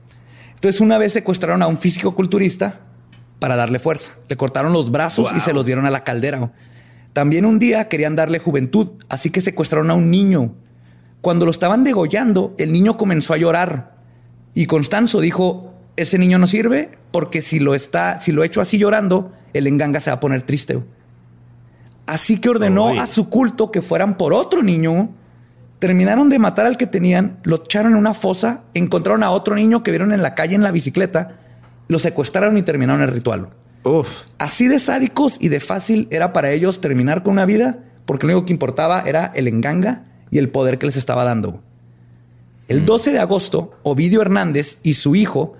Entonces, 0.56 0.80
una 0.80 0.98
vez 0.98 1.12
secuestraron 1.12 1.62
a 1.62 1.68
un 1.68 1.76
físico 1.76 2.16
culturista 2.16 2.80
para 3.40 3.58
darle 3.58 3.80
fuerza. 3.80 4.14
Le 4.30 4.38
cortaron 4.38 4.72
los 4.72 4.92
brazos 4.92 5.30
y 5.36 5.42
se 5.42 5.52
los 5.52 5.66
dieron 5.66 5.86
a 5.86 5.92
la 5.92 6.06
caldera. 6.06 6.54
También 7.14 7.46
un 7.46 7.60
día 7.60 7.88
querían 7.88 8.16
darle 8.16 8.40
juventud, 8.40 8.92
así 9.10 9.30
que 9.30 9.42
secuestraron 9.42 9.90
a 9.90 9.96
un 9.96 10.12
niño. 10.12 10.54
Cuando 11.22 11.46
lo 11.46 11.52
estaban 11.52 11.84
degollando, 11.84 12.54
el 12.58 12.72
niño 12.72 12.98
comenzó 12.98 13.34
a 13.34 13.38
llorar 13.38 14.00
y 14.54 14.66
Constanzo 14.66 15.20
dijo, 15.20 15.74
ese 15.96 16.18
niño 16.18 16.40
no 16.40 16.48
sirve 16.48 16.98
porque 17.12 17.42
si 17.42 17.60
lo 17.60 17.76
está, 17.76 18.20
si 18.20 18.32
lo 18.32 18.44
echo 18.44 18.62
así 18.62 18.78
llorando, 18.78 19.32
el 19.54 19.68
enganga 19.68 20.00
se 20.00 20.10
va 20.10 20.16
a 20.16 20.20
poner 20.20 20.44
triste. 20.44 20.82
Así 22.06 22.40
que 22.40 22.50
ordenó 22.50 22.90
a 23.00 23.06
su 23.06 23.30
culto 23.30 23.72
que 23.72 23.82
fueran 23.82 24.18
por 24.18 24.34
otro 24.34 24.64
niño. 24.64 25.10
Terminaron 25.78 26.30
de 26.30 26.40
matar 26.40 26.66
al 26.66 26.78
que 26.78 26.88
tenían, 26.88 27.40
lo 27.44 27.58
echaron 27.58 27.94
en 27.94 27.98
una 27.98 28.14
fosa, 28.14 28.64
encontraron 28.74 29.24
a 29.24 29.32
otro 29.32 29.56
niño 29.56 29.84
que 29.84 29.92
vieron 29.92 30.12
en 30.12 30.22
la 30.22 30.36
calle 30.36 30.56
en 30.56 30.64
la 30.64 30.72
bicicleta, 30.72 31.38
lo 31.88 32.00
secuestraron 32.00 32.58
y 32.58 32.64
terminaron 32.64 33.02
el 33.02 33.10
ritual. 33.10 33.50
Uf. 33.84 34.24
Así 34.38 34.68
de 34.68 34.80
sádicos 34.80 35.38
y 35.40 35.50
de 35.50 35.60
fácil 35.60 36.08
era 36.12 36.34
para 36.34 36.52
ellos 36.52 36.82
terminar 36.82 37.24
con 37.24 37.34
una 37.34 37.46
vida, 37.46 37.80
porque 38.06 38.28
lo 38.28 38.34
único 38.34 38.46
que 38.46 38.54
importaba 38.54 39.02
era 39.02 39.32
el 39.36 39.48
enganga 39.48 40.04
y 40.32 40.38
el 40.38 40.50
poder 40.50 40.78
que 40.78 40.86
les 40.86 40.98
estaba 40.98 41.24
dando. 41.24 41.64
El 42.68 42.86
12 42.86 43.12
de 43.14 43.20
agosto, 43.20 43.72
Ovidio 43.84 44.22
Hernández 44.22 44.78
y 44.84 44.94
su 44.96 45.16
hijo 45.16 45.56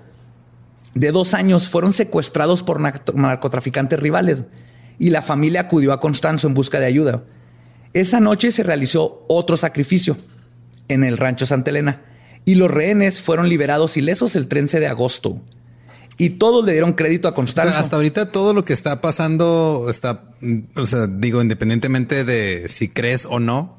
de 0.94 1.12
dos 1.12 1.34
años 1.34 1.68
fueron 1.68 1.92
secuestrados 1.92 2.62
por 2.62 2.80
narco- 2.80 3.14
narcotraficantes 3.14 3.98
rivales 3.98 4.42
y 4.98 5.10
la 5.10 5.22
familia 5.22 5.62
acudió 5.62 5.92
a 5.92 6.00
Constanzo 6.00 6.46
en 6.46 6.54
busca 6.54 6.78
de 6.78 6.86
ayuda. 6.86 7.24
Esa 7.94 8.20
noche 8.20 8.52
se 8.52 8.62
realizó 8.62 9.24
otro 9.28 9.56
sacrificio 9.56 10.16
en 10.88 11.02
el 11.02 11.16
rancho 11.18 11.46
Santa 11.46 11.70
Elena 11.70 12.02
y 12.44 12.54
los 12.56 12.70
rehenes 12.70 13.20
fueron 13.20 13.48
liberados 13.48 13.96
ilesos 13.96 14.36
el 14.36 14.46
13 14.46 14.78
de 14.78 14.86
agosto. 14.88 15.40
Y 16.20 16.30
todos 16.30 16.64
le 16.66 16.72
dieron 16.72 16.92
crédito 16.92 17.28
a 17.28 17.30
O 17.30 17.34
Constanzo. 17.34 17.72
sea, 17.72 17.80
hasta 17.80 17.96
ahorita 17.96 18.30
todo 18.30 18.52
lo 18.52 18.64
que 18.64 18.74
está 18.74 19.00
pasando 19.00 19.86
está, 19.88 20.24
o 20.76 20.84
sea, 20.84 21.06
digo, 21.06 21.40
independientemente 21.40 22.24
de 22.24 22.68
si 22.68 22.88
crees 22.88 23.26
o 23.28 23.40
no, 23.40 23.78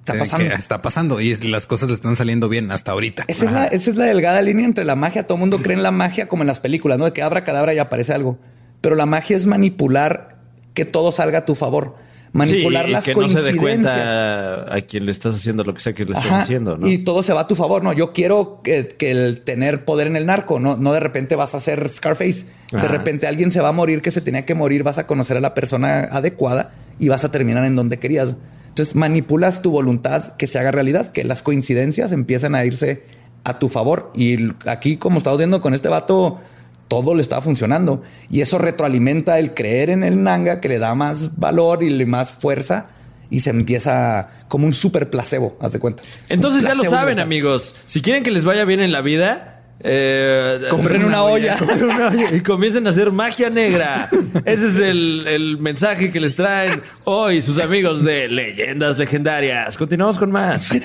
Está 0.00 0.16
eh, 0.16 0.18
pasando. 0.18 0.48
que 0.48 0.54
está 0.54 0.82
pasando 0.82 1.20
y 1.20 1.34
las 1.36 1.66
cosas 1.66 1.88
le 1.88 1.94
están 1.94 2.16
saliendo 2.16 2.48
bien 2.48 2.72
hasta 2.72 2.90
ahorita. 2.90 3.24
Esa 3.28 3.46
es, 3.46 3.52
la, 3.52 3.64
esa 3.66 3.90
es 3.90 3.96
la 3.96 4.06
delgada 4.06 4.42
línea 4.42 4.64
entre 4.64 4.84
la 4.84 4.96
magia. 4.96 5.26
Todo 5.28 5.36
el 5.36 5.40
mundo 5.40 5.62
cree 5.62 5.76
en 5.76 5.82
la 5.84 5.92
magia 5.92 6.26
como 6.26 6.42
en 6.42 6.48
las 6.48 6.58
películas, 6.58 6.98
¿no? 6.98 7.04
De 7.04 7.12
que 7.12 7.22
abra 7.22 7.44
cadabra 7.44 7.72
y 7.72 7.78
aparece 7.78 8.12
algo. 8.14 8.38
Pero 8.80 8.96
la 8.96 9.06
magia 9.06 9.36
es 9.36 9.46
manipular 9.46 10.38
que 10.74 10.84
todo 10.86 11.12
salga 11.12 11.38
a 11.38 11.44
tu 11.44 11.54
favor. 11.54 11.94
Manipular 12.32 12.84
Sí, 12.84 12.90
y 12.90 12.92
las 12.92 13.04
que 13.04 13.14
no 13.14 13.28
se 13.28 13.42
dé 13.42 13.56
coincidencias. 13.56 13.60
cuenta 13.60 14.74
a 14.74 14.80
quien 14.82 15.06
le 15.06 15.12
estás 15.12 15.34
haciendo 15.34 15.64
lo 15.64 15.74
que 15.74 15.80
sea 15.80 15.92
que 15.92 16.04
le 16.04 16.12
estás 16.12 16.30
haciendo, 16.32 16.76
¿no? 16.76 16.86
Y 16.86 16.98
todo 16.98 17.22
se 17.22 17.32
va 17.32 17.40
a 17.40 17.46
tu 17.48 17.56
favor. 17.56 17.82
No, 17.82 17.92
yo 17.92 18.12
quiero 18.12 18.60
que, 18.62 18.86
que 18.86 19.10
el 19.10 19.40
tener 19.40 19.84
poder 19.84 20.06
en 20.06 20.16
el 20.16 20.26
narco. 20.26 20.60
No, 20.60 20.76
no 20.76 20.92
de 20.92 21.00
repente 21.00 21.34
vas 21.34 21.54
a 21.54 21.60
ser 21.60 21.88
Scarface. 21.88 22.46
De 22.70 22.86
repente 22.88 23.26
alguien 23.26 23.50
se 23.50 23.60
va 23.60 23.70
a 23.70 23.72
morir 23.72 24.00
que 24.00 24.10
se 24.12 24.20
tenía 24.20 24.46
que 24.46 24.54
morir. 24.54 24.84
Vas 24.84 24.98
a 24.98 25.06
conocer 25.06 25.36
a 25.36 25.40
la 25.40 25.54
persona 25.54 26.02
adecuada 26.04 26.72
y 27.00 27.08
vas 27.08 27.24
a 27.24 27.30
terminar 27.30 27.64
en 27.64 27.74
donde 27.74 27.98
querías. 27.98 28.36
Entonces 28.68 28.94
manipulas 28.94 29.62
tu 29.62 29.72
voluntad 29.72 30.36
que 30.36 30.46
se 30.46 30.58
haga 30.60 30.70
realidad, 30.70 31.10
que 31.10 31.24
las 31.24 31.42
coincidencias 31.42 32.12
empiezan 32.12 32.54
a 32.54 32.64
irse 32.64 33.02
a 33.42 33.58
tu 33.58 33.68
favor. 33.68 34.12
Y 34.14 34.52
aquí, 34.66 34.96
como 34.98 35.18
estamos 35.18 35.38
viendo 35.38 35.60
con 35.60 35.74
este 35.74 35.88
vato, 35.88 36.38
todo 36.90 37.14
le 37.14 37.22
estaba 37.22 37.40
funcionando. 37.40 38.02
Y 38.28 38.40
eso 38.40 38.58
retroalimenta 38.58 39.38
el 39.38 39.54
creer 39.54 39.90
en 39.90 40.02
el 40.02 40.22
nanga, 40.22 40.60
que 40.60 40.68
le 40.68 40.78
da 40.80 40.94
más 40.96 41.38
valor 41.38 41.84
y 41.84 41.88
le 41.88 42.04
más 42.04 42.32
fuerza. 42.32 42.88
Y 43.30 43.40
se 43.40 43.50
empieza 43.50 44.28
como 44.48 44.66
un 44.66 44.74
super 44.74 45.08
placebo, 45.08 45.56
haz 45.60 45.72
de 45.72 45.78
cuenta. 45.78 46.02
Entonces 46.28 46.64
ya 46.64 46.74
lo 46.74 46.82
saben, 46.82 46.94
universal. 46.94 47.22
amigos. 47.22 47.76
Si 47.86 48.02
quieren 48.02 48.24
que 48.24 48.32
les 48.32 48.44
vaya 48.44 48.64
bien 48.64 48.80
en 48.80 48.90
la 48.90 49.02
vida, 49.02 49.62
eh, 49.82 50.62
Compren 50.68 51.04
una 51.04 51.22
olla. 51.22 51.56
una 51.80 52.08
olla 52.08 52.34
y 52.34 52.40
comiencen 52.40 52.86
a 52.88 52.90
hacer 52.90 53.12
magia 53.12 53.50
negra. 53.50 54.08
Ese 54.44 54.66
es 54.66 54.78
el, 54.78 55.24
el 55.28 55.58
mensaje 55.58 56.10
que 56.10 56.18
les 56.18 56.34
traen 56.34 56.82
hoy 57.04 57.40
sus 57.40 57.60
amigos 57.60 58.02
de 58.02 58.28
Leyendas 58.28 58.98
Legendarias. 58.98 59.78
Continuamos 59.78 60.18
con 60.18 60.32
más. 60.32 60.72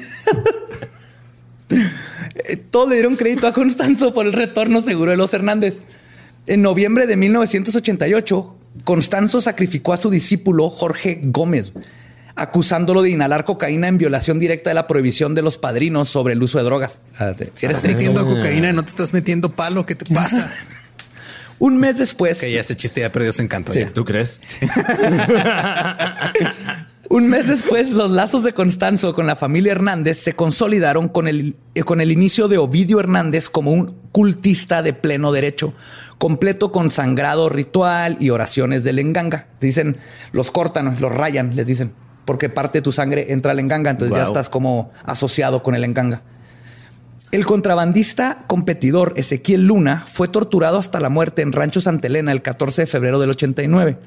Todos 2.71 2.89
le 2.89 2.95
dieron 2.95 3.15
crédito 3.15 3.47
a 3.47 3.53
Constanzo 3.53 4.13
por 4.13 4.25
el 4.25 4.33
retorno 4.33 4.81
seguro 4.81 5.11
de 5.11 5.17
los 5.17 5.33
Hernández. 5.33 5.81
En 6.47 6.61
noviembre 6.61 7.07
de 7.07 7.17
1988, 7.17 8.55
Constanzo 8.83 9.41
sacrificó 9.41 9.93
a 9.93 9.97
su 9.97 10.09
discípulo 10.09 10.69
Jorge 10.69 11.19
Gómez, 11.23 11.73
acusándolo 12.35 13.01
de 13.01 13.11
inhalar 13.11 13.45
cocaína 13.45 13.87
en 13.87 13.97
violación 13.97 14.39
directa 14.39 14.69
de 14.69 14.73
la 14.75 14.87
prohibición 14.87 15.33
de 15.33 15.41
los 15.41 15.57
padrinos 15.57 16.09
sobre 16.09 16.33
el 16.33 16.43
uso 16.43 16.57
de 16.59 16.65
drogas. 16.65 16.99
Ah, 17.17 17.31
Si 17.53 17.65
eres 17.65 17.77
Estás 17.77 17.85
metiendo 17.85 18.25
cocaína, 18.25 18.73
no 18.73 18.83
te 18.83 18.89
estás 18.91 19.13
metiendo 19.13 19.53
palo. 19.53 19.85
¿Qué 19.85 19.95
te 19.95 20.13
pasa? 20.13 20.51
Un 21.57 21.77
mes 21.77 21.97
después, 21.97 22.41
que 22.41 22.51
ya 22.51 22.59
ese 22.59 22.75
chiste 22.75 22.99
ya 22.99 23.09
perdió 23.11 23.31
su 23.31 23.41
encanto. 23.41 23.71
Sí. 23.71 23.85
¿Tú 23.93 24.03
crees? 24.03 24.41
Un 27.09 27.27
mes 27.29 27.47
después, 27.47 27.91
los 27.91 28.09
lazos 28.09 28.43
de 28.43 28.53
Constanzo 28.53 29.13
con 29.13 29.27
la 29.27 29.35
familia 29.35 29.73
Hernández 29.73 30.17
se 30.17 30.33
consolidaron 30.33 31.07
con 31.07 31.27
el, 31.27 31.55
eh, 31.75 31.83
con 31.83 32.01
el 32.01 32.11
inicio 32.11 32.47
de 32.47 32.57
Ovidio 32.57 32.99
Hernández 32.99 33.47
como 33.47 33.71
un 33.71 33.95
cultista 34.11 34.81
de 34.81 34.93
pleno 34.93 35.31
derecho, 35.31 35.73
completo 36.17 36.71
con 36.71 36.89
sangrado 36.89 37.49
ritual 37.49 38.17
y 38.19 38.31
oraciones 38.31 38.83
del 38.83 38.97
enganga. 38.97 39.47
Dicen, 39.61 39.97
los 40.31 40.49
cortan, 40.49 40.97
los 40.99 41.13
rayan, 41.13 41.55
les 41.55 41.67
dicen, 41.67 41.93
porque 42.25 42.49
parte 42.49 42.79
de 42.79 42.81
tu 42.81 42.91
sangre 42.91 43.31
entra 43.31 43.51
al 43.51 43.59
enganga, 43.59 43.91
entonces 43.91 44.17
ya 44.17 44.23
estás 44.23 44.49
como 44.49 44.91
asociado 45.03 45.61
con 45.61 45.75
el 45.75 45.83
enganga. 45.83 46.23
El 47.31 47.45
contrabandista 47.45 48.45
competidor 48.47 49.13
Ezequiel 49.15 49.67
Luna 49.67 50.05
fue 50.07 50.27
torturado 50.27 50.79
hasta 50.79 50.99
la 50.99 51.09
muerte 51.09 51.43
en 51.43 51.51
Rancho 51.51 51.81
Santa 51.81 52.07
Elena 52.07 52.31
el 52.31 52.41
14 52.41 52.83
de 52.83 52.85
febrero 52.87 53.19
del 53.19 53.31
89. 53.31 53.97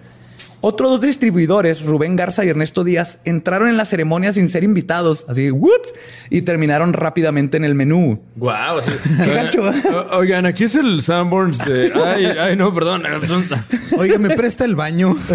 Otros 0.60 0.90
dos 0.90 1.00
distribuidores, 1.00 1.82
Rubén 1.82 2.16
Garza 2.16 2.44
y 2.44 2.48
Ernesto 2.48 2.82
Díaz, 2.82 3.20
entraron 3.24 3.68
en 3.68 3.76
la 3.76 3.84
ceremonia 3.84 4.32
sin 4.32 4.48
ser 4.48 4.64
invitados, 4.64 5.24
así, 5.28 5.52
whoops, 5.52 5.94
y 6.30 6.42
terminaron 6.42 6.92
rápidamente 6.92 7.56
en 7.56 7.64
el 7.64 7.76
menú. 7.76 8.20
Wow. 8.34 8.80
Qué 9.24 9.32
gacho, 9.32 9.72
¿eh? 9.72 9.82
Oigan, 10.12 10.46
aquí 10.46 10.64
es 10.64 10.74
el 10.74 11.00
Sanborns 11.02 11.58
de. 11.64 11.92
Ay, 11.94 12.24
ay, 12.26 12.56
no, 12.56 12.74
perdón. 12.74 13.02
Oiga, 13.96 14.18
¿me 14.18 14.34
presta 14.36 14.64
el 14.64 14.74
baño? 14.74 15.16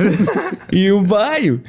Y 0.72 0.90
un 0.90 1.04
bye. 1.04 1.62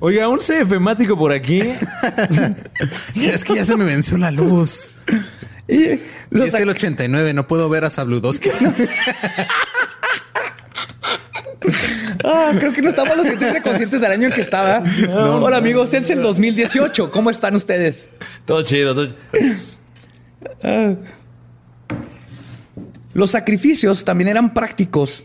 Oiga, 0.00 0.28
un 0.28 0.38
CF 0.38 0.74
por 1.16 1.32
aquí. 1.32 1.62
es 3.14 3.42
que 3.42 3.54
ya 3.54 3.64
se 3.64 3.74
me 3.76 3.86
venció 3.86 4.18
la 4.18 4.30
luz. 4.30 5.02
Y 5.66 5.98
Y 6.30 6.42
es 6.42 6.54
el 6.54 6.68
89, 6.68 7.32
no 7.32 7.46
puedo 7.46 7.68
ver 7.68 7.84
a 7.84 7.90
Sabludowski. 7.90 8.50
Ah, 12.28 12.50
creo 12.58 12.72
que 12.72 12.82
no 12.82 12.88
estamos 12.88 13.16
los 13.16 13.24
que 13.26 13.36
tienen 13.36 13.62
conscientes 13.62 14.00
del 14.00 14.10
año 14.10 14.26
en 14.26 14.32
que 14.32 14.40
estaba. 14.40 14.82
Hola 15.08 15.58
amigos, 15.58 15.94
es 15.94 16.10
el 16.10 16.20
2018. 16.20 17.10
¿Cómo 17.12 17.30
están 17.30 17.54
ustedes? 17.54 18.10
Todo 18.44 18.62
chido. 18.62 18.94
todo 18.94 19.06
ch- 20.62 20.96
Los 23.14 23.30
sacrificios 23.30 24.04
también 24.04 24.28
eran 24.28 24.52
prácticos 24.54 25.24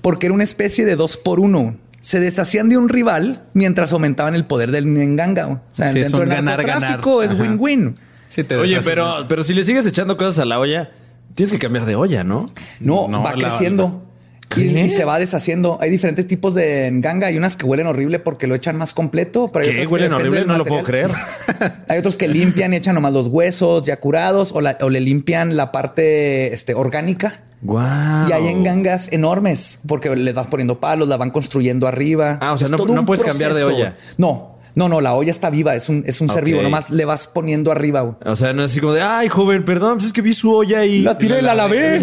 porque 0.00 0.26
era 0.26 0.34
una 0.34 0.44
especie 0.44 0.84
de 0.84 0.96
dos 0.96 1.16
por 1.16 1.38
uno. 1.38 1.76
Se 2.00 2.18
deshacían 2.18 2.68
de 2.68 2.76
un 2.76 2.88
rival 2.88 3.44
mientras 3.54 3.92
aumentaban 3.92 4.34
el 4.34 4.44
poder 4.44 4.70
del 4.72 4.86
Nganga. 4.86 5.46
O 5.46 5.60
sea, 5.72 5.88
Sí, 5.88 5.98
es 6.00 6.04
dentro 6.10 6.22
un 6.22 6.28
del 6.30 6.36
ganar, 6.36 6.56
narcotráfico 6.64 7.18
ganar. 7.18 7.34
es 7.36 7.40
win-win. 7.40 7.94
Sí, 8.26 8.42
Oye, 8.58 8.80
pero, 8.84 9.26
pero 9.28 9.44
si 9.44 9.52
le 9.54 9.64
sigues 9.64 9.86
echando 9.86 10.16
cosas 10.16 10.38
a 10.40 10.44
la 10.46 10.58
olla, 10.58 10.90
tienes 11.34 11.52
que 11.52 11.58
cambiar 11.58 11.84
de 11.84 11.94
olla, 11.94 12.24
¿no? 12.24 12.50
No, 12.80 13.06
No, 13.06 13.22
va 13.22 13.36
la- 13.36 13.48
creciendo. 13.50 14.08
Y, 14.56 14.88
se 14.90 15.04
va 15.04 15.18
deshaciendo. 15.18 15.78
Hay 15.80 15.90
diferentes 15.90 16.26
tipos 16.26 16.54
de 16.54 16.90
nganga. 16.92 17.28
Hay 17.28 17.36
unas 17.36 17.56
que 17.56 17.64
huelen 17.66 17.86
horrible 17.86 18.18
porque 18.18 18.46
lo 18.46 18.54
echan 18.54 18.76
más 18.76 18.92
completo. 18.94 19.50
Pero 19.52 19.64
hay 19.64 19.86
Huelen 19.86 20.12
horrible, 20.12 20.44
no 20.44 20.56
lo 20.58 20.64
puedo 20.64 20.82
creer. 20.82 21.10
Hay 21.88 21.98
otros 21.98 22.16
que 22.16 22.28
limpian 22.28 22.72
y 22.72 22.76
echan 22.76 22.94
nomás 22.94 23.12
los 23.12 23.28
huesos 23.28 23.82
ya 23.84 23.98
curados 24.00 24.52
o, 24.52 24.60
la- 24.60 24.78
o 24.80 24.88
le 24.90 25.00
limpian 25.00 25.56
la 25.56 25.70
parte 25.72 26.52
este, 26.54 26.74
orgánica. 26.74 27.42
Wow. 27.60 28.28
Y 28.28 28.32
hay 28.32 28.48
en 28.48 28.64
gangas 28.64 29.12
enormes 29.12 29.78
porque 29.86 30.14
le 30.16 30.32
vas 30.32 30.48
poniendo 30.48 30.80
palos, 30.80 31.06
la 31.06 31.16
van 31.16 31.30
construyendo 31.30 31.86
arriba. 31.86 32.38
Ah, 32.40 32.52
o 32.54 32.58
sea, 32.58 32.66
Es 32.66 32.70
no- 32.72 32.84
no 32.84 33.06
puedes 33.06 33.22
cambiar 33.22 33.54
de 33.54 33.62
olla. 33.64 33.96
No, 34.16 34.51
no, 34.74 34.88
no, 34.88 35.00
la 35.00 35.14
olla 35.14 35.30
está 35.30 35.50
viva, 35.50 35.74
es 35.74 35.88
un, 35.88 36.02
es 36.06 36.20
un 36.20 36.28
ser 36.30 36.44
vivo, 36.44 36.62
nomás 36.62 36.90
le 36.90 37.04
vas 37.04 37.26
poniendo 37.26 37.70
arriba. 37.72 38.00
güey. 38.02 38.14
O 38.24 38.36
sea, 38.36 38.52
no 38.52 38.64
es 38.64 38.70
así 38.72 38.80
como 38.80 38.92
de, 38.94 39.02
ay, 39.02 39.28
joven, 39.28 39.64
perdón, 39.64 39.94
pues 39.98 40.06
es 40.06 40.12
que 40.12 40.22
vi 40.22 40.34
su 40.34 40.52
olla 40.54 40.84
y. 40.84 41.02
La 41.02 41.18
tiré, 41.18 41.42
la 41.42 41.54
lavé, 41.54 42.00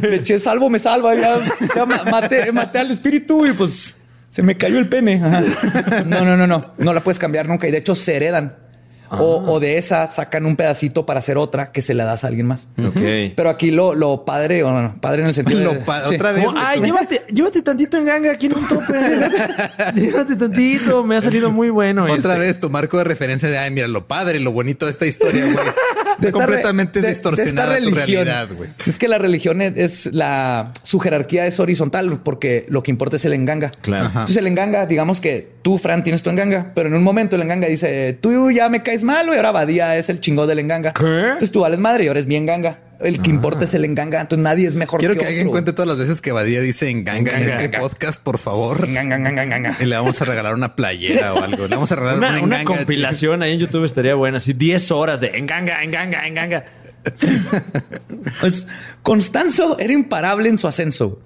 le 0.00 0.16
eché 0.16 0.38
salvo, 0.38 0.70
me 0.70 0.78
salva, 0.78 1.14
ya, 1.14 1.38
ya 1.74 1.84
ma- 1.86 2.02
maté, 2.10 2.50
maté 2.52 2.78
al 2.78 2.90
espíritu 2.90 3.46
y 3.46 3.52
pues 3.52 3.96
se 4.28 4.42
me 4.42 4.56
cayó 4.56 4.78
el 4.78 4.88
pene. 4.88 5.20
Ajá. 5.24 5.42
No, 6.06 6.24
no, 6.24 6.36
no, 6.36 6.46
no, 6.46 6.72
no 6.78 6.92
la 6.94 7.00
puedes 7.00 7.18
cambiar 7.18 7.48
nunca 7.48 7.66
y 7.68 7.70
de 7.70 7.78
hecho 7.78 7.94
se 7.94 8.14
heredan. 8.16 8.56
O, 9.18 9.42
o 9.46 9.60
de 9.60 9.76
esa 9.78 10.10
sacan 10.10 10.46
un 10.46 10.56
pedacito 10.56 11.04
para 11.04 11.18
hacer 11.20 11.36
otra 11.36 11.70
que 11.70 11.82
se 11.82 11.92
la 11.94 12.04
das 12.04 12.24
a 12.24 12.28
alguien 12.28 12.46
más. 12.46 12.68
Ok. 12.78 13.34
Pero 13.36 13.50
aquí 13.50 13.70
lo, 13.70 13.94
lo 13.94 14.24
padre, 14.24 14.64
o 14.64 14.72
no, 14.72 14.94
padre 15.00 15.22
en 15.22 15.28
el 15.28 15.34
sentido 15.34 15.58
de... 15.58 15.64
Lo 15.66 15.80
pa- 15.80 16.08
sí. 16.08 16.14
otra 16.14 16.32
vez. 16.32 16.46
Como, 16.46 16.58
ay, 16.58 16.80
llévate, 16.80 17.22
llévate 17.30 17.62
tantito 17.62 17.98
en 17.98 18.04
ganga 18.06 18.32
aquí 18.32 18.46
en 18.46 18.56
un 18.56 18.66
tope. 18.66 18.92
llévate 19.94 20.36
tantito. 20.36 21.04
Me 21.04 21.16
ha 21.16 21.20
salido 21.20 21.50
muy 21.52 21.68
bueno. 21.70 22.04
Otra 22.04 22.16
este. 22.16 22.38
vez 22.38 22.60
tu 22.60 22.70
marco 22.70 22.98
de 22.98 23.04
referencia 23.04 23.50
de, 23.50 23.58
ay, 23.58 23.70
mira, 23.70 23.86
lo 23.88 24.06
padre, 24.06 24.40
lo 24.40 24.52
bonito 24.52 24.86
de 24.86 24.92
esta 24.92 25.06
historia, 25.06 25.44
güey. 25.44 25.56
De 26.18 26.32
completamente 26.32 26.98
re- 26.98 27.02
de- 27.02 27.06
de 27.08 27.14
distorsionada 27.14 27.76
esta 27.78 27.90
tu 27.90 27.94
religión. 27.96 28.24
realidad, 28.26 28.48
güey. 28.56 28.70
Es 28.86 28.98
que 28.98 29.08
la 29.08 29.18
religión 29.18 29.60
es, 29.62 29.72
es 29.76 30.12
la 30.12 30.72
su 30.82 30.98
jerarquía 31.00 31.46
es 31.46 31.60
horizontal 31.60 32.20
porque 32.22 32.66
lo 32.68 32.82
que 32.82 32.90
importa 32.90 33.16
es 33.16 33.24
el 33.24 33.32
enganga. 33.32 33.70
Claro. 33.82 34.04
Ajá. 34.06 34.20
Entonces 34.20 34.36
el 34.36 34.46
enganga, 34.46 34.86
digamos 34.86 35.20
que 35.20 35.50
tú, 35.62 35.78
Fran, 35.78 36.02
tienes 36.04 36.22
tu 36.22 36.30
enganga, 36.30 36.72
pero 36.74 36.88
en 36.88 36.94
un 36.94 37.02
momento 37.02 37.36
el 37.36 37.42
enganga 37.42 37.68
dice, 37.68 38.12
tú 38.20 38.50
ya 38.50 38.68
me 38.68 38.82
caes 38.82 39.04
mal 39.04 39.26
y 39.26 39.36
ahora 39.36 39.52
Badía 39.52 39.96
es 39.96 40.08
el 40.08 40.20
chingón 40.20 40.48
del 40.48 40.58
enganga. 40.58 40.92
¿Qué? 40.92 41.04
Entonces 41.06 41.50
tú 41.52 41.60
vales 41.60 41.78
madre 41.78 42.04
y 42.04 42.08
ahora 42.08 42.20
es 42.20 42.26
mi 42.26 42.36
enganga. 42.36 42.78
El 43.02 43.20
que 43.20 43.30
importa 43.30 43.64
es 43.64 43.74
el 43.74 43.84
enganga. 43.84 44.20
Entonces 44.20 44.42
nadie 44.42 44.68
es 44.68 44.74
mejor 44.74 44.98
Quiero 45.00 45.14
que, 45.14 45.20
que 45.20 45.26
alguien 45.26 45.46
otro. 45.46 45.52
cuente 45.52 45.72
todas 45.72 45.88
las 45.88 45.98
veces 45.98 46.20
que 46.20 46.32
Badía 46.32 46.60
dice 46.60 46.88
enganga 46.90 47.32
en 47.32 47.42
este 47.42 47.68
podcast, 47.78 48.22
por 48.22 48.38
favor. 48.38 48.86
Y 48.88 49.84
le 49.86 49.96
vamos 49.96 50.22
a 50.22 50.24
regalar 50.24 50.54
una 50.54 50.76
playera 50.76 51.34
o 51.34 51.42
algo. 51.42 51.66
Le 51.68 51.74
vamos 51.74 51.90
a 51.92 51.96
regalar 51.96 52.18
Una, 52.18 52.28
una, 52.30 52.42
una 52.42 52.60
enganga. 52.62 52.76
compilación 52.78 53.42
ahí 53.42 53.52
en 53.52 53.58
YouTube 53.58 53.84
estaría 53.84 54.14
buena. 54.14 54.36
Así 54.38 54.52
10 54.52 54.90
horas 54.92 55.20
de 55.20 55.36
enganga, 55.38 55.82
enganga, 55.82 56.26
enganga. 56.26 56.64
Pues 58.40 58.66
Constanzo 59.02 59.78
era 59.78 59.92
imparable 59.92 60.48
en 60.48 60.58
su 60.58 60.68
ascenso. 60.68 61.20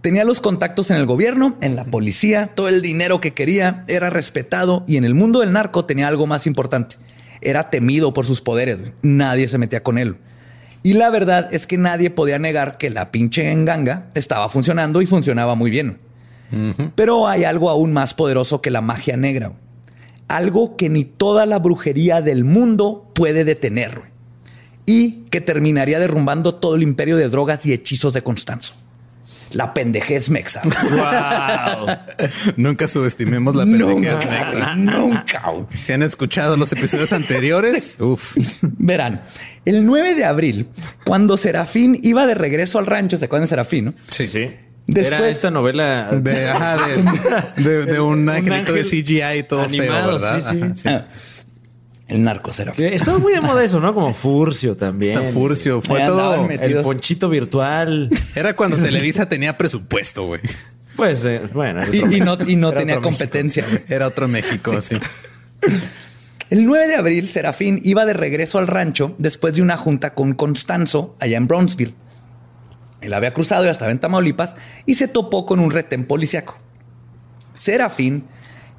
Tenía 0.00 0.24
los 0.24 0.40
contactos 0.40 0.90
en 0.90 0.96
el 0.98 1.06
gobierno, 1.06 1.56
en 1.60 1.74
la 1.74 1.84
policía, 1.84 2.48
todo 2.54 2.68
el 2.68 2.82
dinero 2.82 3.20
que 3.20 3.34
quería, 3.34 3.84
era 3.88 4.10
respetado 4.10 4.84
y 4.86 4.96
en 4.98 5.04
el 5.04 5.14
mundo 5.14 5.40
del 5.40 5.52
narco 5.52 5.84
tenía 5.84 6.06
algo 6.06 6.26
más 6.26 6.46
importante. 6.46 6.96
Era 7.40 7.70
temido 7.70 8.14
por 8.14 8.24
sus 8.26 8.40
poderes. 8.40 8.78
Nadie 9.02 9.48
se 9.48 9.58
metía 9.58 9.82
con 9.82 9.98
él. 9.98 10.16
Y 10.86 10.92
la 10.92 11.10
verdad 11.10 11.48
es 11.50 11.66
que 11.66 11.78
nadie 11.78 12.10
podía 12.10 12.38
negar 12.38 12.78
que 12.78 12.90
la 12.90 13.10
pinche 13.10 13.50
enganga 13.50 14.06
estaba 14.14 14.48
funcionando 14.48 15.02
y 15.02 15.06
funcionaba 15.06 15.56
muy 15.56 15.68
bien. 15.68 15.98
Pero 16.94 17.26
hay 17.26 17.42
algo 17.42 17.70
aún 17.70 17.92
más 17.92 18.14
poderoso 18.14 18.60
que 18.60 18.70
la 18.70 18.82
magia 18.82 19.16
negra. 19.16 19.50
Algo 20.28 20.76
que 20.76 20.88
ni 20.88 21.02
toda 21.02 21.44
la 21.44 21.58
brujería 21.58 22.22
del 22.22 22.44
mundo 22.44 23.10
puede 23.16 23.42
detener. 23.42 24.00
Y 24.86 25.24
que 25.28 25.40
terminaría 25.40 25.98
derrumbando 25.98 26.54
todo 26.54 26.76
el 26.76 26.84
imperio 26.84 27.16
de 27.16 27.30
drogas 27.30 27.66
y 27.66 27.72
hechizos 27.72 28.12
de 28.12 28.22
Constanzo. 28.22 28.74
La 29.52 29.72
pendejez 29.74 30.28
mexa. 30.30 30.60
Wow. 30.64 31.86
Nunca 32.56 32.88
subestimemos 32.88 33.54
la 33.54 33.64
pendejez 33.64 33.86
nunca, 33.88 34.16
mexa. 34.16 34.74
nunca. 34.74 35.42
Si 35.74 35.92
han 35.92 36.02
escuchado 36.02 36.56
los 36.56 36.72
episodios 36.72 37.12
anteriores, 37.12 37.96
uff. 38.00 38.36
Verán, 38.62 39.22
el 39.64 39.84
9 39.86 40.14
de 40.14 40.24
abril, 40.24 40.68
cuando 41.04 41.36
Serafín 41.36 41.98
iba 42.02 42.26
de 42.26 42.34
regreso 42.34 42.78
al 42.78 42.86
rancho, 42.86 43.16
¿se 43.16 43.26
acuerdan 43.26 43.44
de 43.44 43.50
Serafín? 43.50 43.84
no? 43.86 43.94
Sí, 44.08 44.26
Sí. 44.28 44.50
Después- 44.88 45.18
Era 45.20 45.28
esta 45.28 45.50
novela 45.50 46.10
De, 46.12 46.48
ajá, 46.48 46.76
de, 47.56 47.62
de- 47.62 47.86
de 47.86 47.98
un 48.00 48.28
angelito 48.28 48.72
de 48.72 48.84
CGI 48.84 49.42
todo 49.48 49.62
animado, 49.62 50.20
feo, 50.20 50.20
¿verdad? 50.20 50.40
sí, 50.40 50.46
sí. 50.52 50.62
Ajá, 50.62 50.76
sí. 50.76 50.88
Ah, 50.88 51.08
El 52.08 52.22
narco 52.22 52.52
Serafín. 52.52 52.86
estaba 52.86 53.18
muy 53.18 53.32
de 53.32 53.40
moda 53.40 53.64
eso, 53.64 53.80
¿no? 53.80 53.92
Como 53.92 54.14
Furcio 54.14 54.76
también. 54.76 55.32
Furcio. 55.32 55.82
Fue 55.82 56.00
Ahí 56.02 56.08
todo. 56.08 56.48
El 56.48 56.82
ponchito 56.82 57.28
virtual. 57.28 58.08
Era 58.36 58.54
cuando 58.54 58.76
Televisa 58.76 59.28
tenía 59.28 59.56
presupuesto, 59.58 60.24
güey. 60.26 60.40
Pues 60.94 61.24
eh, 61.24 61.42
bueno. 61.52 61.82
era 61.82 61.90
Y, 61.92 62.16
y 62.16 62.20
no, 62.20 62.38
y 62.46 62.56
no 62.56 62.70
tenía 62.72 62.94
México. 62.96 63.02
competencia. 63.02 63.64
güey. 63.68 63.82
Era 63.88 64.06
otro 64.06 64.28
México, 64.28 64.80
sí. 64.80 64.96
El 66.48 66.64
9 66.64 66.86
de 66.86 66.94
abril, 66.94 67.28
Serafín 67.28 67.80
iba 67.82 68.06
de 68.06 68.12
regreso 68.12 68.58
al 68.58 68.68
rancho 68.68 69.14
después 69.18 69.54
de 69.54 69.62
una 69.62 69.76
junta 69.76 70.14
con 70.14 70.34
Constanzo 70.34 71.16
allá 71.18 71.36
en 71.36 71.48
Brownsville. 71.48 71.94
Él 73.00 73.12
había 73.14 73.34
cruzado 73.34 73.66
y 73.66 73.68
estaba 73.68 73.90
en 73.90 73.98
Tamaulipas 73.98 74.54
y 74.86 74.94
se 74.94 75.08
topó 75.08 75.44
con 75.44 75.58
un 75.58 75.70
retén 75.72 76.04
policiaco. 76.06 76.56
Serafín, 77.54 78.24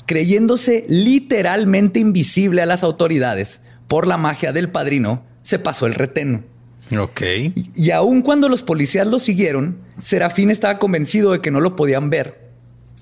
creyéndose 0.08 0.86
literalmente 0.88 2.00
invisible 2.00 2.64
a 2.64 2.66
las 2.66 2.82
autoridades 2.82 3.60
por 3.88 4.08
la 4.08 4.18
magia 4.18 4.52
del 4.52 4.70
padrino, 4.70 5.22
se 5.44 5.60
pasó 5.60 5.86
el 5.86 5.94
retén. 5.94 6.46
Ok. 6.98 7.22
Y 7.76 7.92
aun 7.92 8.22
cuando 8.22 8.50
los 8.50 8.64
policías 8.64 9.06
lo 9.06 9.20
siguieron, 9.20 9.78
Serafín 10.02 10.50
estaba 10.50 10.80
convencido 10.80 11.34
de 11.34 11.42
que 11.42 11.52
no 11.52 11.60
lo 11.60 11.76
podían 11.76 12.10
ver 12.10 12.48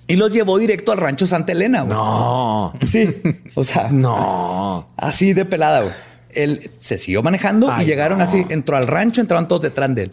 y 0.08 0.16
los 0.16 0.34
llevó 0.34 0.58
directo 0.58 0.92
al 0.92 0.98
rancho 0.98 1.26
Santa 1.26 1.52
Elena. 1.52 1.82
güey. 1.82 1.96
No, 1.96 2.74
Sí, 2.86 3.16
o 3.56 3.64
sea, 3.64 3.90
no. 3.92 4.90
Así 4.98 5.34
de 5.34 5.46
pelada, 5.46 5.82
güey. 5.82 5.94
Él 6.30 6.70
se 6.80 6.98
siguió 6.98 7.24
manejando 7.24 7.72
y 7.82 7.86
llegaron 7.86 8.18
no. 8.18 8.24
así, 8.26 8.46
entró 8.50 8.76
al 8.76 8.88
rancho, 8.88 9.22
entraron 9.22 9.48
todos 9.48 9.62
detrás 9.62 9.94
de 9.96 10.04
él. 10.04 10.12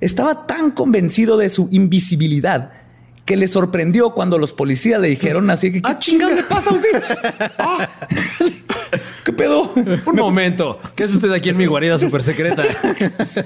Estaba 0.00 0.46
tan 0.46 0.70
convencido 0.72 1.38
de 1.38 1.48
su 1.48 1.68
invisibilidad 1.70 2.70
que 3.24 3.36
le 3.36 3.48
sorprendió 3.48 4.10
cuando 4.10 4.38
los 4.38 4.52
policías 4.52 5.00
le 5.00 5.08
dijeron 5.08 5.48
así 5.50 5.72
que 5.72 5.82
¿qué 5.82 5.98
chingados 5.98 6.36
le 6.36 6.42
pasa 6.42 6.70
a 6.70 6.72
usted? 6.74 7.02
Ah, 7.58 7.88
¿Qué 9.24 9.32
pedo? 9.32 9.72
Un 9.74 10.16
momento. 10.16 10.76
¿Qué 10.94 11.04
es 11.04 11.10
usted 11.14 11.32
aquí 11.32 11.48
en 11.48 11.56
mi 11.56 11.66
guarida 11.66 11.98
súper 11.98 12.22
secreta? 12.22 12.62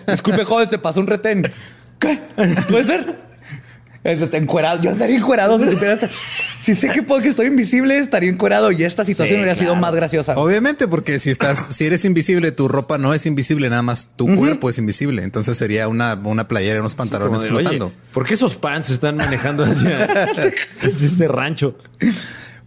Disculpe, 0.09 0.45
joven, 0.45 0.69
se 0.69 0.79
pasó 0.79 1.01
un 1.01 1.07
retén. 1.07 1.43
¿Qué? 1.99 2.21
¿Puede 2.69 2.85
ser? 2.85 3.28
Encuerado. 4.05 4.81
Yo 4.81 4.91
andaría 4.91 5.17
encuerado. 5.17 5.59
Si, 6.63 6.75
sé 6.75 6.89
que 6.89 7.03
puedo 7.03 7.21
que 7.21 7.29
estoy 7.29 7.47
invisible, 7.47 7.99
estaría 7.99 8.31
encuerado 8.31 8.71
y 8.73 8.83
esta 8.85 9.05
situación 9.05 9.37
Sí, 9.39 9.43
hubiera 9.43 9.55
sido 9.55 9.75
más 9.75 9.95
graciosa. 9.95 10.37
Obviamente, 10.37 10.89
porque 10.89 11.19
si 11.19 11.31
estás, 11.31 11.67
si 11.71 11.87
eres 11.87 12.05
invisible, 12.05 12.53
tu 12.53 12.69
ropa 12.69 12.97
no 12.99 13.13
es 13.15 13.27
invisible, 13.27 13.69
nada 13.71 13.83
más 13.83 14.09
tu 14.17 14.27
cuerpo 14.37 14.71
es 14.71 14.79
invisible. 14.79 15.23
Entonces 15.23 15.59
sería 15.59 15.89
una, 15.89 16.15
una 16.15 16.49
playera 16.49 16.77
y 16.77 16.81
unos 16.81 16.95
pantalones 16.95 17.39
Como 17.39 17.43
de, 17.43 17.49
flotando. 17.49 17.87
Oye, 17.87 17.95
¿por 18.13 18.25
qué 18.27 18.35
esos 18.35 18.57
pants 18.57 18.91
están 18.91 19.17
manejando 19.17 19.65
hacia, 19.65 20.05
hacia 20.05 20.53
ese 20.83 21.29
rancho? 21.29 21.77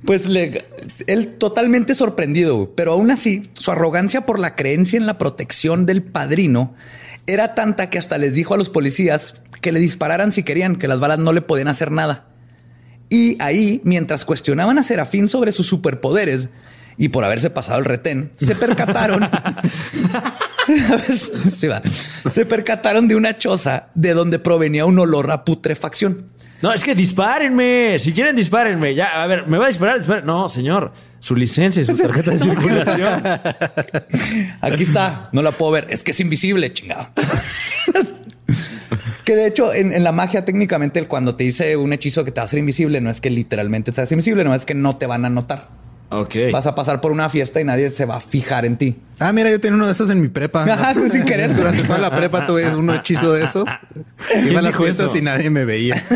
Pues 0.05 0.25
le- 0.25 0.65
él 1.07 1.36
totalmente 1.38 1.93
sorprendido, 1.95 2.55
güey. 2.55 2.69
pero 2.75 2.93
aún 2.93 3.11
así 3.11 3.43
su 3.53 3.71
arrogancia 3.71 4.25
por 4.25 4.39
la 4.39 4.55
creencia 4.55 4.97
en 4.97 5.05
la 5.05 5.17
protección 5.19 5.86
del 5.86 6.01
padrino 6.01 6.73
era 7.28 7.55
tanta 7.55 7.89
que 7.89 7.97
hasta 7.97 8.17
les 8.17 8.34
dijo 8.34 8.53
a 8.53 8.57
los 8.57 8.69
policías 8.69 9.41
que 9.61 9.72
le 9.72 9.80
dispararan 9.80 10.32
si 10.32 10.43
querían, 10.43 10.76
que 10.76 10.88
las 10.88 10.99
balas 10.99 11.19
no 11.19 11.34
le 11.34 11.41
podían 11.41 11.67
hacer 11.67 11.91
nada. 11.91 12.28
Y 13.09 13.38
ahí, 13.41 13.82
mientras 13.84 14.26
cuestionaban 14.26 14.80
a 14.80 14.84
Serafín 14.84 15.28
sobre 15.28 15.51
sus 15.51 15.67
superpoderes 15.67 16.49
y 16.97 17.09
por 17.09 17.24
haberse 17.24 17.49
pasado 17.49 17.80
el 17.80 17.86
retén, 17.86 18.32
se 18.38 18.55
percataron. 18.55 19.30
Se 22.32 22.45
percataron 22.45 23.07
de 23.07 23.15
una 23.15 23.34
choza 23.34 23.89
de 23.95 24.13
donde 24.13 24.39
provenía 24.39 24.86
un 24.86 24.99
olor 24.99 25.32
a 25.32 25.43
putrefacción. 25.43 26.28
No, 26.61 26.72
es 26.72 26.84
que 26.84 26.93
dispárenme. 26.95 27.97
Si 27.99 28.13
quieren, 28.13 28.36
dispárenme. 28.36 28.93
Ya, 28.93 29.24
a 29.24 29.28
ver, 29.28 29.47
¿me 29.47 29.57
va 29.57 29.65
a 29.65 29.67
disparar? 29.69 29.97
Disparen. 29.97 30.26
No, 30.26 30.47
señor. 30.47 30.93
Su 31.22 31.36
licencia 31.36 31.82
y 31.82 31.86
su 31.86 31.95
tarjeta 31.97 32.32
de 32.32 32.39
circulación. 32.39 33.24
Aquí 34.59 34.84
está, 34.84 35.30
no 35.32 35.41
la 35.41 35.53
puedo 35.53 35.72
ver. 35.72 35.88
Es 35.89 36.03
que 36.03 36.11
es 36.11 36.19
invisible, 36.19 36.74
chingado. 36.74 37.07
que 39.24 39.36
de 39.36 39.47
hecho, 39.47 39.74
en, 39.74 39.93
en 39.93 40.03
la 40.03 40.11
magia, 40.11 40.43
técnicamente, 40.43 41.07
cuando 41.07 41.36
te 41.36 41.45
dice 41.45 41.78
un 41.78 41.93
hechizo 41.93 42.26
que 42.26 42.32
te 42.32 42.39
va 42.39 42.41
a 42.41 42.45
hacer 42.45 42.59
invisible, 42.59 42.99
no 42.99 43.09
es 43.09 43.22
que 43.22 43.30
literalmente 43.30 43.93
te 43.93 44.01
haces 44.01 44.11
invisible, 44.11 44.43
no 44.43 44.53
es 44.53 44.65
que 44.65 44.74
no 44.74 44.97
te 44.97 45.05
van 45.05 45.24
a 45.24 45.30
notar. 45.30 45.80
Ok. 46.12 46.36
Vas 46.51 46.68
a 46.68 46.76
pasar 46.76 46.99
por 46.99 47.12
una 47.14 47.30
fiesta 47.30 47.62
y 47.62 47.64
nadie 47.64 47.89
se 47.89 48.05
va 48.05 48.18
a 48.18 48.22
fijar 48.22 48.66
en 48.66 48.78
ti. 48.78 48.97
Ah, 49.20 49.32
mira, 49.32 49.49
yo 49.49 49.59
tenía 49.62 49.76
uno 49.76 49.86
de 49.86 49.93
esos 49.93 50.09
en 50.09 50.22
mi 50.22 50.28
prepa. 50.28 50.64
Ajá, 50.64 50.93
tú 50.95 51.07
sin 51.07 51.24
querer. 51.24 51.55
Durante 51.55 51.84
toda 51.84 51.99
la 51.99 52.14
prepa 52.14 52.45
tuve 52.45 52.76
un 52.76 52.89
hechizo 52.89 53.32
de 53.32 53.45
esos. 53.45 53.66
Iba 54.45 54.59
a 54.59 54.64
las 54.64 54.76
fiestas 54.76 55.07
eso? 55.07 55.18
y 55.18 55.22
nadie 55.22 55.49
me 55.49 55.66
veía. 55.66 56.01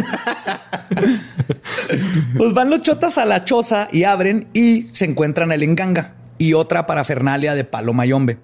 Pues 2.37 2.53
van 2.53 2.69
los 2.69 2.81
chotas 2.81 3.17
a 3.17 3.25
la 3.25 3.43
choza 3.43 3.87
y 3.91 4.03
abren 4.03 4.47
y 4.53 4.83
se 4.91 5.05
encuentran 5.05 5.51
el 5.51 5.63
enganga 5.63 6.13
y 6.37 6.53
otra 6.53 6.85
parafernalia 6.85 7.53
de 7.55 7.63
palo 7.63 7.93
mayombe. 7.93 8.37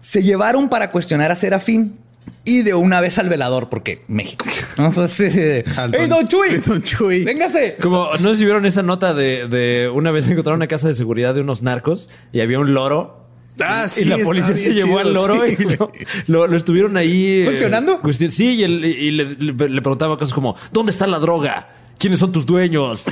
Se 0.00 0.22
llevaron 0.22 0.68
para 0.68 0.90
cuestionar 0.90 1.30
a 1.30 1.34
Serafín 1.34 1.98
y 2.44 2.62
de 2.62 2.74
una 2.74 3.00
vez 3.00 3.18
al 3.18 3.28
velador, 3.28 3.68
porque 3.68 4.02
México. 4.08 4.44
¿no? 4.78 4.86
Entonces, 4.86 5.64
Al 5.78 5.94
¡Ey, 5.94 6.00
don- 6.02 6.10
don 6.20 6.28
Chuy! 6.28 6.48
Don 6.66 6.82
Chuy. 6.82 7.24
¡Véngase! 7.24 7.76
Como 7.80 8.08
no 8.20 8.30
sé 8.30 8.36
si 8.36 8.44
vieron 8.44 8.66
esa 8.66 8.82
nota 8.82 9.14
de, 9.14 9.48
de 9.48 9.90
una 9.92 10.10
vez 10.10 10.28
encontraron 10.28 10.58
una 10.58 10.66
casa 10.66 10.88
de 10.88 10.94
seguridad 10.94 11.34
de 11.34 11.40
unos 11.40 11.62
narcos 11.62 12.08
y 12.32 12.40
había 12.40 12.58
un 12.58 12.74
loro. 12.74 13.22
Ah, 13.60 13.86
sí, 13.88 14.02
y 14.02 14.04
la 14.06 14.18
policía 14.18 14.56
se 14.56 14.74
llevó 14.74 14.98
chido, 14.98 14.98
al 14.98 15.14
loro 15.14 15.42
sí, 15.46 15.54
y 15.58 15.64
lo, 15.76 15.92
lo- 16.26 16.46
lo 16.48 16.56
estuvieron 16.56 16.96
ahí. 16.96 17.42
eh, 17.42 17.44
¿Cuestionando? 17.44 18.00
cuestion- 18.02 18.30
sí, 18.30 18.56
y, 18.56 18.64
el- 18.64 18.84
y 18.84 19.10
le, 19.12 19.24
le- 19.36 19.52
le 19.68 19.80
preguntaba 19.82 20.18
cosas 20.18 20.34
como: 20.34 20.56
¿Dónde 20.72 20.90
está 20.90 21.06
la 21.06 21.20
droga? 21.20 21.68
¿Quiénes 21.98 22.18
son 22.18 22.32
tus 22.32 22.44
dueños? 22.46 23.04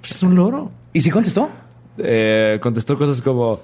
Pues 0.00 0.12
es 0.12 0.22
un 0.22 0.36
loro. 0.36 0.70
¿Y 0.92 1.00
si 1.00 1.10
contestó? 1.10 1.50
Eh, 1.98 2.58
contestó 2.62 2.96
cosas 2.96 3.20
como: 3.20 3.60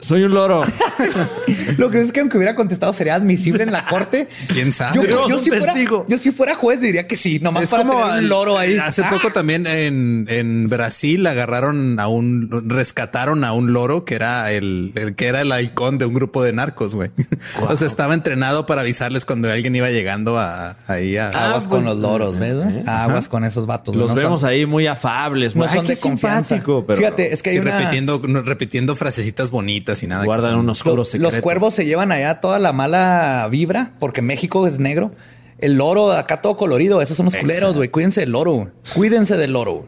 Soy 0.00 0.22
un 0.24 0.32
loro. 0.34 0.62
Lo 1.78 1.90
que 1.90 2.00
es 2.00 2.12
que 2.12 2.20
aunque 2.20 2.36
hubiera 2.36 2.54
contestado 2.54 2.92
sería 2.92 3.14
admisible 3.14 3.62
en 3.62 3.72
la 3.72 3.86
corte. 3.86 4.28
¿Quién 4.48 4.72
sabe? 4.72 5.00
Yo, 5.08 5.38
si 5.38 5.50
fuera, 5.50 5.72
testigo. 5.72 6.06
yo 6.08 6.18
si 6.18 6.30
fuera 6.32 6.54
juez 6.54 6.80
diría 6.80 7.06
que 7.06 7.16
sí, 7.16 7.38
nomás 7.40 7.64
Es 7.64 7.70
para 7.70 7.84
como 7.84 8.02
tener 8.04 8.22
un 8.22 8.28
loro 8.28 8.58
ahí. 8.58 8.76
Hace 8.78 9.02
Ah, 9.04 9.10
poco 9.10 9.32
también 9.32 9.66
en, 9.66 10.26
en 10.28 10.68
Brasil 10.68 11.26
agarraron 11.26 11.98
a 12.00 12.08
un, 12.08 12.48
rescataron 12.68 13.44
a 13.44 13.52
un 13.52 13.72
loro 13.72 14.04
que 14.04 14.14
era 14.14 14.50
el, 14.52 14.92
el 14.94 15.14
que 15.14 15.26
era 15.26 15.40
el 15.40 15.52
halcón 15.52 15.98
de 15.98 16.04
un 16.06 16.14
grupo 16.14 16.42
de 16.42 16.52
narcos, 16.52 16.94
güey. 16.94 17.10
O 17.68 17.76
sea, 17.76 17.86
estaba 17.86 18.14
entrenado 18.14 18.66
para 18.66 18.80
avisarles 18.82 19.24
cuando 19.24 19.50
alguien 19.50 19.74
iba 19.76 19.90
llegando 19.90 20.38
a, 20.38 20.76
ahí 20.86 21.16
a, 21.16 21.28
Aguas 21.28 21.66
Ah, 21.66 21.68
con 21.68 21.82
pues, 21.82 21.84
los 21.94 21.98
loros, 21.98 22.38
¿ves? 22.38 22.54
eh, 22.62 22.82
Aguas 22.86 23.28
con 23.28 23.44
esos 23.44 23.66
vatos. 23.66 23.94
Los 23.96 24.10
no 24.10 24.16
son- 24.16 24.24
vemos 24.24 24.44
ahí 24.44 24.66
muy 24.66 24.86
afables. 24.86 25.54
No 25.56 25.64
muy- 25.64 25.74
son 25.74 25.86
de 25.86 25.96
confianza. 25.96 26.60
pero 26.64 26.96
Fíjate, 26.96 27.32
es 27.32 27.42
que 27.42 27.50
hay 27.50 27.56
sí, 27.56 27.62
una... 27.62 27.78
repitiendo, 27.78 28.20
repitiendo 28.44 28.96
frasecitas 28.96 29.50
bonitas 29.50 29.89
y 30.02 30.06
nada. 30.06 30.22
que 30.22 30.26
guardan 30.26 30.52
son- 30.52 30.60
un 30.60 30.70
oscuro 30.70 30.96
Los, 30.96 31.08
secreto. 31.10 31.30
los 31.30 31.40
cuervos 31.40 31.74
se 31.74 31.84
llevan 31.86 32.12
allá 32.12 32.40
toda 32.40 32.58
la 32.58 32.72
mala 32.72 33.46
vibra 33.50 33.92
porque 33.98 34.22
México 34.22 34.66
es 34.66 34.78
negro. 34.78 35.10
El 35.58 35.74
loro 35.76 36.12
acá 36.12 36.40
todo 36.40 36.56
colorido. 36.56 37.02
Esos 37.02 37.16
son 37.16 37.24
los 37.26 37.36
culeros, 37.36 37.76
güey. 37.76 37.88
Cuídense 37.90 38.20
del 38.22 38.32
loro. 38.32 38.70
Cuídense 38.94 39.36
del 39.36 39.52
loro. 39.52 39.86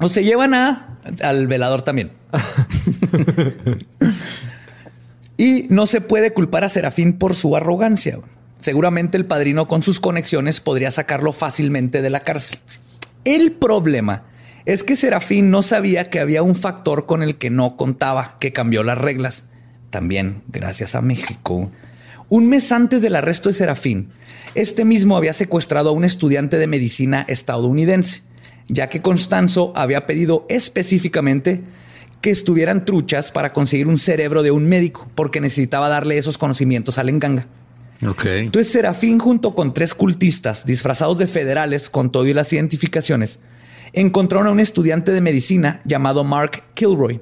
O 0.00 0.08
se 0.08 0.24
llevan 0.24 0.54
a 0.54 0.98
al 1.22 1.46
velador 1.46 1.82
también. 1.82 2.12
Y 5.36 5.66
no 5.70 5.86
se 5.86 6.00
puede 6.00 6.32
culpar 6.32 6.62
a 6.64 6.68
Serafín 6.68 7.14
por 7.14 7.34
su 7.34 7.56
arrogancia. 7.56 8.18
Seguramente 8.60 9.16
el 9.16 9.26
padrino 9.26 9.66
con 9.66 9.82
sus 9.82 9.98
conexiones 9.98 10.60
podría 10.60 10.90
sacarlo 10.90 11.32
fácilmente 11.32 12.00
de 12.02 12.10
la 12.10 12.20
cárcel. 12.20 12.58
El 13.24 13.52
problema 13.52 14.22
es 14.64 14.84
que 14.84 14.96
Serafín 14.96 15.50
no 15.50 15.62
sabía 15.62 16.10
que 16.10 16.20
había 16.20 16.42
un 16.42 16.54
factor 16.54 17.06
con 17.06 17.22
el 17.22 17.36
que 17.36 17.50
no 17.50 17.76
contaba, 17.76 18.36
que 18.38 18.52
cambió 18.52 18.82
las 18.82 18.98
reglas. 18.98 19.44
También 19.90 20.42
gracias 20.48 20.94
a 20.94 21.02
México. 21.02 21.70
Un 22.28 22.48
mes 22.48 22.72
antes 22.72 23.02
del 23.02 23.16
arresto 23.16 23.48
de 23.48 23.54
Serafín, 23.54 24.08
este 24.54 24.84
mismo 24.84 25.16
había 25.16 25.32
secuestrado 25.32 25.90
a 25.90 25.92
un 25.92 26.04
estudiante 26.04 26.58
de 26.58 26.66
medicina 26.66 27.24
estadounidense, 27.28 28.22
ya 28.68 28.88
que 28.88 29.02
Constanzo 29.02 29.72
había 29.76 30.06
pedido 30.06 30.46
específicamente 30.48 31.62
que 32.20 32.30
estuvieran 32.30 32.84
truchas 32.84 33.32
para 33.32 33.52
conseguir 33.52 33.88
un 33.88 33.98
cerebro 33.98 34.42
de 34.42 34.52
un 34.52 34.66
médico, 34.66 35.10
porque 35.14 35.40
necesitaba 35.40 35.88
darle 35.88 36.16
esos 36.16 36.38
conocimientos 36.38 36.96
al 36.98 37.08
enganga. 37.08 37.46
Entonces 38.00 38.72
Serafín 38.72 39.18
junto 39.18 39.54
con 39.54 39.74
tres 39.74 39.94
cultistas 39.94 40.64
disfrazados 40.64 41.18
de 41.18 41.26
federales 41.26 41.90
con 41.90 42.10
todo 42.10 42.26
y 42.26 42.34
las 42.34 42.52
identificaciones 42.52 43.38
encontraron 43.92 44.48
a 44.48 44.52
un 44.52 44.60
estudiante 44.60 45.12
de 45.12 45.20
medicina 45.20 45.80
llamado 45.84 46.24
Mark 46.24 46.62
Kilroy. 46.74 47.20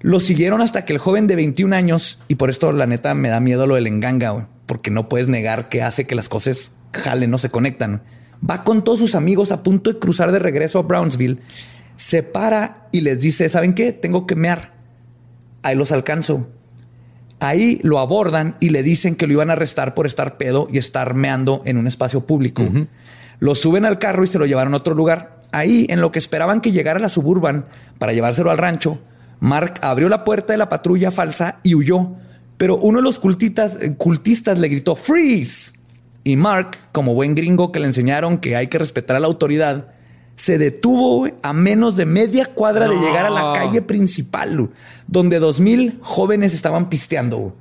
Lo 0.00 0.20
siguieron 0.20 0.60
hasta 0.60 0.84
que 0.84 0.92
el 0.92 0.98
joven 0.98 1.26
de 1.26 1.36
21 1.36 1.74
años, 1.74 2.20
y 2.28 2.36
por 2.36 2.50
esto 2.50 2.70
la 2.72 2.86
neta 2.86 3.14
me 3.14 3.28
da 3.28 3.40
miedo 3.40 3.66
lo 3.66 3.76
del 3.76 3.86
enganga, 3.86 4.48
porque 4.66 4.90
no 4.90 5.08
puedes 5.08 5.28
negar 5.28 5.68
que 5.68 5.82
hace 5.82 6.06
que 6.06 6.14
las 6.14 6.28
cosas 6.28 6.72
jalen, 6.92 7.30
no 7.30 7.38
se 7.38 7.50
conectan. 7.50 8.02
Va 8.48 8.64
con 8.64 8.84
todos 8.84 8.98
sus 8.98 9.14
amigos 9.14 9.52
a 9.52 9.62
punto 9.62 9.92
de 9.92 9.98
cruzar 9.98 10.32
de 10.32 10.38
regreso 10.38 10.78
a 10.78 10.82
Brownsville, 10.82 11.40
se 11.96 12.22
para 12.22 12.88
y 12.92 13.00
les 13.00 13.20
dice, 13.20 13.48
¿saben 13.48 13.72
qué? 13.72 13.92
Tengo 13.92 14.26
que 14.26 14.36
mear. 14.36 14.74
Ahí 15.62 15.74
los 15.74 15.92
alcanzo. 15.92 16.48
Ahí 17.40 17.80
lo 17.82 17.98
abordan 17.98 18.56
y 18.60 18.70
le 18.70 18.82
dicen 18.82 19.14
que 19.14 19.26
lo 19.26 19.34
iban 19.34 19.50
a 19.50 19.54
arrestar 19.54 19.94
por 19.94 20.06
estar 20.06 20.36
pedo 20.36 20.68
y 20.70 20.78
estar 20.78 21.14
meando 21.14 21.62
en 21.64 21.76
un 21.76 21.86
espacio 21.86 22.26
público. 22.26 22.62
Lo 23.38 23.54
suben 23.54 23.84
al 23.84 23.98
carro 23.98 24.24
y 24.24 24.26
se 24.26 24.38
lo 24.38 24.46
llevaron 24.46 24.74
a 24.74 24.78
otro 24.78 24.94
lugar. 24.94 25.35
Ahí, 25.52 25.86
en 25.90 26.00
lo 26.00 26.12
que 26.12 26.18
esperaban 26.18 26.60
que 26.60 26.72
llegara 26.72 26.98
la 26.98 27.08
suburban 27.08 27.66
para 27.98 28.12
llevárselo 28.12 28.50
al 28.50 28.58
rancho, 28.58 28.98
Mark 29.40 29.74
abrió 29.82 30.08
la 30.08 30.24
puerta 30.24 30.52
de 30.52 30.58
la 30.58 30.68
patrulla 30.68 31.10
falsa 31.10 31.58
y 31.62 31.74
huyó. 31.74 32.12
Pero 32.56 32.76
uno 32.76 32.98
de 32.98 33.02
los 33.02 33.18
cultistas, 33.18 33.76
eh, 33.80 33.94
cultistas 33.96 34.58
le 34.58 34.68
gritó 34.68 34.96
¡Freeze! 34.96 35.72
Y 36.24 36.36
Mark, 36.36 36.76
como 36.92 37.14
buen 37.14 37.34
gringo 37.34 37.70
que 37.70 37.78
le 37.78 37.86
enseñaron 37.86 38.38
que 38.38 38.56
hay 38.56 38.66
que 38.66 38.78
respetar 38.78 39.16
a 39.16 39.20
la 39.20 39.26
autoridad, 39.26 39.88
se 40.34 40.58
detuvo 40.58 41.28
a 41.42 41.52
menos 41.52 41.96
de 41.96 42.04
media 42.04 42.46
cuadra 42.46 42.88
de 42.88 42.96
llegar 42.96 43.26
a 43.26 43.30
la 43.30 43.52
calle 43.52 43.80
principal, 43.80 44.70
donde 45.06 45.38
dos 45.38 45.60
mil 45.60 45.98
jóvenes 46.02 46.52
estaban 46.52 46.88
pisteando. 46.88 47.54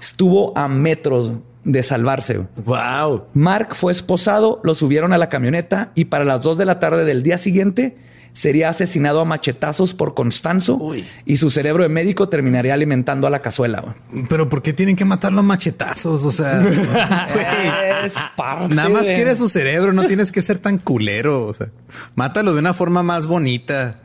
Estuvo 0.00 0.56
a 0.56 0.66
metros 0.66 1.32
de 1.64 1.82
salvarse. 1.82 2.40
Wow. 2.64 3.26
Mark 3.34 3.74
fue 3.74 3.92
esposado, 3.92 4.60
lo 4.64 4.74
subieron 4.74 5.12
a 5.12 5.18
la 5.18 5.28
camioneta 5.28 5.92
y 5.94 6.06
para 6.06 6.24
las 6.24 6.42
dos 6.42 6.58
de 6.58 6.64
la 6.64 6.78
tarde 6.78 7.04
del 7.04 7.22
día 7.22 7.38
siguiente 7.38 7.96
sería 8.32 8.68
asesinado 8.68 9.20
a 9.20 9.24
machetazos 9.24 9.92
por 9.92 10.14
Constanzo 10.14 10.80
y 11.26 11.36
su 11.36 11.50
cerebro 11.50 11.82
de 11.82 11.88
médico 11.88 12.28
terminaría 12.28 12.72
alimentando 12.74 13.26
a 13.26 13.30
la 13.30 13.40
cazuela. 13.40 13.96
Pero 14.28 14.48
¿por 14.48 14.62
qué 14.62 14.72
tienen 14.72 14.94
que 14.94 15.04
matarlo 15.04 15.40
a 15.40 15.42
machetazos? 15.42 16.24
O 16.24 16.30
sea, 16.30 16.62
es 18.04 18.14
parte 18.36 18.72
nada 18.74 18.88
más 18.88 19.06
de- 19.06 19.14
quiere 19.16 19.34
su 19.36 19.48
cerebro, 19.48 19.92
no 19.92 20.06
tienes 20.06 20.32
que 20.32 20.42
ser 20.42 20.58
tan 20.58 20.78
culero. 20.78 21.46
O 21.46 21.54
sea, 21.54 21.68
mátalo 22.14 22.54
de 22.54 22.60
una 22.60 22.72
forma 22.74 23.02
más 23.02 23.26
bonita. 23.26 23.96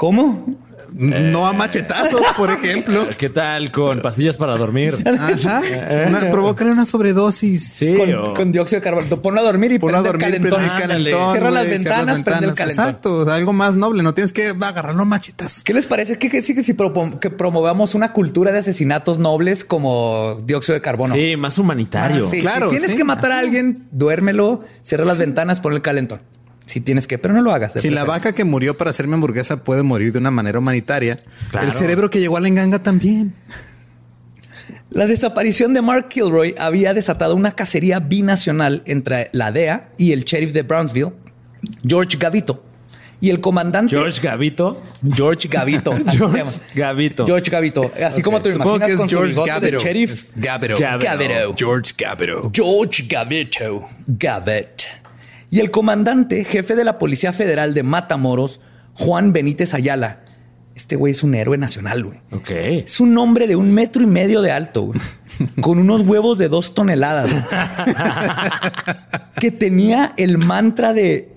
¿Cómo? 0.00 0.56
No 0.94 1.46
a 1.46 1.52
machetazos, 1.52 2.22
por 2.34 2.50
ejemplo. 2.50 3.06
¿Qué 3.18 3.28
tal 3.28 3.70
con 3.70 4.00
pastillas 4.00 4.38
para 4.38 4.56
dormir? 4.56 4.96
Ajá. 5.06 5.60
Una, 6.08 6.30
provócale 6.30 6.70
una 6.70 6.86
sobredosis. 6.86 7.68
Sí, 7.68 7.94
Con, 7.94 8.14
o- 8.14 8.32
con 8.32 8.50
dióxido 8.50 8.80
de 8.80 8.84
carbono. 8.84 9.20
Ponlo 9.20 9.40
a 9.40 9.44
dormir 9.44 9.72
y 9.72 9.78
Ponlo 9.78 9.98
a 9.98 10.00
dormir, 10.02 10.40
prende 10.40 10.48
el 10.48 10.54
calentón. 10.54 10.78
calentón. 10.88 11.32
Cierra 11.32 11.50
las 11.50 11.66
güey, 11.66 11.78
cierra 11.80 11.96
ventanas, 11.98 12.22
prende 12.22 12.46
el 12.46 12.54
calentón. 12.54 12.84
Exacto. 12.86 13.14
o 13.18 13.24
sea, 13.26 13.34
algo 13.34 13.52
más 13.52 13.76
noble. 13.76 14.02
No 14.02 14.14
tienes 14.14 14.32
que 14.32 14.48
agarrarlo 14.58 15.02
a 15.02 15.04
machetazos. 15.04 15.64
¿Qué 15.64 15.74
les 15.74 15.86
parece 15.86 16.16
que, 16.18 16.30
que 16.30 16.42
sí 16.42 16.54
que 16.54 16.64
si 16.64 16.74
que 17.20 17.28
promovamos 17.30 17.94
una 17.94 18.14
cultura 18.14 18.52
de 18.52 18.60
asesinatos 18.60 19.18
nobles 19.18 19.66
como 19.66 20.38
dióxido 20.46 20.72
de 20.76 20.80
carbono? 20.80 21.14
Sí, 21.14 21.36
más 21.36 21.58
humanitario. 21.58 22.24
Ah, 22.26 22.30
sí. 22.30 22.40
Claro, 22.40 22.70
Si 22.70 22.76
tienes 22.76 22.92
sí. 22.92 22.96
que 22.96 23.04
matar 23.04 23.32
a 23.32 23.38
alguien, 23.38 23.86
duérmelo, 23.92 24.62
cierra 24.82 25.04
las 25.04 25.18
ventanas, 25.18 25.60
pon 25.60 25.74
el 25.74 25.82
calentón. 25.82 26.22
Si 26.70 26.80
tienes 26.80 27.08
que, 27.08 27.18
pero 27.18 27.34
no 27.34 27.42
lo 27.42 27.50
hagas. 27.52 27.72
Si 27.72 27.90
la 27.90 28.04
vaca 28.04 28.32
que 28.32 28.44
murió 28.44 28.76
para 28.76 28.90
hacerme 28.90 29.14
hamburguesa 29.14 29.64
puede 29.64 29.82
morir 29.82 30.12
de 30.12 30.20
una 30.20 30.30
manera 30.30 30.60
humanitaria, 30.60 31.16
Claro. 31.50 31.66
el 31.66 31.72
cerebro 31.72 32.10
que 32.10 32.20
llegó 32.20 32.36
a 32.36 32.40
la 32.40 32.46
enganga 32.48 32.80
también. 32.80 33.34
La 34.90 35.06
desaparición 35.06 35.72
de 35.72 35.82
Mark 35.82 36.08
Kilroy 36.08 36.54
había 36.58 36.94
desatado 36.94 37.34
una 37.36 37.52
cacería 37.54 38.00
binacional 38.00 38.82
entre 38.86 39.30
la 39.32 39.52
DEA 39.52 39.90
y 39.96 40.12
el 40.12 40.24
sheriff 40.24 40.52
de 40.52 40.62
Brownsville, 40.62 41.12
George 41.86 42.16
Gavito. 42.18 42.64
Y 43.20 43.30
el 43.30 43.40
comandante 43.40 43.94
George 43.94 44.20
Gavito. 44.20 44.80
George 45.14 45.46
Gavito. 45.48 45.92
así 45.92 46.04
se 46.10 46.18
llama. 46.18 46.32
George 46.34 46.60
Gavito. 46.74 47.26
George 47.26 47.50
Gavito. 47.50 47.92
Así 48.04 48.22
como 48.22 48.38
lo 48.38 48.50
Supongo 48.50 48.76
imaginas 48.76 48.86
que 48.86 48.92
es 48.92 48.98
con 48.98 49.08
su 49.08 49.16
George 49.16 49.34
de 49.34 49.46
Gavito. 49.46 49.78
sheriff. 49.80 50.32
Gavito. 50.36 50.76
George 50.76 51.94
Gavito. 51.98 52.52
George 52.52 53.02
Gavito. 53.08 53.84
Gavet. 54.06 54.82
Y 55.50 55.58
el 55.58 55.70
comandante, 55.70 56.44
jefe 56.44 56.76
de 56.76 56.84
la 56.84 56.98
Policía 56.98 57.32
Federal 57.32 57.74
de 57.74 57.82
Matamoros, 57.82 58.60
Juan 58.94 59.32
Benítez 59.32 59.74
Ayala. 59.74 60.20
Este 60.76 60.94
güey 60.94 61.10
es 61.10 61.24
un 61.24 61.34
héroe 61.34 61.58
nacional, 61.58 62.04
güey. 62.04 62.20
Ok. 62.30 62.50
Es 62.50 63.00
un 63.00 63.18
hombre 63.18 63.48
de 63.48 63.56
un 63.56 63.72
metro 63.72 64.02
y 64.02 64.06
medio 64.06 64.42
de 64.42 64.52
alto, 64.52 64.82
güey, 64.82 65.00
con 65.60 65.78
unos 65.78 66.02
huevos 66.02 66.38
de 66.38 66.48
dos 66.48 66.72
toneladas, 66.72 67.30
güey, 67.30 67.42
que 69.40 69.50
tenía 69.50 70.14
el 70.16 70.38
mantra 70.38 70.92
de, 70.92 71.34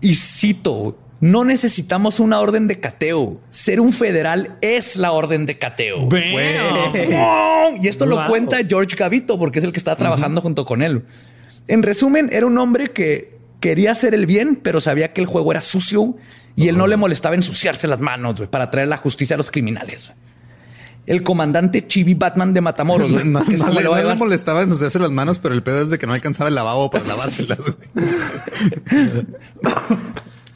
y 0.00 0.14
cito, 0.14 0.96
no 1.20 1.44
necesitamos 1.44 2.20
una 2.20 2.38
orden 2.38 2.68
de 2.68 2.78
cateo. 2.78 3.40
Ser 3.50 3.80
un 3.80 3.92
federal 3.92 4.56
es 4.60 4.96
la 4.96 5.12
orden 5.12 5.44
de 5.44 5.58
cateo. 5.58 6.06
Bam. 6.06 6.22
Y 7.82 7.88
esto 7.88 8.06
lo 8.06 8.24
cuenta 8.26 8.58
George 8.66 8.96
Gavito, 8.96 9.38
porque 9.38 9.58
es 9.58 9.64
el 9.64 9.72
que 9.72 9.78
está 9.78 9.96
trabajando 9.96 10.40
junto 10.40 10.64
con 10.64 10.82
él. 10.82 11.04
En 11.68 11.82
resumen, 11.82 12.30
era 12.32 12.46
un 12.46 12.56
hombre 12.56 12.88
que 12.88 13.39
quería 13.60 13.92
hacer 13.92 14.14
el 14.14 14.26
bien, 14.26 14.56
pero 14.56 14.80
sabía 14.80 15.12
que 15.12 15.20
el 15.20 15.26
juego 15.26 15.52
era 15.52 15.62
sucio 15.62 16.16
y 16.56 16.68
él 16.68 16.76
no 16.76 16.86
le 16.86 16.96
molestaba 16.96 17.34
ensuciarse 17.34 17.86
las 17.86 18.00
manos 18.00 18.42
para 18.50 18.70
traer 18.70 18.88
la 18.88 18.96
justicia 18.96 19.34
a 19.34 19.36
los 19.36 19.50
criminales. 19.50 20.12
El 21.06 21.22
comandante 21.22 21.86
Chibi 21.86 22.14
Batman 22.14 22.52
de 22.52 22.60
Matamoros. 22.60 23.10
No, 23.24 23.42
le, 23.44 24.04
no 24.04 24.16
molestaba 24.16 24.62
ensuciarse 24.62 24.98
las 24.98 25.10
manos, 25.10 25.38
pero 25.38 25.54
el 25.54 25.62
pedo 25.62 25.82
es 25.82 25.90
de 25.90 25.98
que 25.98 26.06
no 26.06 26.12
alcanzaba 26.12 26.48
el 26.48 26.54
lavabo 26.54 26.90
para 26.90 27.04
lavárselas. 27.06 27.58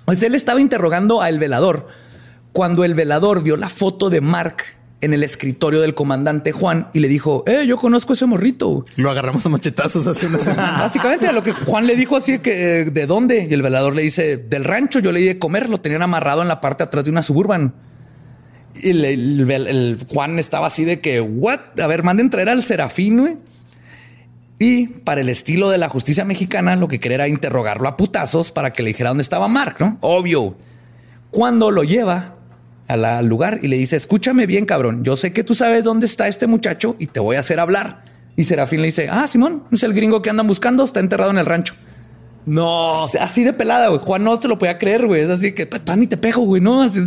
Pues 0.04 0.22
él 0.22 0.34
estaba 0.34 0.60
interrogando 0.60 1.22
al 1.22 1.38
velador 1.38 1.88
cuando 2.52 2.84
el 2.84 2.94
velador 2.94 3.42
vio 3.42 3.56
la 3.56 3.70
foto 3.70 4.10
de 4.10 4.20
Mark 4.20 4.64
en 5.04 5.12
el 5.14 5.22
escritorio 5.22 5.80
del 5.80 5.94
comandante 5.94 6.52
Juan 6.52 6.88
y 6.92 7.00
le 7.00 7.08
dijo, 7.08 7.44
eh, 7.46 7.64
yo 7.66 7.76
conozco 7.76 8.12
ese 8.14 8.26
morrito. 8.26 8.82
Lo 8.96 9.10
agarramos 9.10 9.44
a 9.46 9.48
machetazos 9.48 10.06
hace 10.06 10.26
una 10.26 10.38
semana. 10.38 10.78
Básicamente 10.80 11.26
a 11.26 11.32
lo 11.32 11.42
que 11.42 11.52
Juan 11.52 11.86
le 11.86 11.94
dijo 11.96 12.16
así 12.16 12.38
que 12.38 12.80
eh, 12.80 12.84
de 12.86 13.06
dónde 13.06 13.46
y 13.48 13.52
el 13.54 13.62
velador 13.62 13.94
le 13.94 14.02
dice 14.02 14.36
del 14.38 14.64
rancho. 14.64 14.98
Yo 15.00 15.12
le 15.12 15.20
di 15.20 15.26
de 15.26 15.38
comer, 15.38 15.68
lo 15.70 15.80
tenían 15.80 16.02
amarrado 16.02 16.42
en 16.42 16.48
la 16.48 16.60
parte 16.60 16.84
de 16.84 16.88
atrás 16.88 17.04
de 17.04 17.10
una 17.10 17.22
suburban. 17.22 17.74
Y 18.82 18.90
el, 18.90 19.04
el- 19.04 19.50
el- 19.50 19.66
el 19.68 20.06
Juan 20.08 20.38
estaba 20.38 20.66
así 20.66 20.84
de 20.84 21.00
que, 21.00 21.20
what? 21.20 21.60
A 21.80 21.86
ver, 21.86 22.02
manden 22.02 22.30
traer 22.30 22.48
al 22.48 22.62
serafín, 22.64 23.20
güey. 23.20 23.36
Y 24.58 24.86
para 24.86 25.20
el 25.20 25.28
estilo 25.28 25.68
de 25.68 25.78
la 25.78 25.88
justicia 25.88 26.24
mexicana, 26.24 26.76
lo 26.76 26.88
que 26.88 27.00
quería 27.00 27.16
era 27.16 27.28
interrogarlo 27.28 27.88
a 27.88 27.96
putazos 27.96 28.50
para 28.50 28.72
que 28.72 28.82
le 28.82 28.88
dijera 28.88 29.10
dónde 29.10 29.22
estaba 29.22 29.48
Mark, 29.48 29.76
¿no? 29.80 29.98
Obvio. 30.00 30.56
Cuando 31.30 31.70
lo 31.72 31.82
lleva 31.82 32.36
a 32.88 32.96
la- 32.96 33.18
al 33.18 33.26
lugar 33.26 33.60
y 33.62 33.68
le 33.68 33.76
dice, 33.76 33.96
escúchame 33.96 34.46
bien, 34.46 34.64
cabrón, 34.66 35.04
yo 35.04 35.16
sé 35.16 35.32
que 35.32 35.42
tú 35.44 35.54
sabes 35.54 35.84
dónde 35.84 36.06
está 36.06 36.28
este 36.28 36.46
muchacho 36.46 36.96
y 36.98 37.06
te 37.06 37.20
voy 37.20 37.36
a 37.36 37.40
hacer 37.40 37.60
hablar. 37.60 38.04
Y 38.36 38.44
Serafín 38.44 38.80
le 38.80 38.86
dice, 38.86 39.08
ah, 39.10 39.26
Simón, 39.26 39.64
es 39.72 39.82
el 39.84 39.94
gringo 39.94 40.20
que 40.22 40.30
andan 40.30 40.46
buscando, 40.46 40.84
está 40.84 41.00
enterrado 41.00 41.30
en 41.30 41.38
el 41.38 41.46
rancho. 41.46 41.74
No. 42.46 43.04
Así 43.20 43.44
de 43.44 43.52
pelada, 43.52 43.88
güey. 43.88 44.00
Juan 44.00 44.22
no 44.24 44.40
se 44.40 44.48
lo 44.48 44.58
podía 44.58 44.78
creer, 44.78 45.06
güey. 45.06 45.22
Es 45.22 45.30
así 45.30 45.52
que, 45.52 45.66
pues, 45.66 45.82
ni 45.96 46.06
te 46.06 46.16
pego, 46.16 46.42
güey, 46.42 46.60
¿no? 46.60 46.82
Así- 46.82 47.00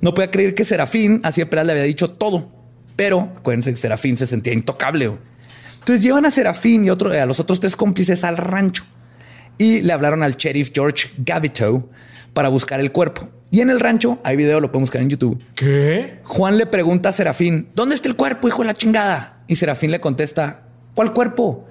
no 0.00 0.14
podía 0.14 0.30
creer 0.30 0.54
que 0.54 0.64
Serafín, 0.64 1.20
así 1.24 1.40
de 1.42 1.46
pelada, 1.46 1.66
le 1.66 1.72
había 1.72 1.84
dicho 1.84 2.08
todo. 2.10 2.50
Pero, 2.96 3.30
acuérdense 3.36 3.70
que 3.72 3.76
Serafín 3.76 4.16
se 4.16 4.26
sentía 4.26 4.52
intocable, 4.52 5.08
güey. 5.08 5.20
Entonces 5.80 6.02
llevan 6.02 6.24
a 6.26 6.30
Serafín 6.30 6.84
y 6.84 6.90
otro, 6.90 7.10
a 7.12 7.26
los 7.26 7.40
otros 7.40 7.58
tres 7.60 7.74
cómplices 7.76 8.22
al 8.24 8.36
rancho 8.36 8.84
y 9.58 9.80
le 9.80 9.92
hablaron 9.92 10.22
al 10.22 10.36
sheriff 10.36 10.70
George 10.72 11.10
Gavito 11.18 11.88
para 12.32 12.48
buscar 12.48 12.80
el 12.80 12.92
cuerpo. 12.92 13.28
Y 13.50 13.60
en 13.60 13.68
el 13.70 13.80
rancho, 13.80 14.18
hay 14.24 14.36
video, 14.36 14.60
lo 14.60 14.72
pueden 14.72 14.84
buscar 14.84 15.02
en 15.02 15.10
YouTube. 15.10 15.38
¿Qué? 15.54 16.20
Juan 16.24 16.56
le 16.56 16.66
pregunta 16.66 17.10
a 17.10 17.12
Serafín, 17.12 17.68
¿dónde 17.74 17.94
está 17.94 18.08
el 18.08 18.16
cuerpo, 18.16 18.48
hijo 18.48 18.62
de 18.62 18.66
la 18.68 18.74
chingada? 18.74 19.42
Y 19.46 19.56
Serafín 19.56 19.90
le 19.90 20.00
contesta, 20.00 20.62
¿cuál 20.94 21.12
cuerpo? 21.12 21.66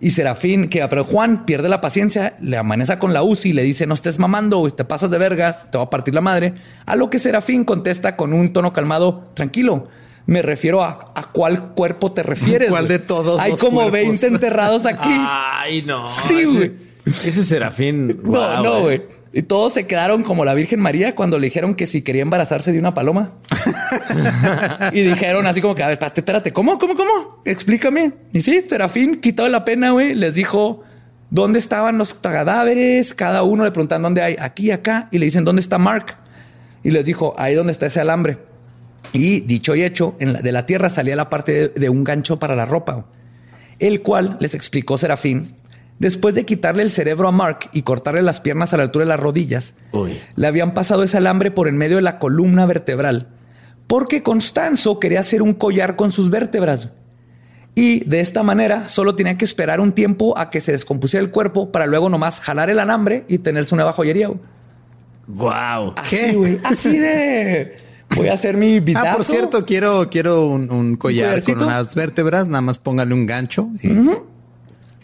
Y 0.00 0.10
Serafín, 0.10 0.68
que 0.68 0.86
pero 0.86 1.02
Juan 1.02 1.44
pierde 1.44 1.68
la 1.68 1.80
paciencia, 1.80 2.36
le 2.40 2.56
amaneza 2.56 3.00
con 3.00 3.12
la 3.12 3.24
UCI 3.24 3.48
y 3.48 3.52
le 3.52 3.62
dice, 3.64 3.84
no 3.88 3.94
estés 3.94 4.20
mamando, 4.20 4.64
te 4.70 4.84
pasas 4.84 5.10
de 5.10 5.18
vergas, 5.18 5.68
te 5.72 5.76
va 5.78 5.84
a 5.84 5.90
partir 5.90 6.14
la 6.14 6.20
madre. 6.20 6.54
A 6.86 6.94
lo 6.94 7.10
que 7.10 7.18
Serafín 7.18 7.64
contesta 7.64 8.14
con 8.16 8.32
un 8.32 8.52
tono 8.52 8.72
calmado, 8.72 9.30
tranquilo, 9.34 9.88
Me 10.26 10.42
refiero 10.42 10.84
a, 10.84 11.10
a 11.16 11.22
cuál 11.32 11.70
cuerpo 11.74 12.12
te 12.12 12.22
refieres. 12.22 12.68
¿Cuál 12.70 12.86
de 12.86 12.98
todos 13.00 13.40
Hay 13.40 13.52
los 13.52 13.60
como 13.60 13.80
cuerpos? 13.80 13.92
20 14.20 14.26
enterrados 14.28 14.84
aquí. 14.86 15.08
Ay, 15.10 15.82
no. 15.82 16.06
Sí, 16.06 16.40
ese- 16.42 16.56
güey. 16.56 16.87
Ese 17.08 17.42
serafín. 17.42 18.18
no, 18.22 18.62
no, 18.62 18.78
eh. 18.78 18.80
güey. 18.80 19.02
Y 19.32 19.42
todos 19.42 19.74
se 19.74 19.86
quedaron 19.86 20.22
como 20.22 20.44
la 20.44 20.54
Virgen 20.54 20.80
María 20.80 21.14
cuando 21.14 21.38
le 21.38 21.46
dijeron 21.46 21.74
que 21.74 21.86
si 21.86 22.02
quería 22.02 22.22
embarazarse 22.22 22.72
de 22.72 22.78
una 22.78 22.94
paloma. 22.94 23.32
y 24.92 25.02
dijeron 25.02 25.46
así 25.46 25.60
como 25.60 25.74
que, 25.74 25.82
a 25.82 25.86
ver, 25.86 25.94
espérate, 25.94 26.20
espérate, 26.20 26.52
¿cómo, 26.52 26.78
cómo, 26.78 26.94
cómo? 26.96 27.42
Explícame. 27.44 28.12
Y 28.32 28.40
sí, 28.40 28.64
Serafín, 28.68 29.20
quitado 29.20 29.48
la 29.48 29.64
pena, 29.64 29.90
güey, 29.90 30.14
les 30.14 30.34
dijo 30.34 30.82
dónde 31.30 31.58
estaban 31.58 31.98
los 31.98 32.14
cadáveres. 32.14 33.14
Cada 33.14 33.42
uno 33.42 33.64
le 33.64 33.70
preguntan 33.70 34.02
dónde 34.02 34.22
hay, 34.22 34.36
aquí, 34.38 34.70
acá. 34.70 35.08
Y 35.10 35.18
le 35.18 35.26
dicen, 35.26 35.44
¿dónde 35.44 35.60
está 35.60 35.78
Mark? 35.78 36.16
Y 36.82 36.90
les 36.90 37.04
dijo, 37.04 37.34
ahí 37.36 37.54
donde 37.54 37.72
está 37.72 37.86
ese 37.86 38.00
alambre. 38.00 38.38
Y 39.12 39.40
dicho 39.40 39.74
y 39.74 39.82
hecho, 39.84 40.14
en 40.20 40.32
la- 40.32 40.42
de 40.42 40.52
la 40.52 40.66
tierra 40.66 40.90
salía 40.90 41.16
la 41.16 41.28
parte 41.30 41.52
de, 41.52 41.68
de 41.68 41.88
un 41.88 42.02
gancho 42.04 42.38
para 42.38 42.54
la 42.56 42.66
ropa, 42.66 43.06
el 43.78 44.02
cual 44.02 44.36
les 44.40 44.54
explicó 44.54 44.98
Serafín. 44.98 45.54
Después 45.98 46.34
de 46.36 46.44
quitarle 46.46 46.82
el 46.84 46.90
cerebro 46.90 47.26
a 47.28 47.32
Mark 47.32 47.70
y 47.72 47.82
cortarle 47.82 48.22
las 48.22 48.40
piernas 48.40 48.72
a 48.72 48.76
la 48.76 48.84
altura 48.84 49.04
de 49.04 49.08
las 49.08 49.18
rodillas, 49.20 49.74
Uy. 49.92 50.16
le 50.36 50.46
habían 50.46 50.72
pasado 50.72 51.02
ese 51.02 51.16
alambre 51.18 51.50
por 51.50 51.66
en 51.66 51.76
medio 51.76 51.96
de 51.96 52.02
la 52.02 52.18
columna 52.20 52.66
vertebral, 52.66 53.28
porque 53.88 54.22
Constanzo 54.22 55.00
quería 55.00 55.20
hacer 55.20 55.42
un 55.42 55.54
collar 55.54 55.96
con 55.96 56.12
sus 56.12 56.30
vértebras. 56.30 56.90
Y 57.74 58.04
de 58.04 58.20
esta 58.20 58.42
manera 58.42 58.88
solo 58.88 59.14
tenía 59.16 59.36
que 59.36 59.44
esperar 59.44 59.80
un 59.80 59.92
tiempo 59.92 60.36
a 60.38 60.50
que 60.50 60.60
se 60.60 60.72
descompusiera 60.72 61.24
el 61.24 61.30
cuerpo 61.30 61.70
para 61.72 61.86
luego 61.86 62.08
nomás 62.08 62.40
jalar 62.40 62.70
el 62.70 62.78
alambre 62.80 63.24
y 63.28 63.38
tener 63.38 63.64
su 63.64 63.74
nueva 63.76 63.92
joyería. 63.92 64.30
Wow. 65.26 65.94
Así, 65.96 66.34
güey. 66.34 66.58
Así 66.64 66.96
de... 66.98 67.76
Voy 68.16 68.28
a 68.28 68.32
hacer 68.32 68.56
mi 68.56 68.80
vidazo. 68.80 69.06
Ah, 69.06 69.16
por 69.16 69.24
cierto, 69.26 69.66
quiero, 69.66 70.08
quiero 70.08 70.46
un, 70.46 70.70
un 70.70 70.96
collar 70.96 71.42
con 71.42 71.62
unas 71.62 71.94
vértebras. 71.94 72.48
Nada 72.48 72.62
más 72.62 72.78
póngale 72.78 73.12
un 73.12 73.26
gancho. 73.26 73.68
y- 73.82 73.88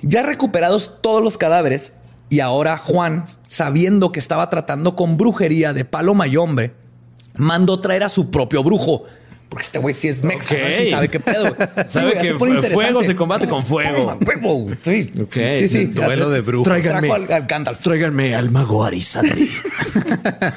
Ya 0.07 0.23
recuperados 0.23 1.01
todos 1.01 1.23
los 1.23 1.39
cadáveres 1.39 1.95
y 2.29 2.41
ahora 2.41 2.77
Juan, 2.77 3.25
sabiendo 3.49 4.13
que 4.13 4.21
estaba 4.21 4.51
tratando 4.51 4.97
con 4.97 5.17
brujería 5.17 5.73
de 5.73 5.85
paloma 5.85 6.27
y 6.27 6.37
hombre, 6.37 6.73
mandó 7.37 7.81
traer 7.81 8.03
a 8.05 8.09
su 8.09 8.31
propio 8.31 8.63
brujo. 8.63 9.05
Porque 9.49 9.65
este 9.67 9.79
güey 9.79 9.95
sí 9.95 10.09
es 10.09 10.25
mexa, 10.25 10.55
Ok. 10.55 10.61
¿no? 10.61 10.77
sí 10.79 10.91
sabe 10.91 11.09
qué 11.09 11.21
pedo. 11.21 11.55
Sí, 11.77 11.83
Sabe 11.89 12.33
güey, 12.37 12.61
que 12.61 12.71
fuego 12.71 13.05
se 13.05 13.15
combate 13.15 13.47
con 13.47 13.65
fuego. 13.65 14.19
Sí, 14.83 15.13
Ok. 15.21 15.35
sí. 15.59 15.69
sí. 15.69 15.85
Duelo 15.87 16.29
de 16.31 16.41
brujos. 16.41 16.65
Tráiganme. 16.67 17.11
Al, 17.11 17.33
al 17.33 17.47
Gandalf. 17.47 17.81
Tráiganme 17.81 18.35
al 18.35 18.51
mago 18.51 18.85
Arizadri. 18.85 19.49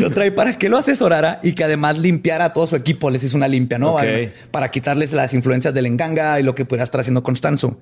Lo 0.00 0.10
trae 0.10 0.32
para 0.32 0.58
que 0.58 0.68
lo 0.68 0.78
asesorara 0.78 1.40
y 1.42 1.52
que 1.52 1.64
además 1.64 1.98
limpiara 1.98 2.46
a 2.46 2.52
todo 2.52 2.66
su 2.66 2.76
equipo. 2.76 3.10
Les 3.10 3.22
hizo 3.24 3.36
una 3.36 3.48
limpia, 3.48 3.78
¿no? 3.78 3.96
Para 4.50 4.70
quitarles 4.70 5.12
las 5.12 5.34
influencias 5.34 5.74
del 5.74 5.86
enganga 5.86 6.38
y 6.40 6.42
lo 6.42 6.54
que 6.54 6.64
pudiera 6.64 6.84
estar 6.84 7.00
haciendo 7.00 7.22
Constanzo. 7.22 7.78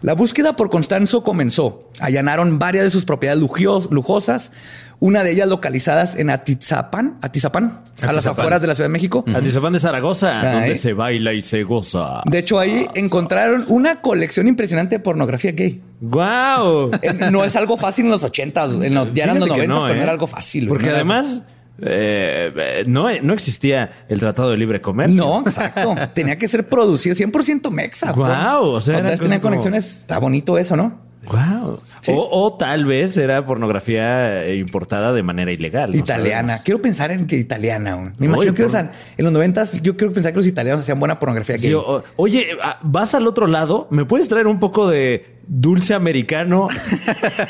La 0.00 0.14
búsqueda 0.14 0.54
por 0.56 0.70
Constanzo 0.70 1.22
comenzó. 1.24 1.90
Allanaron 2.00 2.58
varias 2.58 2.84
de 2.84 2.90
sus 2.90 3.04
propiedades 3.04 3.42
lujios- 3.42 3.90
lujosas, 3.90 4.52
una 5.00 5.22
de 5.22 5.32
ellas 5.32 5.48
localizadas 5.48 6.16
en 6.16 6.30
Atizapán, 6.30 7.18
Atizapán, 7.22 7.82
a 8.02 8.12
las 8.12 8.26
afueras 8.26 8.60
de 8.60 8.66
la 8.68 8.74
Ciudad 8.74 8.88
de 8.88 8.92
México. 8.92 9.24
Atizapán 9.34 9.72
de 9.72 9.80
Zaragoza, 9.80 10.52
donde 10.52 10.76
se 10.76 10.92
baila 10.92 11.32
y 11.32 11.42
se 11.42 11.62
goza. 11.64 12.22
De 12.26 12.38
hecho, 12.38 12.58
ahí 12.58 12.86
encontraron 12.94 13.64
una 13.68 14.00
colección 14.00 14.48
impresionante 14.48 14.96
de 14.96 15.00
pornografía 15.00 15.52
gay. 15.52 15.82
Wow. 16.00 16.90
Eh, 17.02 17.14
No 17.30 17.44
es 17.44 17.54
algo 17.56 17.76
fácil 17.76 18.06
en 18.06 18.10
los 18.12 18.24
ochentas, 18.24 18.72
ya 19.14 19.24
eran 19.24 19.38
los 19.40 19.48
noventas, 19.48 19.78
pero 19.78 19.80
no 19.80 19.88
¿eh? 19.88 20.02
era 20.02 20.12
algo 20.12 20.26
fácil. 20.26 20.68
Porque 20.68 20.86
no 20.88 20.94
además 20.94 21.42
eh, 21.80 22.84
no, 22.86 23.08
no 23.22 23.34
existía 23.34 23.90
el 24.08 24.18
Tratado 24.20 24.50
de 24.50 24.56
Libre 24.56 24.80
Comercio. 24.80 25.22
No, 25.24 25.40
exacto. 25.40 25.94
Tenía 26.14 26.36
que 26.38 26.48
ser 26.48 26.66
producido 26.66 27.14
100% 27.14 27.70
mexa. 27.70 28.12
Guau, 28.12 28.66
o 28.66 28.80
sea, 28.80 28.98
era 28.98 29.14
tenía 29.16 29.40
como- 29.40 29.50
conexiones. 29.50 29.98
Está 29.98 30.18
bonito 30.18 30.58
eso, 30.58 30.76
¿no? 30.76 31.06
Wow. 31.26 31.80
Sí. 32.00 32.12
O, 32.14 32.26
o 32.46 32.56
tal 32.56 32.86
vez 32.86 33.16
era 33.18 33.44
pornografía 33.44 34.44
eh, 34.44 34.56
importada 34.56 35.12
de 35.12 35.22
manera 35.22 35.52
ilegal. 35.52 35.94
italiana. 35.94 36.62
Quiero 36.64 36.80
pensar 36.80 37.10
en 37.10 37.26
que 37.26 37.36
italiana. 37.36 38.14
Me 38.18 38.26
imagino 38.26 38.54
que 38.54 38.64
por- 38.64 38.74
en 38.78 38.90
los 39.18 39.32
noventas 39.32 39.82
yo 39.82 39.94
quiero 39.96 40.12
pensar 40.14 40.32
que 40.32 40.36
los 40.36 40.46
italianos 40.46 40.82
hacían 40.82 40.98
buena 40.98 41.18
pornografía 41.18 41.56
gay. 41.56 41.74
o- 41.74 42.02
oye, 42.16 42.46
ah, 42.62 42.78
vas 42.82 43.14
al 43.14 43.26
otro 43.26 43.46
lado, 43.46 43.88
¿me 43.90 44.06
puedes 44.06 44.26
traer 44.28 44.46
un 44.46 44.58
poco 44.58 44.88
de 44.88 45.36
dulce 45.46 45.92
americano 45.92 46.68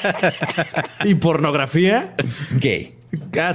y 1.04 1.14
pornografía? 1.14 2.14
Gay. 2.60 2.94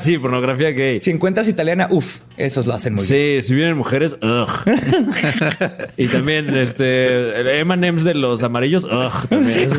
Sí, 0.01 0.18
pornografía 0.18 0.72
gay. 0.72 0.99
Si 0.99 1.12
encuentras 1.12 1.47
italiana, 1.47 1.88
uff, 1.91 2.22
esos 2.38 2.66
lo 2.66 2.74
hacen 2.74 2.95
muy 2.95 3.06
bien. 3.06 3.41
Sí, 3.41 3.47
si 3.47 3.56
vienen 3.56 3.78
mujeres, 3.78 4.18
ugh. 4.22 4.49
y 5.97 6.08
también 6.08 6.56
este 6.56 7.60
M&M's 7.60 8.04
de 8.04 8.16
los 8.16 8.41
amarillos, 8.43 8.86
ugh, 8.86 9.28
también. 9.30 9.70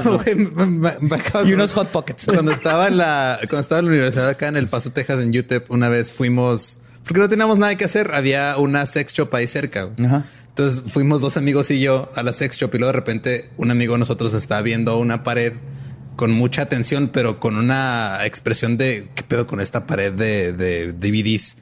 Y 1.44 1.52
unos 1.52 1.72
hot 1.72 1.88
pockets. 1.88 2.26
Cuando 2.26 2.52
estaba 2.52 2.88
en 2.88 2.98
la, 2.98 3.38
cuando 3.48 3.60
estaba 3.60 3.80
en 3.80 3.86
la 3.86 3.92
universidad 3.92 4.28
acá 4.28 4.48
en 4.48 4.56
El 4.56 4.68
Paso, 4.68 4.90
Texas, 4.90 5.22
en 5.22 5.36
UTEP, 5.36 5.70
una 5.70 5.88
vez 5.88 6.12
fuimos, 6.12 6.78
porque 7.04 7.20
no 7.20 7.28
teníamos 7.28 7.58
nada 7.58 7.74
que 7.76 7.84
hacer, 7.84 8.14
había 8.14 8.56
una 8.58 8.86
sex 8.86 9.12
shop 9.12 9.34
ahí 9.34 9.46
cerca. 9.46 9.90
Ajá. 10.04 10.26
Entonces 10.48 10.84
fuimos 10.86 11.20
dos 11.20 11.36
amigos 11.36 11.70
y 11.72 11.80
yo 11.80 12.12
a 12.14 12.22
la 12.22 12.32
sex 12.32 12.56
shop 12.56 12.72
y 12.74 12.78
luego 12.78 12.92
de 12.92 12.98
repente 13.00 13.50
un 13.56 13.72
amigo 13.72 13.94
de 13.94 13.98
nosotros 13.98 14.34
estaba 14.34 14.62
viendo 14.62 14.96
una 14.98 15.24
pared 15.24 15.54
con 16.16 16.30
mucha 16.32 16.62
atención, 16.62 17.08
pero 17.12 17.40
con 17.40 17.56
una 17.56 18.18
expresión 18.24 18.76
de 18.78 19.08
qué 19.14 19.22
pedo 19.22 19.46
con 19.46 19.60
esta 19.60 19.86
pared 19.86 20.12
de, 20.12 20.52
de 20.52 20.92
DVDs. 20.92 21.58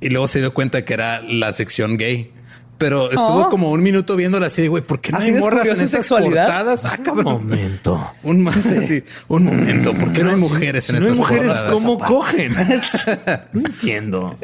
Y 0.00 0.08
luego 0.10 0.28
se 0.28 0.38
dio 0.40 0.54
cuenta 0.54 0.84
que 0.84 0.94
era 0.94 1.20
la 1.22 1.52
sección 1.52 1.96
gay. 1.96 2.32
Pero 2.78 3.10
estuvo 3.10 3.46
Oh. 3.46 3.50
como 3.50 3.70
un 3.72 3.82
minuto 3.82 4.16
viéndola 4.16 4.46
así 4.46 4.62
de 4.62 4.68
güey, 4.68 4.82
¿por 4.82 5.02
qué 5.02 5.12
no 5.12 5.18
¿Así 5.18 5.32
hay 5.32 5.36
morras 5.38 5.66
en 5.66 5.76
su 5.76 5.84
estas 5.84 6.00
sexualidad? 6.06 6.46
portadas? 6.46 6.84
Ah, 6.86 6.94
Un 6.98 7.04
cabrón. 7.04 7.24
momento. 7.26 8.10
Un 8.22 8.42
más 8.42 8.64
así, 8.66 9.02
un 9.28 9.44
momento, 9.44 9.92
¿por 9.92 10.14
qué 10.14 10.22
no, 10.24 10.30
hay 10.30 10.36
mujeres 10.36 10.84
Si 10.84 10.92
en 10.94 11.00
no 11.00 11.04
hay 11.06 11.12
estas 11.12 11.28
mujeres, 11.28 11.52
portadas? 11.52 11.72
¿cómo 11.74 11.98
cogen? 11.98 12.54
No 13.52 13.60
entiendo. 13.60 14.38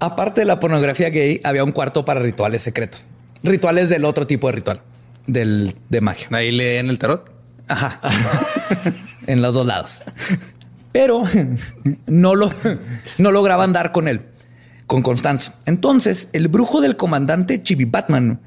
Aparte 0.00 0.40
de 0.40 0.44
la 0.46 0.58
pornografía 0.58 1.10
gay, 1.10 1.40
había 1.44 1.62
un 1.62 1.70
cuarto 1.72 2.04
para 2.04 2.18
rituales 2.20 2.62
secretos. 2.62 3.02
Rituales 3.44 3.88
del 3.88 4.04
otro 4.04 4.26
tipo 4.26 4.48
de 4.48 4.52
ritual, 4.54 4.80
del 5.28 5.76
de 5.88 6.00
magia. 6.00 6.26
Ahí 6.32 6.50
leen 6.50 6.90
el 6.90 6.98
tarot. 6.98 7.30
Ajá. 7.68 8.00
en 9.26 9.42
los 9.42 9.54
dos 9.54 9.66
lados. 9.66 10.02
Pero 10.92 11.24
no 12.06 12.34
lo 12.34 12.50
no 13.18 13.30
lograban 13.30 13.72
dar 13.72 13.92
con 13.92 14.08
él, 14.08 14.22
con 14.86 15.02
Constanzo. 15.02 15.52
Entonces, 15.66 16.28
el 16.32 16.48
brujo 16.48 16.80
del 16.80 16.96
comandante 16.96 17.62
Chibi 17.62 17.84
Batman 17.84 18.40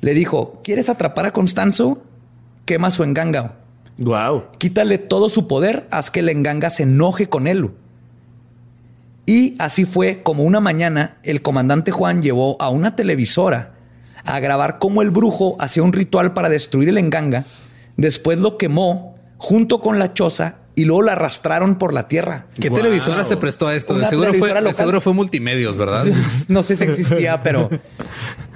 le 0.00 0.14
dijo: 0.14 0.60
¿Quieres 0.62 0.88
atrapar 0.88 1.26
a 1.26 1.32
Constanzo? 1.32 2.02
Quema 2.64 2.90
su 2.90 3.02
enganga. 3.02 3.56
Wow. 3.98 4.44
Quítale 4.56 4.98
todo 4.98 5.28
su 5.28 5.46
poder, 5.46 5.86
haz 5.90 6.10
que 6.10 6.20
el 6.20 6.30
enganga 6.30 6.70
se 6.70 6.84
enoje 6.84 7.28
con 7.28 7.46
él. 7.46 7.70
Y 9.26 9.54
así 9.58 9.84
fue 9.84 10.22
como 10.22 10.44
una 10.44 10.60
mañana 10.60 11.18
el 11.22 11.42
comandante 11.42 11.92
Juan 11.92 12.22
llevó 12.22 12.56
a 12.60 12.70
una 12.70 12.96
televisora 12.96 13.74
a 14.24 14.40
grabar 14.40 14.78
cómo 14.78 15.02
el 15.02 15.10
brujo 15.10 15.56
hacía 15.60 15.82
un 15.82 15.92
ritual 15.92 16.32
para 16.32 16.48
destruir 16.48 16.88
el 16.88 16.98
enganga. 16.98 17.44
Después 17.96 18.38
lo 18.38 18.56
quemó 18.58 19.16
junto 19.36 19.80
con 19.80 19.98
la 19.98 20.12
choza 20.14 20.56
y 20.76 20.84
luego 20.84 21.02
la 21.02 21.12
arrastraron 21.12 21.76
por 21.76 21.92
la 21.92 22.08
tierra. 22.08 22.46
¿Qué 22.58 22.68
Wow. 22.70 22.78
televisora 22.78 23.24
se 23.24 23.36
prestó 23.36 23.66
a 23.68 23.74
esto? 23.74 23.98
De 23.98 24.06
seguro, 24.06 24.32
fue, 24.34 24.48
de 24.48 24.54
local. 24.60 24.74
seguro 24.74 25.00
fue 25.00 25.12
multimedios, 25.12 25.76
¿verdad? 25.76 26.04
No 26.48 26.62
sé 26.62 26.76
si 26.76 26.84
existía, 26.84 27.42
pero 27.42 27.68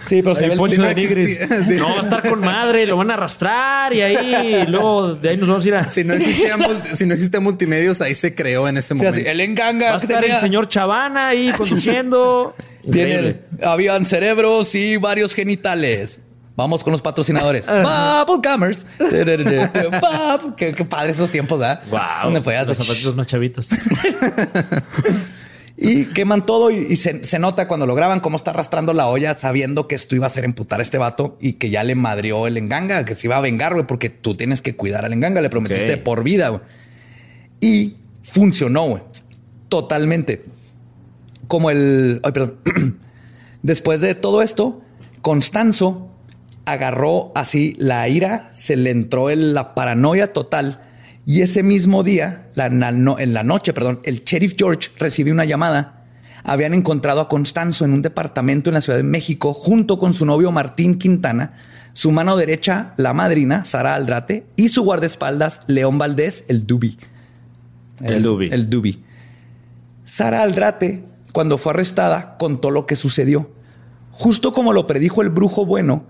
sí, 0.06 0.22
pero 0.22 0.34
se 0.34 0.46
ve 0.48 0.54
el- 0.54 0.58
no 0.58 0.66
existía, 0.66 1.64
sí. 1.66 1.74
No, 1.76 1.88
va 1.88 1.96
a 1.96 2.00
estar 2.00 2.28
con 2.28 2.40
madre, 2.40 2.86
lo 2.86 2.96
van 2.96 3.10
a 3.10 3.14
arrastrar 3.14 3.92
y 3.92 4.00
ahí, 4.02 4.62
y 4.62 4.70
luego 4.70 5.14
de 5.14 5.30
ahí 5.30 5.36
nos 5.36 5.48
vamos 5.48 5.64
a 5.64 5.68
ir 5.68 5.74
a. 5.74 5.88
Si 5.88 6.04
no 6.04 6.14
existía, 6.14 6.56
multi- 6.56 6.88
si 6.96 7.04
no 7.06 7.14
existía 7.14 7.40
multimedios, 7.40 8.00
ahí 8.00 8.14
se 8.14 8.34
creó 8.34 8.68
en 8.68 8.76
ese 8.78 8.94
momento. 8.94 9.20
el 9.20 9.40
enganga 9.40 9.88
Va 9.90 9.94
a 9.94 9.98
estar 9.98 10.20
tenía- 10.20 10.36
el 10.36 10.40
señor 10.40 10.68
Chavana 10.68 11.28
ahí 11.28 11.50
conduciendo. 11.56 12.54
Tiene, 12.90 13.40
habían 13.62 14.04
cerebros 14.06 14.74
y 14.74 14.96
varios 14.98 15.34
genitales. 15.34 16.20
Vamos 16.56 16.84
con 16.84 16.92
los 16.92 17.02
patrocinadores. 17.02 17.66
Bubblegumers. 18.26 18.86
Bub. 18.98 20.54
Qué, 20.56 20.72
qué 20.72 20.84
padre 20.84 21.10
esos 21.10 21.30
tiempos, 21.30 21.58
¿verdad? 21.58 21.82
Wow. 21.90 22.24
Donde 22.24 22.40
podías 22.40 22.66
Los 22.66 22.78
zapatitos 22.78 23.14
más 23.16 23.26
chavitos. 23.26 23.68
Y 25.76 26.04
queman 26.04 26.46
todo 26.46 26.70
y, 26.70 26.86
y 26.88 26.96
se, 26.96 27.24
se 27.24 27.38
nota 27.40 27.66
cuando 27.66 27.84
lo 27.84 27.96
graban 27.96 28.20
cómo 28.20 28.36
está 28.36 28.52
arrastrando 28.52 28.92
la 28.92 29.08
olla 29.08 29.34
sabiendo 29.34 29.88
que 29.88 29.96
esto 29.96 30.14
iba 30.14 30.24
a 30.24 30.28
hacer 30.28 30.44
emputar 30.44 30.78
a 30.78 30.82
este 30.82 30.98
vato 30.98 31.36
y 31.40 31.54
que 31.54 31.68
ya 31.68 31.82
le 31.82 31.96
madrió 31.96 32.46
el 32.46 32.56
enganga, 32.56 33.04
que 33.04 33.16
se 33.16 33.26
iba 33.26 33.36
a 33.36 33.40
vengar, 33.40 33.72
güey, 33.74 33.84
porque 33.84 34.08
tú 34.08 34.36
tienes 34.36 34.62
que 34.62 34.76
cuidar 34.76 35.04
al 35.04 35.12
enganga, 35.12 35.40
le 35.40 35.50
prometiste 35.50 35.96
por 35.96 36.22
vida, 36.22 36.50
güey. 36.50 36.62
Y 37.60 37.96
funcionó, 38.22 38.84
güey. 38.84 39.02
Totalmente. 39.68 40.44
Como 41.48 41.70
el... 41.70 42.20
Ay, 42.22 42.30
perdón. 42.30 42.58
Después 43.62 44.00
de 44.00 44.14
todo 44.14 44.42
esto, 44.42 44.80
Constanzo 45.22 46.13
agarró 46.66 47.32
así 47.34 47.74
la 47.78 48.08
ira, 48.08 48.50
se 48.54 48.76
le 48.76 48.90
entró 48.90 49.30
en 49.30 49.54
la 49.54 49.74
paranoia 49.74 50.32
total 50.32 50.80
y 51.26 51.40
ese 51.42 51.62
mismo 51.62 52.02
día, 52.02 52.48
la- 52.54 52.68
na- 52.70 52.92
no- 52.92 53.18
en 53.18 53.34
la 53.34 53.42
noche, 53.42 53.72
perdón, 53.72 54.00
el 54.04 54.24
sheriff 54.24 54.54
George 54.58 54.90
recibió 54.98 55.32
una 55.32 55.44
llamada 55.44 56.00
habían 56.46 56.74
encontrado 56.74 57.22
a 57.22 57.28
Constanzo 57.28 57.86
en 57.86 57.92
un 57.94 58.02
departamento 58.02 58.68
en 58.68 58.74
la 58.74 58.82
Ciudad 58.82 58.98
de 58.98 59.02
México 59.02 59.54
junto 59.54 59.98
con 59.98 60.12
su 60.12 60.26
novio 60.26 60.52
Martín 60.52 60.96
Quintana, 60.98 61.54
su 61.94 62.12
mano 62.12 62.36
derecha, 62.36 62.92
la 62.98 63.14
madrina, 63.14 63.64
Sara 63.64 63.94
Aldrate, 63.94 64.44
y 64.54 64.68
su 64.68 64.82
guardaespaldas, 64.82 65.62
León 65.68 65.96
Valdés, 65.96 66.44
el 66.48 66.66
Dubi. 66.66 66.98
El 68.02 68.22
Dubi. 68.22 68.50
El 68.52 68.68
Dubi. 68.68 69.02
Sara 70.04 70.42
Aldrate, 70.42 71.04
cuando 71.32 71.56
fue 71.56 71.72
arrestada, 71.72 72.36
contó 72.38 72.70
lo 72.70 72.84
que 72.84 72.96
sucedió. 72.96 73.50
Justo 74.10 74.52
como 74.52 74.74
lo 74.74 74.86
predijo 74.86 75.22
el 75.22 75.30
brujo 75.30 75.64
bueno, 75.64 76.04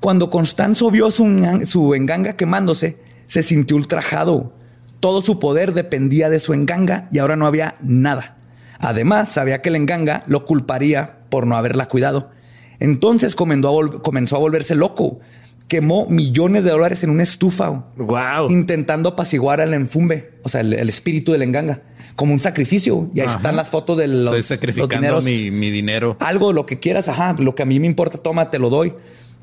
cuando 0.00 0.30
Constanzo 0.30 0.90
vio 0.90 1.10
su, 1.10 1.26
su 1.66 1.94
enganga 1.94 2.36
quemándose, 2.36 2.98
se 3.26 3.42
sintió 3.42 3.76
ultrajado. 3.76 4.52
Todo 4.98 5.22
su 5.22 5.38
poder 5.38 5.72
dependía 5.74 6.28
de 6.28 6.40
su 6.40 6.52
enganga 6.52 7.08
y 7.12 7.18
ahora 7.18 7.36
no 7.36 7.46
había 7.46 7.76
nada. 7.82 8.36
Además, 8.78 9.28
sabía 9.30 9.62
que 9.62 9.68
el 9.68 9.76
enganga 9.76 10.22
lo 10.26 10.44
culparía 10.44 11.18
por 11.28 11.46
no 11.46 11.56
haberla 11.56 11.86
cuidado. 11.86 12.30
Entonces 12.78 13.34
comenzó 13.34 14.36
a, 14.36 14.38
volverse 14.38 14.74
loco. 14.74 15.20
Quemó 15.68 16.06
millones 16.08 16.64
de 16.64 16.70
dólares 16.70 17.04
en 17.04 17.10
una 17.10 17.22
estufa 17.22 17.84
Wow. 17.96 18.50
intentando 18.50 19.10
apaciguar 19.10 19.60
al 19.60 19.72
enfumbe, 19.74 20.32
o 20.42 20.48
sea, 20.48 20.62
el, 20.62 20.72
el 20.72 20.88
espíritu 20.88 21.30
del 21.32 21.42
enganga, 21.42 21.82
como 22.16 22.32
un 22.32 22.40
sacrificio. 22.40 23.08
Y 23.14 23.20
ahí 23.20 23.26
Ajá. 23.26 23.36
están 23.36 23.54
las 23.54 23.68
fotos 23.68 23.96
de 23.98 24.08
los, 24.08 24.24
Estoy 24.24 24.38
los 24.38 24.46
sacrificando 24.46 24.96
dineros. 24.96 25.24
mi, 25.24 25.50
mi 25.50 25.70
dinero. 25.70 26.16
Algo, 26.18 26.52
lo 26.52 26.66
que 26.66 26.80
quieras, 26.80 27.08
ajá, 27.08 27.36
lo 27.38 27.54
que 27.54 27.62
a 27.62 27.66
mí 27.66 27.78
me 27.78 27.86
importa, 27.86 28.18
toma, 28.18 28.50
te 28.50 28.58
lo 28.58 28.68
doy. 28.70 28.94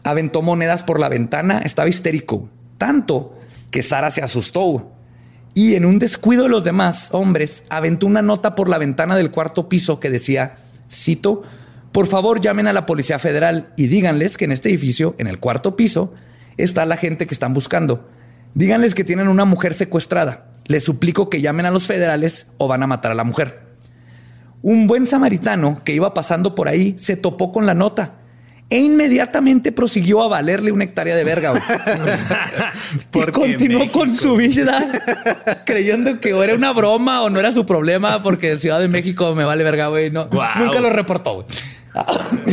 Aventó 0.03 0.41
monedas 0.41 0.83
por 0.83 0.99
la 0.99 1.09
ventana, 1.09 1.59
estaba 1.59 1.89
histérico. 1.89 2.49
Tanto 2.77 3.37
que 3.71 3.83
Sara 3.83 4.11
se 4.11 4.21
asustó. 4.21 4.91
Y 5.53 5.75
en 5.75 5.85
un 5.85 5.99
descuido 5.99 6.43
de 6.43 6.49
los 6.49 6.63
demás 6.63 7.09
hombres, 7.11 7.63
aventó 7.69 8.05
una 8.05 8.21
nota 8.21 8.55
por 8.55 8.69
la 8.69 8.77
ventana 8.77 9.15
del 9.15 9.31
cuarto 9.31 9.67
piso 9.69 9.99
que 9.99 10.11
decía, 10.11 10.55
cito, 10.91 11.41
por 11.91 12.07
favor 12.07 12.41
llamen 12.41 12.67
a 12.67 12.73
la 12.73 12.85
Policía 12.85 13.17
Federal 13.17 13.73
y 13.75 13.87
díganles 13.87 14.37
que 14.37 14.45
en 14.45 14.51
este 14.51 14.69
edificio, 14.69 15.15
en 15.17 15.25
el 15.25 15.39
cuarto 15.39 15.75
piso, 15.75 16.13
está 16.57 16.85
la 16.85 16.97
gente 16.97 17.25
que 17.25 17.33
están 17.33 17.53
buscando. 17.55 18.07
Díganles 18.53 18.93
que 18.93 19.03
tienen 19.03 19.27
una 19.27 19.45
mujer 19.45 19.73
secuestrada. 19.73 20.51
Les 20.65 20.83
suplico 20.83 21.29
que 21.29 21.41
llamen 21.41 21.65
a 21.65 21.71
los 21.71 21.87
federales 21.87 22.47
o 22.57 22.67
van 22.67 22.83
a 22.83 22.87
matar 22.87 23.11
a 23.11 23.15
la 23.15 23.23
mujer. 23.23 23.65
Un 24.61 24.85
buen 24.85 25.07
samaritano 25.07 25.81
que 25.83 25.93
iba 25.93 26.13
pasando 26.13 26.53
por 26.53 26.67
ahí 26.67 26.95
se 26.97 27.15
topó 27.15 27.51
con 27.51 27.65
la 27.65 27.73
nota 27.73 28.15
e 28.70 28.80
inmediatamente 28.80 29.72
prosiguió 29.72 30.22
a 30.22 30.28
valerle 30.28 30.72
una 30.72 30.84
hectárea 30.84 31.15
de 31.15 31.24
verga. 31.24 31.51
güey. 31.51 31.61
y 32.95 33.05
Porque 33.11 33.32
continuó 33.32 33.80
México. 33.80 33.99
con 33.99 34.15
su 34.15 34.36
vida 34.36 34.86
creyendo 35.65 36.20
que 36.20 36.34
o 36.34 36.43
era 36.43 36.53
una 36.53 36.74
broma 36.74 37.22
o 37.22 37.30
no 37.30 37.39
era 37.39 37.51
su 37.51 37.65
problema 37.65 38.22
porque 38.22 38.57
Ciudad 38.57 38.80
de 38.80 38.89
México 38.89 39.34
me 39.36 39.45
vale 39.45 39.63
verga, 39.63 39.88
güey. 39.88 40.11
No. 40.11 40.30
Nunca 40.57 40.80
lo 40.80 40.89
reportó, 40.89 41.36
güey. 41.36 41.47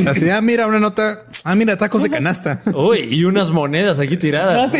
Así, 0.07 0.31
ah, 0.31 0.41
mira, 0.41 0.67
una 0.67 0.79
nota. 0.81 1.25
Ah, 1.43 1.55
mira, 1.55 1.77
tacos 1.77 2.03
de 2.03 2.11
canasta. 2.11 2.61
Uy, 2.73 3.01
y 3.11 3.25
unas 3.25 3.51
monedas 3.51 3.99
aquí 3.99 4.17
tiradas. 4.17 4.71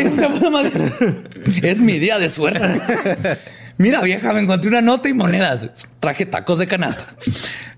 madre. 0.51 0.91
Es 1.61 1.81
mi 1.81 1.99
día 1.99 2.17
de 2.17 2.29
suerte. 2.29 2.79
Mira, 3.77 4.01
vieja, 4.01 4.33
me 4.33 4.39
encontré 4.39 4.69
una 4.69 4.81
nota 4.81 5.09
y 5.09 5.13
monedas. 5.13 5.69
Traje 5.99 6.25
tacos 6.25 6.59
de 6.59 6.67
canasta. 6.67 7.15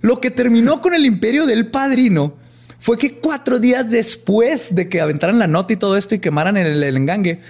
Lo 0.02 0.22
que 0.22 0.32
terminó 0.32 0.80
con 0.82 0.94
el 0.94 1.06
imperio 1.06 1.46
del 1.46 1.68
padrino 1.68 2.36
fue 2.80 2.98
que 2.98 3.16
cuatro 3.16 3.60
días 3.60 3.90
después 3.90 4.76
de 4.76 4.88
que 4.88 5.02
aventaran 5.02 5.40
la 5.40 5.48
nota 5.48 5.74
y 5.74 5.78
todo 5.78 5.98
esto 5.98 6.16
y 6.16 6.20
quemaran 6.20 6.58
el, 6.58 6.82
el 6.84 6.98
engangue, 6.98 7.42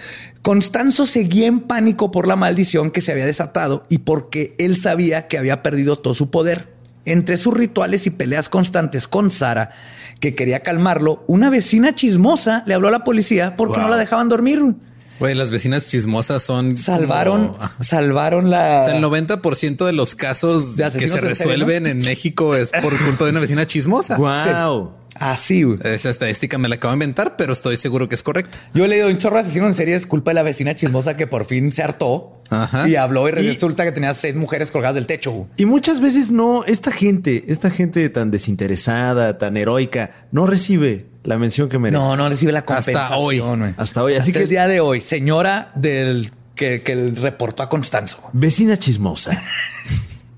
Constanzo 0.41 1.05
seguía 1.05 1.47
en 1.47 1.59
pánico 1.59 2.11
por 2.11 2.27
la 2.27 2.35
maldición 2.35 2.91
que 2.91 3.01
se 3.01 3.11
había 3.11 3.25
desatado 3.25 3.85
y 3.89 3.99
porque 3.99 4.55
él 4.57 4.77
sabía 4.77 5.27
que 5.27 5.37
había 5.37 5.61
perdido 5.61 5.97
todo 5.97 6.13
su 6.13 6.29
poder. 6.29 6.69
Entre 7.03 7.37
sus 7.37 7.53
rituales 7.53 8.05
y 8.05 8.09
peleas 8.09 8.49
constantes 8.49 9.07
con 9.07 9.31
Sara, 9.31 9.71
que 10.19 10.35
quería 10.35 10.61
calmarlo, 10.61 11.23
una 11.27 11.49
vecina 11.49 11.93
chismosa 11.93 12.63
le 12.65 12.73
habló 12.73 12.89
a 12.89 12.91
la 12.91 13.03
policía 13.03 13.55
porque 13.55 13.79
no 13.79 13.87
la 13.87 13.97
dejaban 13.97 14.27
dormir. 14.27 14.75
Güey, 15.19 15.35
las 15.35 15.51
vecinas 15.51 15.87
chismosas 15.87 16.43
son. 16.43 16.77
Salvaron, 16.77 17.47
como- 17.49 17.69
salvaron 17.81 18.49
la. 18.49 18.81
O 18.81 18.83
sea, 18.85 18.95
el 18.97 19.03
90% 19.03 19.85
de 19.85 19.93
los 19.93 20.15
casos 20.15 20.75
De 20.75 20.83
que 20.85 20.91
se 20.91 21.07
serie, 21.07 21.21
resuelven 21.21 21.87
en 21.87 21.99
México 21.99 22.55
es 22.55 22.71
por 22.81 22.97
culpa 22.97 23.25
de 23.25 23.31
una 23.31 23.39
vecina 23.39 23.65
chismosa. 23.65 24.17
Wow. 24.17 24.91
Así, 25.19 25.63
güey. 25.63 25.79
Esa 25.83 26.11
estadística 26.11 26.59
me 26.59 26.69
la 26.69 26.75
acabo 26.75 26.91
de 26.91 26.95
inventar, 26.97 27.35
pero 27.37 27.51
estoy 27.51 27.75
seguro 27.77 28.07
que 28.07 28.13
es 28.13 28.21
correcta. 28.21 28.55
Yo 28.75 28.85
he 28.85 28.87
leído 28.87 29.07
un 29.07 29.17
chorro 29.17 29.35
de 29.37 29.41
asesinos 29.41 29.69
en 29.69 29.73
serie, 29.73 29.95
es 29.95 30.05
culpa 30.05 30.29
de 30.29 30.35
la 30.35 30.43
vecina 30.43 30.75
chismosa 30.75 31.15
que 31.15 31.25
por 31.25 31.45
fin 31.45 31.71
se 31.71 31.81
hartó 31.81 32.43
Ajá. 32.51 32.87
y 32.87 32.95
habló 32.97 33.27
y 33.27 33.31
Y- 33.31 33.47
resulta 33.47 33.83
que 33.83 33.91
tenía 33.91 34.13
seis 34.13 34.35
mujeres 34.35 34.71
colgadas 34.71 34.93
del 34.93 35.07
techo. 35.07 35.47
Y 35.57 35.65
muchas 35.65 36.01
veces 36.01 36.29
no, 36.29 36.63
esta 36.65 36.91
gente, 36.91 37.45
esta 37.47 37.71
gente 37.71 38.07
tan 38.09 38.29
desinteresada, 38.29 39.39
tan 39.39 39.57
heroica, 39.57 40.27
no 40.31 40.45
recibe 40.45 41.07
la 41.27 41.37
mención 41.37 41.67
que 41.69 41.77
merece. 41.77 42.01
No, 42.01 42.15
no 42.15 42.27
recibe 42.29 42.51
la 42.51 42.59
Hasta 42.59 42.75
compensación. 42.75 43.19
hoy. 43.21 43.39
güey. 43.39 43.73
Hasta 43.77 44.01
hoy. 44.03 44.13
Así 44.13 44.31
Hasta 44.31 44.39
que, 44.39 44.43
el 44.43 44.49
día 44.49 44.67
de 44.67 44.79
hoy, 44.79 45.01
señora 45.01 45.71
del 45.75 46.31
que, 46.55 46.81
que 46.81 46.93
el 46.93 47.15
reportó 47.15 47.61
a 47.63 47.69
Constanzo. 47.69 48.29
vecina 48.33 48.77
chismosa, 48.77 49.39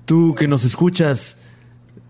tú 0.04 0.34
que 0.34 0.48
nos 0.48 0.64
escuchas 0.64 1.38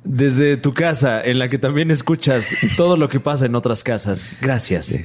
desde 0.03 0.57
tu 0.57 0.73
casa, 0.73 1.23
en 1.23 1.39
la 1.39 1.49
que 1.51 1.59
también 1.59 1.91
escuchas 1.91 2.47
todo 2.77 2.97
lo 2.97 3.09
que 3.11 3.21
pasa 3.21 3.45
en 3.47 3.55
otras 3.55 3.85
casas, 3.85 4.31
gracias. 4.41 4.99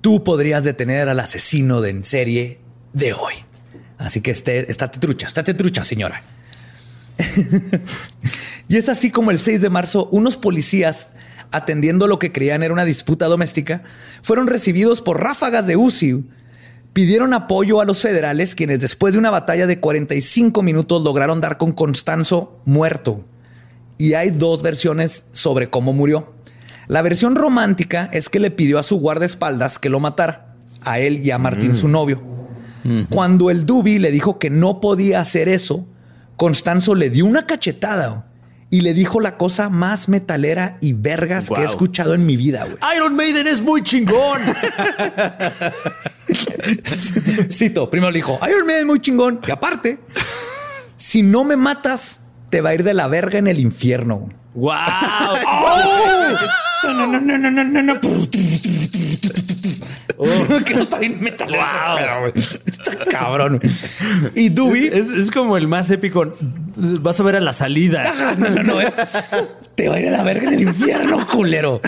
Tú 0.00 0.24
podrías 0.24 0.64
detener 0.64 1.08
al 1.08 1.20
asesino 1.20 1.80
de 1.82 1.90
en 1.90 2.04
serie 2.04 2.60
de 2.94 3.12
hoy. 3.12 3.34
Así 3.98 4.22
que 4.22 4.30
esté, 4.30 4.70
estate 4.70 4.98
trucha, 5.00 5.26
estate 5.26 5.52
trucha, 5.54 5.84
señora. 5.84 6.22
y 8.68 8.76
es 8.76 8.88
así 8.88 9.10
como 9.10 9.30
el 9.30 9.38
6 9.38 9.60
de 9.60 9.70
marzo, 9.70 10.08
unos 10.12 10.36
policías, 10.36 11.08
atendiendo 11.50 12.06
lo 12.06 12.18
que 12.18 12.32
creían 12.32 12.62
era 12.62 12.74
una 12.74 12.84
disputa 12.84 13.26
doméstica, 13.26 13.82
fueron 14.22 14.46
recibidos 14.46 15.02
por 15.02 15.20
ráfagas 15.22 15.66
de 15.66 15.76
UCI. 15.76 16.24
Pidieron 16.92 17.34
apoyo 17.34 17.80
a 17.80 17.84
los 17.84 18.00
federales, 18.00 18.54
quienes 18.54 18.80
después 18.80 19.12
de 19.12 19.18
una 19.18 19.30
batalla 19.30 19.66
de 19.66 19.78
45 19.78 20.62
minutos 20.62 21.02
lograron 21.02 21.40
dar 21.40 21.58
con 21.58 21.72
Constanzo 21.72 22.60
muerto. 22.64 23.24
Y 23.98 24.14
hay 24.14 24.30
dos 24.30 24.62
versiones 24.62 25.24
sobre 25.32 25.70
cómo 25.70 25.92
murió. 25.92 26.32
La 26.86 27.02
versión 27.02 27.36
romántica 27.36 28.08
es 28.12 28.28
que 28.28 28.40
le 28.40 28.50
pidió 28.50 28.78
a 28.78 28.82
su 28.82 28.98
guardaespaldas 28.98 29.78
que 29.78 29.90
lo 29.90 30.00
matara, 30.00 30.54
a 30.80 30.98
él 30.98 31.24
y 31.24 31.30
a 31.30 31.38
Martín, 31.38 31.74
su 31.74 31.88
novio. 31.88 32.22
Cuando 33.10 33.50
el 33.50 33.66
Dubi 33.66 33.98
le 33.98 34.10
dijo 34.10 34.38
que 34.38 34.48
no 34.48 34.80
podía 34.80 35.20
hacer 35.20 35.48
eso, 35.48 35.86
Constanzo 36.36 36.94
le 36.94 37.10
dio 37.10 37.26
una 37.26 37.46
cachetada 37.46 38.27
y 38.70 38.82
le 38.82 38.92
dijo 38.94 39.20
la 39.20 39.36
cosa 39.36 39.68
más 39.70 40.08
metalera 40.08 40.76
y 40.80 40.92
vergas 40.92 41.48
que 41.48 41.60
he 41.60 41.64
escuchado 41.64 42.14
en 42.14 42.26
mi 42.26 42.36
vida. 42.36 42.64
güey. 42.64 42.76
Iron 42.96 43.16
Maiden 43.16 43.46
es 43.46 43.62
muy 43.62 43.82
chingón. 43.82 44.40
Cito, 47.50 47.88
primero 47.88 48.10
le 48.10 48.18
dijo, 48.18 48.38
Iron 48.48 48.66
Man 48.66 48.76
es 48.76 48.84
muy 48.84 49.00
chingón. 49.00 49.40
Y 49.46 49.50
aparte, 49.50 49.98
si 50.96 51.22
no 51.22 51.44
me 51.44 51.56
matas, 51.56 52.20
te 52.50 52.60
va 52.60 52.70
a 52.70 52.74
ir 52.74 52.82
de 52.84 52.94
la 52.94 53.08
verga 53.08 53.38
en 53.38 53.46
el 53.46 53.58
infierno. 53.58 54.28
wow. 54.54 54.74
No, 56.84 57.06
no, 57.06 57.20
no, 57.20 57.38
no, 57.38 57.50
no, 57.50 57.64
no, 57.64 57.82
no. 57.82 58.00
que 60.64 60.74
no 60.74 60.80
está 60.82 60.98
bien 60.98 61.18
pedo, 61.20 61.46
güey. 62.20 62.32
Está 62.36 62.96
cabrón. 63.10 63.60
Y 64.34 64.48
Dubi. 64.50 64.88
Es, 64.92 65.10
es 65.10 65.30
como 65.30 65.56
el 65.56 65.68
más 65.68 65.90
épico. 65.90 66.32
Vas 66.76 67.18
a 67.20 67.22
ver 67.22 67.36
a 67.36 67.40
la 67.40 67.52
salida. 67.52 68.34
No, 68.38 68.48
no, 68.48 68.62
no. 68.62 68.80
eh. 68.80 68.92
Te 69.74 69.88
va 69.88 69.94
a 69.96 70.00
ir 70.00 70.08
a 70.08 70.10
la 70.10 70.22
verga 70.24 70.48
en 70.48 70.54
el 70.54 70.60
infierno, 70.62 71.24
culero. 71.26 71.80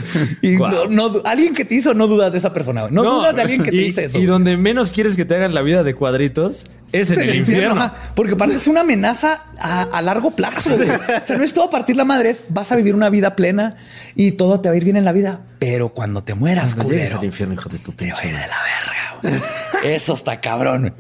Y 0.43 0.57
Guau. 0.57 0.89
no, 0.91 1.09
no- 1.11 1.23
alguien 1.25 1.55
que 1.55 1.65
te 1.65 1.75
hizo, 1.75 1.93
no 1.93 2.07
dudas 2.07 2.31
de 2.31 2.39
esa 2.39 2.53
persona. 2.53 2.83
güey. 2.83 2.93
No, 2.93 3.03
dudas 3.03 3.35
de 3.35 3.43
alguien 3.43 3.63
que 3.65 3.71
te 3.71 3.77
y, 3.77 3.85
dice 3.87 4.05
eso. 4.05 4.19
Y 4.19 4.27
donde 4.27 4.57
menos 4.57 4.93
quieres 4.93 5.17
que 5.17 5.25
te 5.25 5.35
hagan 5.35 5.55
la 5.55 5.63
vida 5.63 5.83
de 5.83 5.95
cuadritos 5.95 6.67
es 6.93 7.11
en 7.11 7.21
el 7.21 7.35
infierno. 7.35 7.93
Porque 8.15 8.37
parece 8.37 8.71
una 8.71 8.83
amenaza 8.83 9.43
a, 9.59 9.83
a 9.83 10.03
largo 10.03 10.31
plazo. 10.37 10.71
güey. 10.77 10.89
O 10.89 11.27
sea, 11.27 11.37
no 11.37 11.43
es 11.43 11.53
todo 11.53 11.65
a 11.65 11.71
partir 11.71 11.97
la 11.97 12.05
madre, 12.05 12.31
es 12.31 12.47
vas 12.49 12.71
a 12.71 12.77
vivir 12.77 12.95
una 12.95 13.11
vida 13.11 13.35
plena 13.35 13.77
y 14.15 14.30
todo 14.33 14.61
te 14.61 14.69
va 14.69 14.75
a 14.75 14.77
ir 14.79 14.85
bien 14.85 14.97
en 14.97 15.05
la 15.05 15.13
vida. 15.13 15.41
Pero 15.59 15.91
cuando 15.91 16.23
te 16.23 16.35
mueras, 16.35 16.75
Cuando 16.75 16.93
culero, 16.93 17.19
al 17.19 17.25
infierno, 17.25 17.55
hijo 17.55 17.69
de 17.69 17.79
tu 17.79 17.93
te 17.93 18.11
va 18.13 18.19
a 18.19 18.27
ir 18.27 18.33
de 18.35 18.39
la 18.47 19.33
verga. 19.33 19.45
Eso 19.85 20.15
está 20.15 20.41
cabrón. 20.41 20.95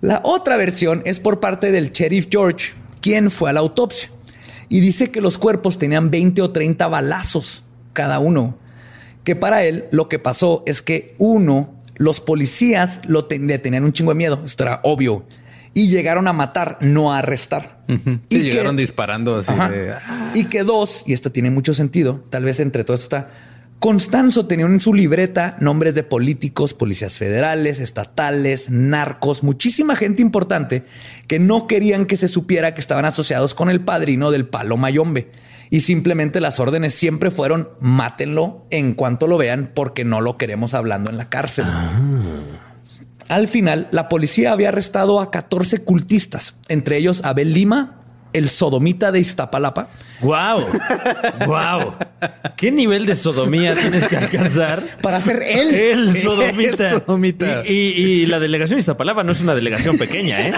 La 0.00 0.20
otra 0.24 0.56
versión 0.56 1.02
es 1.04 1.20
por 1.20 1.40
parte 1.40 1.70
del 1.70 1.92
sheriff 1.92 2.26
George, 2.30 2.72
quien 3.00 3.30
fue 3.30 3.50
a 3.50 3.52
la 3.52 3.60
autopsia 3.60 4.10
y 4.68 4.80
dice 4.80 5.10
que 5.10 5.20
los 5.20 5.38
cuerpos 5.38 5.78
tenían 5.78 6.10
20 6.10 6.42
o 6.42 6.50
30 6.50 6.88
balazos 6.88 7.64
cada 7.92 8.18
uno. 8.18 8.58
Que 9.24 9.36
para 9.36 9.64
él 9.64 9.84
lo 9.92 10.08
que 10.08 10.18
pasó 10.18 10.62
es 10.66 10.82
que 10.82 11.14
uno, 11.18 11.74
los 11.96 12.20
policías 12.20 13.00
lo 13.06 13.26
ten- 13.26 13.46
le 13.46 13.58
tenían 13.58 13.84
un 13.84 13.92
chingo 13.92 14.10
de 14.12 14.16
miedo. 14.16 14.42
Esto 14.44 14.64
era 14.64 14.80
obvio. 14.82 15.24
Y 15.74 15.88
llegaron 15.88 16.28
a 16.28 16.32
matar, 16.32 16.78
no 16.80 17.12
a 17.12 17.18
arrestar. 17.18 17.80
Sí, 17.88 17.98
Y 18.30 18.38
llegaron 18.40 18.76
que- 18.76 18.82
disparando 18.82 19.36
así 19.36 19.52
de. 19.54 19.92
Y 20.34 20.44
que 20.44 20.64
dos, 20.64 21.02
y 21.06 21.12
esto 21.12 21.32
tiene 21.32 21.50
mucho 21.50 21.72
sentido, 21.74 22.24
tal 22.30 22.44
vez 22.44 22.60
entre 22.60 22.84
todo 22.84 22.94
esto 22.94 23.04
está. 23.16 23.30
Constanzo 23.78 24.46
tenía 24.46 24.66
en 24.66 24.78
su 24.78 24.94
libreta 24.94 25.56
nombres 25.58 25.96
de 25.96 26.04
políticos, 26.04 26.72
policías 26.72 27.18
federales, 27.18 27.80
estatales, 27.80 28.70
narcos, 28.70 29.42
muchísima 29.42 29.96
gente 29.96 30.22
importante 30.22 30.84
que 31.26 31.40
no 31.40 31.66
querían 31.66 32.06
que 32.06 32.16
se 32.16 32.28
supiera 32.28 32.74
que 32.74 32.80
estaban 32.80 33.04
asociados 33.06 33.54
con 33.56 33.70
el 33.70 33.80
padrino 33.80 34.30
del 34.30 34.46
palo 34.46 34.76
Mayombe. 34.76 35.32
y 35.68 35.80
simplemente 35.80 36.38
las 36.38 36.60
órdenes 36.60 36.94
siempre 36.94 37.30
fueron 37.32 37.70
mátenlo 37.80 38.66
en 38.70 38.94
cuanto 38.94 39.26
lo 39.26 39.36
vean 39.36 39.72
porque 39.74 40.04
no 40.04 40.20
lo 40.20 40.36
queremos 40.36 40.74
hablando 40.74 41.10
en 41.10 41.16
la 41.16 41.28
cárcel. 41.28 41.64
Al 43.32 43.48
final, 43.48 43.88
la 43.92 44.08
policía 44.08 44.52
había 44.52 44.68
arrestado 44.68 45.20
a 45.20 45.30
14 45.30 45.78
cultistas, 45.78 46.54
entre 46.68 46.98
ellos 46.98 47.22
Abel 47.24 47.52
Lima, 47.54 47.98
el 48.34 48.48
sodomita 48.48 49.10
de 49.12 49.20
Iztapalapa. 49.20 49.88
Wow, 50.20 50.64
wow. 51.46 51.94
¿Qué 52.56 52.70
nivel 52.70 53.06
de 53.06 53.14
sodomía 53.14 53.74
tienes 53.74 54.06
que 54.08 54.16
alcanzar 54.16 54.82
para 55.02 55.20
ser 55.20 55.42
él? 55.42 55.74
El 55.74 56.16
sodomita. 56.22 56.88
El 56.90 56.94
sodomita. 57.00 57.62
Y, 57.66 57.72
y- 57.72 58.02
y 58.22 58.26
la 58.26 58.38
delegación 58.38 58.76
de 58.76 58.80
Iztapalapa 58.80 59.22
no 59.24 59.32
es 59.32 59.40
una 59.40 59.54
delegación 59.54 59.98
pequeña, 59.98 60.40
¿eh? 60.48 60.52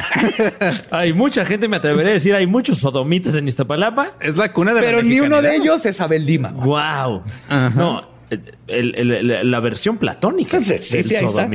Hay 0.91 1.13
mucha 1.13 1.45
gente, 1.45 1.69
me 1.69 1.77
atreveré 1.77 2.11
a 2.11 2.15
decir, 2.15 2.35
hay 2.35 2.47
muchos 2.47 2.79
sodomitas 2.79 3.35
en 3.37 3.49
Iztapalapa. 3.49 4.13
Es 4.21 4.37
la 4.37 4.53
cuna 4.53 4.73
de 4.75 4.81
Pero 4.81 4.99
la 4.99 5.03
ni 5.09 5.21
uno 5.21 5.41
de 5.43 5.57
elos 5.57 5.85
es 5.87 6.01
Abel 6.01 6.27
Lima. 6.27 6.51
Wow. 6.51 7.23
No, 7.75 8.03
el- 8.69 8.95
el- 8.97 9.11
el- 9.31 9.51
la 9.51 9.61
versión 9.61 9.97
platónica 9.99 10.61
Sí, 10.61 10.71
del 10.71 10.79
sí, 10.79 11.03
sí, 11.03 11.17
ahí 11.17 11.25
está. 11.25 11.49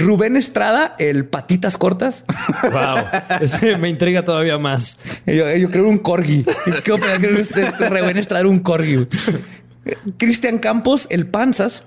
Rubén 0.00 0.36
Estrada, 0.36 0.96
el 0.98 1.26
patitas 1.26 1.76
cortas. 1.76 2.24
Wow. 2.62 3.38
Ese 3.40 3.76
me 3.78 3.88
intriga 3.88 4.24
todavía 4.24 4.58
más. 4.58 4.98
Yo, 5.26 5.54
yo 5.56 5.70
creo 5.70 5.88
un 5.88 5.98
corgi. 5.98 6.44
¿Qué 6.84 6.92
opinas 6.92 7.18
que 7.20 7.40
este 7.40 7.70
Rubén 7.88 8.16
Estrada 8.18 8.40
era 8.40 8.48
un 8.48 8.60
corgi? 8.60 9.06
Cristian 10.18 10.58
Campos, 10.58 11.06
el 11.10 11.26
panzas. 11.26 11.84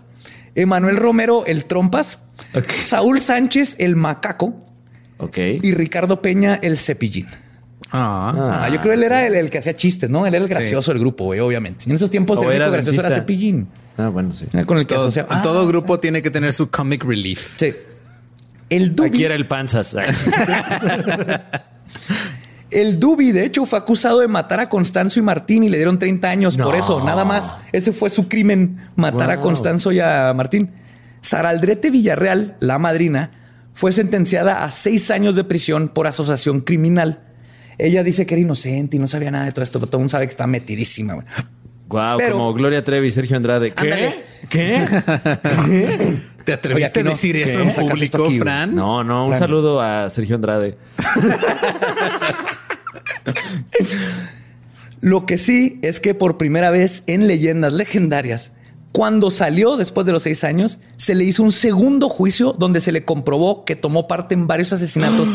Emanuel 0.56 0.98
Romero, 0.98 1.46
el 1.46 1.66
trompas. 1.66 2.20
Saúl 2.80 3.20
Sánchez, 3.22 3.76
el 3.80 3.96
macaco. 3.96 4.54
Ok. 5.18 5.38
Y 5.62 5.72
Ricardo 5.74 6.22
Peña, 6.22 6.60
el 6.62 6.78
cepillín. 6.78 7.28
Ah. 7.92 8.62
Ah, 8.64 8.70
yo 8.70 8.80
creo 8.80 8.92
que 8.92 8.98
él 8.98 9.04
era 9.04 9.26
el, 9.28 9.36
el 9.36 9.50
que 9.50 9.60
hacía 9.60 9.76
chistes, 9.76 10.10
¿no? 10.10 10.26
Él 10.26 10.34
era 10.34 10.44
el 10.44 10.50
gracioso 10.50 10.92
del 10.92 11.00
grupo, 11.00 11.26
güey, 11.26 11.40
obviamente. 11.40 11.86
En 11.88 11.92
esos 11.96 12.10
tiempos 12.10 12.40
O 12.40 12.50
el 12.50 12.56
era 12.56 12.70
gracioso 12.70 13.00
era 13.00 13.10
dentista. 13.10 13.22
cepillín. 13.22 13.68
Ah, 13.98 14.08
bueno, 14.10 14.34
sí. 14.34 14.46
Era 14.52 14.66
con 14.66 14.78
el 14.80 14.88
que 14.88 14.96
Todo, 14.96 15.04
asociaba. 15.06 15.30
Ah, 15.32 15.42
todo 15.44 15.68
grupo 15.68 16.00
tiene 16.00 16.22
que 16.24 16.32
tener 16.32 16.54
su 16.54 16.70
comic 16.72 17.04
relief. 17.04 17.58
Sí. 17.60 17.74
El 18.76 18.96
Dubi, 18.96 19.08
Aquí 19.10 19.24
era 19.24 19.36
el 19.36 19.48
panzas. 19.48 19.96
el 22.72 23.00
Dubi, 23.00 23.32
de 23.32 23.46
hecho, 23.46 23.66
fue 23.66 23.78
acusado 23.78 24.20
de 24.20 24.28
matar 24.28 24.60
a 24.60 24.70
Constanzo 24.70 25.20
y 25.20 25.24
Martín 25.24 25.64
y 25.64 25.70
le 25.70 25.78
dieron 25.78 26.00
30 26.00 26.30
años 26.30 26.58
por 26.58 26.76
eso, 26.76 27.04
nada 27.04 27.24
más. 27.24 27.56
Ese 27.72 27.92
fue 27.92 28.10
su 28.10 28.28
crimen, 28.28 28.80
matar 28.96 29.30
a. 29.32 29.40
Constanzo 29.40 29.92
y 29.92 30.00
a 30.00 30.34
Martín. 30.36 30.72
Saraldrete 31.22 31.90
Villarreal, 31.92 32.58
la 32.60 32.80
madrina, 32.80 33.32
fue 33.74 33.92
sentenciada 33.92 34.64
a 34.64 34.72
seis 34.72 35.12
años 35.12 35.36
de 35.36 35.44
prisión 35.44 35.90
por 35.90 36.08
asociación 36.08 36.62
criminal. 36.62 37.22
Ella 37.78 38.04
dice 38.04 38.26
que 38.26 38.34
era 38.36 38.42
inocente 38.42 38.98
y 38.98 39.00
no 39.00 39.08
sabía 39.08 39.32
nada 39.32 39.46
de 39.46 39.52
todo 39.52 39.64
esto, 39.64 39.80
pero 39.80 39.90
todo 39.90 39.98
el 40.00 40.02
mundo 40.04 40.12
sabe 40.12 40.26
que 40.26 40.32
está 40.32 40.48
metidísima. 40.48 41.24
Wow, 41.88 42.18
Pero- 42.18 42.34
como 42.34 42.54
Gloria 42.54 42.84
Trevi 42.84 43.12
Sergio 43.12 43.38
Andrade. 43.38 43.72
¿Qué? 43.74 43.84
Ándale. 43.84 44.24
¿Qué? 44.50 44.86
¿Qué? 45.68 46.18
¿Te 46.46 46.52
Oye, 46.52 46.58
atreviste 46.60 47.00
aquí 47.00 47.00
a 47.00 47.04
no. 47.04 47.10
decir 47.12 47.36
eso 47.38 47.60
en 47.60 47.70
público, 47.74 48.26
aquí. 48.26 48.40
Fran? 48.40 48.76
No, 48.76 49.04
no, 49.04 49.24
un 49.24 49.30
Fran. 49.30 49.40
saludo 49.40 49.82
a 49.82 50.10
Sergio 50.10 50.36
Andrade. 50.36 50.78
Lo 55.02 55.26
que 55.26 55.38
sí 55.38 55.80
es 55.82 56.00
que 56.00 56.14
por 56.14 56.38
primera 56.38 56.70
vez 56.72 57.04
en 57.08 57.28
leyendas 57.28 57.74
legendarias, 57.74 58.54
cuando 58.94 59.32
salió 59.32 59.76
después 59.76 60.06
de 60.06 60.14
los 60.14 60.24
seis 60.24 60.44
años, 60.44 60.80
se 60.98 61.16
le 61.16 61.24
hizo 61.24 61.44
un 61.44 61.52
segundo 61.52 62.10
juicio 62.10 62.54
donde 62.54 62.80
se 62.80 62.92
le 62.92 63.04
comprobó 63.04 63.66
que 63.66 63.76
tomó 63.76 64.08
parte 64.08 64.36
en 64.36 64.48
varios 64.48 64.72
asesinatos 64.72 65.28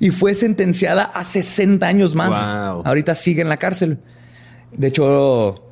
y 0.00 0.10
fue 0.10 0.34
sentenciada 0.34 1.04
a 1.04 1.22
60 1.22 1.86
años 1.86 2.14
más. 2.14 2.30
Wow. 2.30 2.82
Ahorita 2.84 3.14
sigue 3.14 3.42
en 3.42 3.48
la 3.48 3.58
cárcel. 3.58 3.98
De 4.72 4.88
hecho, 4.88 5.71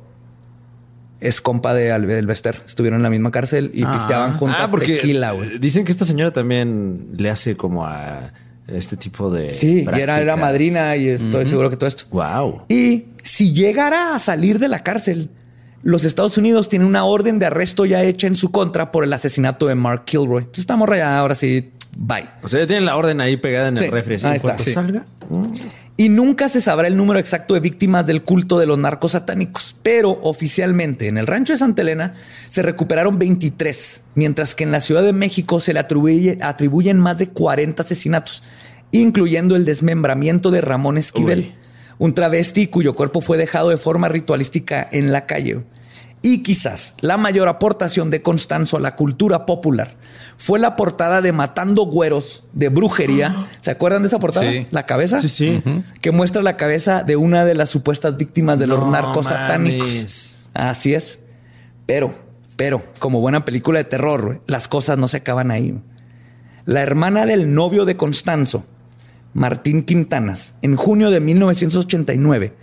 es 1.21 1.39
compa 1.39 1.73
de 1.73 1.93
Albe- 1.93 2.25
Bester. 2.25 2.61
Estuvieron 2.65 2.97
en 2.97 3.03
la 3.03 3.09
misma 3.09 3.31
cárcel 3.31 3.71
y 3.73 3.83
Ah. 3.83 3.93
pisteaban 3.93 4.33
juntas 4.33 4.57
Ah, 4.61 4.67
porque 4.69 4.95
tequila, 4.97 5.31
güey. 5.31 5.57
dicen 5.59 5.85
que 5.85 5.91
esta 5.93 6.03
señora 6.03 6.31
también 6.33 7.07
le 7.15 7.29
hace 7.29 7.55
como 7.55 7.85
a 7.85 8.31
este 8.67 8.97
tipo 8.97 9.29
de. 9.31 9.51
Sí, 9.53 9.85
y 9.89 9.99
era, 9.99 10.19
era 10.19 10.35
madrina 10.35 10.95
y 10.97 11.07
estoy 11.07 11.45
seguro 11.45 11.69
que 11.69 11.77
todo 11.77 11.87
esto. 11.87 12.03
Wow. 12.11 12.63
Y 12.69 13.05
si 13.23 13.53
llegara 13.53 14.15
a 14.15 14.19
salir 14.19 14.59
de 14.59 14.67
la 14.67 14.79
cárcel, 14.79 15.29
los 15.83 16.05
Estados 16.05 16.37
Unidos 16.37 16.69
tienen 16.69 16.87
una 16.87 17.05
orden 17.05 17.39
de 17.39 17.47
arresto 17.47 17.85
ya 17.85 18.03
hecha 18.03 18.27
en 18.27 18.35
su 18.35 18.51
contra 18.51 18.91
por 18.91 19.03
el 19.03 19.11
asesinato 19.13 19.67
de 19.67 19.75
Mark 19.75 20.03
Kilroy. 20.05 20.39
Entonces 20.43 20.59
estamos 20.61 20.87
rayada, 20.87 21.19
ahora 21.19 21.33
sí, 21.35 21.71
bye. 21.97 22.25
O 22.43 22.47
sea, 22.49 22.61
ya 22.61 22.67
tienen 22.67 22.85
la 22.85 22.95
orden 22.95 23.19
ahí 23.19 23.35
pegada 23.37 23.67
en 23.69 23.77
Sí, 23.77 23.85
el 23.85 23.91
refri. 23.91 24.15
así, 24.15 24.25
ahí 24.27 24.31
en 24.33 24.37
está, 24.37 24.57
sí. 24.59 24.71
salga. 24.73 25.05
Y 26.01 26.09
nunca 26.09 26.49
se 26.49 26.61
sabrá 26.61 26.87
el 26.87 26.97
número 26.97 27.19
exacto 27.19 27.53
de 27.53 27.59
víctimas 27.59 28.07
del 28.07 28.23
culto 28.23 28.57
de 28.57 28.65
los 28.65 28.75
narcos 28.75 29.11
satánicos, 29.11 29.75
pero 29.83 30.09
oficialmente 30.23 31.07
en 31.07 31.19
el 31.19 31.27
rancho 31.27 31.53
de 31.53 31.59
Santa 31.59 31.83
Elena 31.83 32.15
se 32.49 32.63
recuperaron 32.63 33.19
23, 33.19 34.01
mientras 34.15 34.55
que 34.55 34.63
en 34.63 34.71
la 34.71 34.79
Ciudad 34.79 35.03
de 35.03 35.13
México 35.13 35.59
se 35.59 35.73
le 35.73 35.79
atribuye- 35.79 36.39
atribuyen 36.41 36.97
más 36.97 37.19
de 37.19 37.27
40 37.27 37.83
asesinatos, 37.83 38.41
incluyendo 38.89 39.55
el 39.55 39.63
desmembramiento 39.63 40.49
de 40.49 40.61
Ramón 40.61 40.97
Esquivel, 40.97 41.39
Uy. 41.39 41.53
un 41.99 42.15
travesti 42.15 42.65
cuyo 42.65 42.95
cuerpo 42.95 43.21
fue 43.21 43.37
dejado 43.37 43.69
de 43.69 43.77
forma 43.77 44.09
ritualística 44.09 44.89
en 44.91 45.11
la 45.11 45.27
calle. 45.27 45.61
Y 46.23 46.43
quizás 46.43 46.95
la 47.01 47.17
mayor 47.17 47.47
aportación 47.47 48.09
de 48.09 48.21
Constanzo 48.21 48.77
a 48.77 48.79
la 48.79 48.95
cultura 48.95 49.45
popular 49.45 49.95
fue 50.37 50.59
la 50.59 50.75
portada 50.75 51.21
de 51.21 51.31
Matando 51.31 51.83
Güeros 51.85 52.43
de 52.53 52.69
brujería. 52.69 53.47
¿Se 53.59 53.71
acuerdan 53.71 54.03
de 54.03 54.07
esa 54.07 54.19
portada? 54.19 54.49
Sí. 54.51 54.67
La 54.71 54.85
cabeza. 54.85 55.19
Sí, 55.19 55.29
sí. 55.29 55.63
Que 55.99 56.11
muestra 56.11 56.43
la 56.43 56.57
cabeza 56.57 57.03
de 57.03 57.15
una 57.15 57.43
de 57.45 57.55
las 57.55 57.69
supuestas 57.69 58.17
víctimas 58.17 58.59
de 58.59 58.67
los 58.67 58.79
No 58.79 58.91
narcos 58.91 59.27
satánicos. 59.27 60.47
Así 60.53 60.93
es. 60.93 61.19
Pero, 61.85 62.13
pero, 62.55 62.83
como 62.99 63.19
buena 63.19 63.43
película 63.43 63.79
de 63.79 63.85
terror, 63.85 64.41
las 64.47 64.67
cosas 64.67 64.97
no 64.97 65.07
se 65.07 65.17
acaban 65.17 65.51
ahí. 65.51 65.79
La 66.65 66.81
hermana 66.81 67.25
del 67.25 67.53
novio 67.53 67.85
de 67.85 67.97
Constanzo, 67.97 68.63
Martín 69.33 69.83
Quintanas, 69.83 70.55
en 70.61 70.75
junio 70.75 71.09
de 71.09 71.19
1989, 71.19 72.53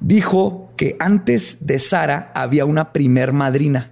dijo 0.00 0.61
que 0.76 0.96
antes 0.98 1.58
de 1.66 1.78
Sara 1.78 2.32
había 2.34 2.64
una 2.64 2.92
primer 2.92 3.32
madrina 3.32 3.90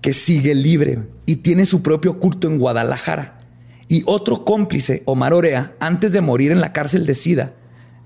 que 0.00 0.12
sigue 0.12 0.54
libre 0.54 1.08
y 1.26 1.36
tiene 1.36 1.66
su 1.66 1.82
propio 1.82 2.18
culto 2.20 2.48
en 2.48 2.58
Guadalajara. 2.58 3.38
Y 3.88 4.02
otro 4.06 4.44
cómplice, 4.44 5.02
Omar 5.06 5.32
Orea, 5.32 5.74
antes 5.80 6.12
de 6.12 6.20
morir 6.20 6.52
en 6.52 6.60
la 6.60 6.72
cárcel 6.72 7.06
de 7.06 7.14
Sida, 7.14 7.54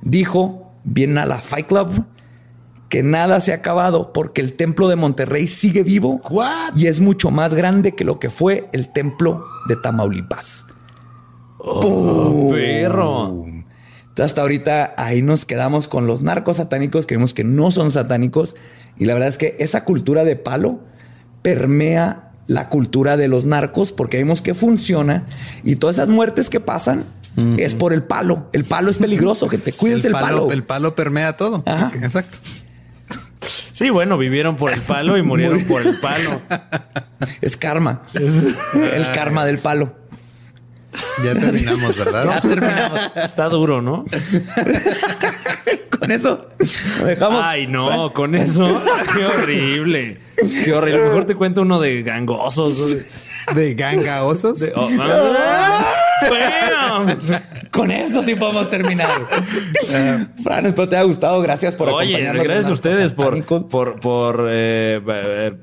dijo, 0.02 0.72
bien 0.84 1.16
a 1.18 1.26
la 1.26 1.40
Fight 1.40 1.66
Club, 1.66 2.04
que 2.88 3.02
nada 3.02 3.40
se 3.40 3.52
ha 3.52 3.56
acabado 3.56 4.12
porque 4.12 4.40
el 4.40 4.54
templo 4.54 4.88
de 4.88 4.96
Monterrey 4.96 5.46
sigue 5.46 5.84
vivo 5.84 6.20
What? 6.28 6.76
y 6.76 6.86
es 6.86 7.00
mucho 7.00 7.30
más 7.30 7.54
grande 7.54 7.94
que 7.94 8.04
lo 8.04 8.18
que 8.18 8.30
fue 8.30 8.68
el 8.72 8.92
templo 8.92 9.44
de 9.68 9.76
Tamaulipas. 9.76 10.66
Oh, 11.58 12.48
perro. 12.50 13.44
Entonces, 14.10 14.32
hasta 14.32 14.42
ahorita 14.42 14.94
ahí 14.96 15.22
nos 15.22 15.44
quedamos 15.44 15.88
con 15.88 16.06
los 16.06 16.20
narcos 16.20 16.58
satánicos 16.58 17.06
que 17.06 17.14
vemos 17.16 17.32
que 17.32 17.44
no 17.44 17.70
son 17.70 17.92
satánicos. 17.92 18.56
Y 18.98 19.06
la 19.06 19.14
verdad 19.14 19.28
es 19.28 19.38
que 19.38 19.56
esa 19.60 19.84
cultura 19.84 20.24
de 20.24 20.36
palo 20.36 20.80
permea 21.42 22.32
la 22.46 22.68
cultura 22.68 23.16
de 23.16 23.28
los 23.28 23.44
narcos 23.44 23.92
porque 23.92 24.16
vemos 24.16 24.42
que 24.42 24.54
funciona 24.54 25.26
y 25.62 25.76
todas 25.76 25.96
esas 25.96 26.08
muertes 26.08 26.50
que 26.50 26.58
pasan 26.58 27.06
es 27.56 27.76
por 27.76 27.92
el 27.92 28.02
palo. 28.02 28.50
El 28.52 28.64
palo 28.64 28.90
es 28.90 28.98
peligroso, 28.98 29.48
que 29.48 29.56
te 29.56 29.72
cuides 29.72 30.04
el, 30.04 30.08
el, 30.08 30.12
palo, 30.12 30.26
palo. 30.26 30.52
el 30.52 30.64
palo 30.64 30.94
permea 30.96 31.36
todo. 31.36 31.62
Ajá. 31.64 31.92
Exacto. 31.94 32.38
Sí, 33.72 33.88
bueno, 33.88 34.18
vivieron 34.18 34.56
por 34.56 34.72
el 34.72 34.80
palo 34.82 35.16
y 35.16 35.22
murieron 35.22 35.64
por 35.64 35.82
el 35.82 35.98
palo. 36.00 36.40
Es 37.42 37.56
karma. 37.58 38.02
el 38.14 39.12
karma 39.12 39.44
del 39.44 39.58
palo. 39.58 39.94
Ya 41.24 41.34
terminamos, 41.38 41.96
¿verdad? 41.96 42.24
Ya 42.24 42.40
terminamos. 42.40 43.00
Está 43.16 43.48
duro, 43.48 43.80
¿no? 43.82 44.04
Con 45.98 46.10
eso 46.10 46.46
lo 47.00 47.06
dejamos. 47.06 47.42
Ay, 47.44 47.66
no, 47.66 48.12
con 48.12 48.34
eso. 48.34 48.80
Qué 49.14 49.24
horrible. 49.26 50.14
Qué 50.64 50.72
horrible. 50.72 51.02
Mejor 51.02 51.24
te 51.26 51.34
cuento 51.34 51.62
uno 51.62 51.78
de 51.80 52.02
gangosos. 52.02 52.76
De 53.54 53.74
ganga 53.74 54.24
osos. 54.24 54.60
De- 54.60 54.72
oh, 54.74 54.88
ah. 55.00 55.84
Con 57.70 57.90
eso 57.90 58.22
sí 58.22 58.34
podemos 58.34 58.68
terminar. 58.68 59.08
Fran, 60.42 60.66
espero 60.66 60.88
te 60.88 60.96
haya 60.96 61.04
gustado. 61.04 61.40
Gracias 61.40 61.76
por 61.76 61.88
Oye, 61.88 62.14
acompañarnos. 62.14 62.44
gracias 62.44 62.66
a 62.68 62.72
ustedes 62.72 63.12
por, 63.12 63.44
por, 63.68 64.00
por, 64.00 64.46
eh, 64.50 65.00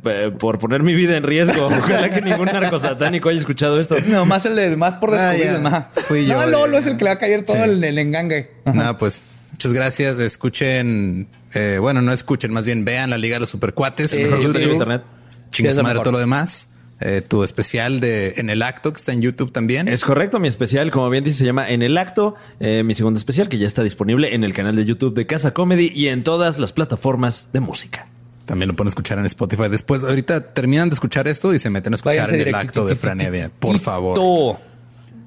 eh, 0.06 0.32
por 0.40 0.58
poner 0.60 0.84
mi 0.84 0.94
vida 0.94 1.18
en 1.18 1.24
riesgo. 1.24 1.66
Ojalá 1.68 2.10
que 2.10 2.22
ningún 2.22 2.46
narcosatánico 2.46 3.30
haya 3.30 3.40
escuchado 3.40 3.80
esto. 3.80 3.96
No, 4.08 4.26
más 4.26 4.46
el 4.46 4.56
de 4.56 4.76
más 4.78 4.96
por 4.96 5.14
Ah, 5.16 5.32
descubrir. 5.34 5.72
Fui 6.08 6.26
yo 6.26 6.40
No, 6.40 6.46
Lolo 6.48 6.78
es 6.78 6.88
el 6.88 6.98
que 6.98 7.04
le 7.04 7.10
va 7.10 7.16
a 7.16 7.20
caer 7.20 7.44
todo 7.44 7.58
Sí. 7.58 7.64
el, 7.64 7.84
el 7.84 7.98
engangue. 8.00 8.52
Nada, 8.66 8.98
pues 8.98 9.20
muchas 9.52 9.74
gracias. 9.74 10.20
Escuchen, 10.20 11.28
eh, 11.54 11.78
bueno, 11.80 12.02
no 12.02 12.12
escuchen, 12.14 12.52
más 12.54 12.66
bien 12.66 12.86
vean 12.86 13.10
la 13.10 13.18
Liga 13.18 13.36
de 13.36 13.42
los 13.42 13.50
Supercuates 13.50 14.12
Sí, 14.12 14.24
en 14.24 14.30
YouTube. 14.42 14.72
internet. 14.72 15.04
Lo 15.60 15.84
madre 15.84 16.00
todo 16.00 16.12
lo 16.12 16.20
demás. 16.20 16.70
Eh, 17.00 17.22
tu 17.22 17.44
especial 17.44 18.00
de 18.00 18.34
En 18.38 18.50
el 18.50 18.64
Acto, 18.64 18.92
que 18.92 18.98
está 18.98 19.14
en 19.14 19.22
YouTube 19.22 19.52
también. 19.52 19.88
Es 19.88 20.04
correcto, 20.04 20.40
mi 20.40 20.48
especial, 20.48 20.90
como 20.92 21.10
bien 21.10 21.24
dice, 21.24 21.40
se 21.40 21.46
llama 21.46 21.70
En 21.70 21.82
el 21.82 21.98
Acto, 21.98 22.36
eh, 22.60 22.84
mi 22.84 22.96
segundo 22.96 23.20
especial, 23.20 23.50
que 23.50 23.58
ya 23.58 23.68
está 23.68 23.84
disponible 23.84 24.34
en 24.34 24.44
el 24.44 24.54
canal 24.54 24.76
de 24.76 24.86
YouTube 24.86 25.14
de 25.14 25.26
Casa 25.26 25.54
Comedy 25.54 25.92
y 25.94 26.08
en 26.08 26.24
todas 26.24 26.58
las 26.58 26.74
plataformas 26.74 27.50
de 27.54 27.60
música. 27.60 28.08
También 28.46 28.70
lo 28.70 28.76
pueden 28.76 28.88
escuchar 28.88 29.20
en 29.20 29.26
Spotify. 29.26 29.64
Después, 29.70 30.04
ahorita 30.04 30.54
terminan 30.54 30.90
de 30.90 30.94
escuchar 30.94 31.28
esto 31.28 31.54
y 31.54 31.60
se 31.60 31.70
meten 31.70 31.94
a 31.94 31.96
escuchar 31.98 32.28
Váyanse 32.28 32.42
En 32.42 32.48
el 32.48 32.56
Acto 32.56 32.86
de 32.86 32.96
tito, 32.96 33.02
Fran 33.02 33.22
Evia. 33.22 33.52
Por 33.60 33.80
favor. 33.80 34.58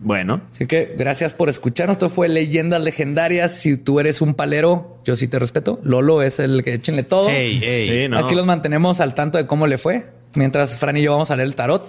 Bueno, 0.02 0.40
Así 0.50 0.66
que 0.66 0.94
gracias 0.96 1.34
por 1.34 1.50
escucharnos. 1.50 1.96
Esto 1.96 2.08
fue 2.08 2.28
Leyendas 2.28 2.80
Legendarias. 2.80 3.52
Si 3.52 3.76
tú 3.76 4.00
eres 4.00 4.22
un 4.22 4.32
palero, 4.32 4.98
yo 5.04 5.14
sí 5.14 5.28
te 5.28 5.38
respeto. 5.38 5.78
Lolo 5.82 6.22
es 6.22 6.40
el 6.40 6.62
que 6.64 6.72
échenle 6.72 7.02
todo. 7.02 7.28
Hey, 7.28 7.60
hey. 7.62 7.84
sí, 7.84 8.08
no. 8.08 8.18
Aquí 8.18 8.34
los 8.34 8.46
mantenemos 8.46 9.00
al 9.00 9.14
tanto 9.14 9.36
de 9.36 9.46
cómo 9.46 9.66
le 9.66 9.76
fue. 9.76 10.06
Mientras 10.34 10.76
Fran 10.76 10.96
y 10.96 11.02
yo 11.02 11.12
vamos 11.12 11.30
a 11.30 11.36
leer 11.36 11.48
el 11.48 11.54
tarot. 11.56 11.84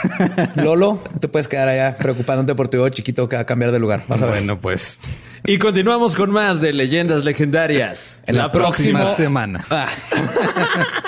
Lolo, 0.56 1.00
te 1.20 1.28
puedes 1.28 1.46
quedar 1.46 1.68
allá 1.68 1.96
preocupándote 1.96 2.54
por 2.54 2.68
tu 2.68 2.78
hijo 2.78 2.88
chiquito 2.88 3.28
que 3.28 3.36
va 3.36 3.42
a 3.42 3.46
cambiar 3.46 3.70
de 3.70 3.78
lugar. 3.78 4.02
Vas 4.08 4.20
a 4.22 4.26
ver. 4.26 4.34
Bueno, 4.36 4.60
pues 4.60 5.00
Y 5.46 5.58
continuamos 5.58 6.16
con 6.16 6.30
más 6.30 6.60
de 6.60 6.72
leyendas 6.72 7.24
legendarias. 7.24 8.16
en 8.26 8.36
la, 8.36 8.50
próxima 8.50 9.06
semana. 9.06 9.64
Ah. 9.70 9.88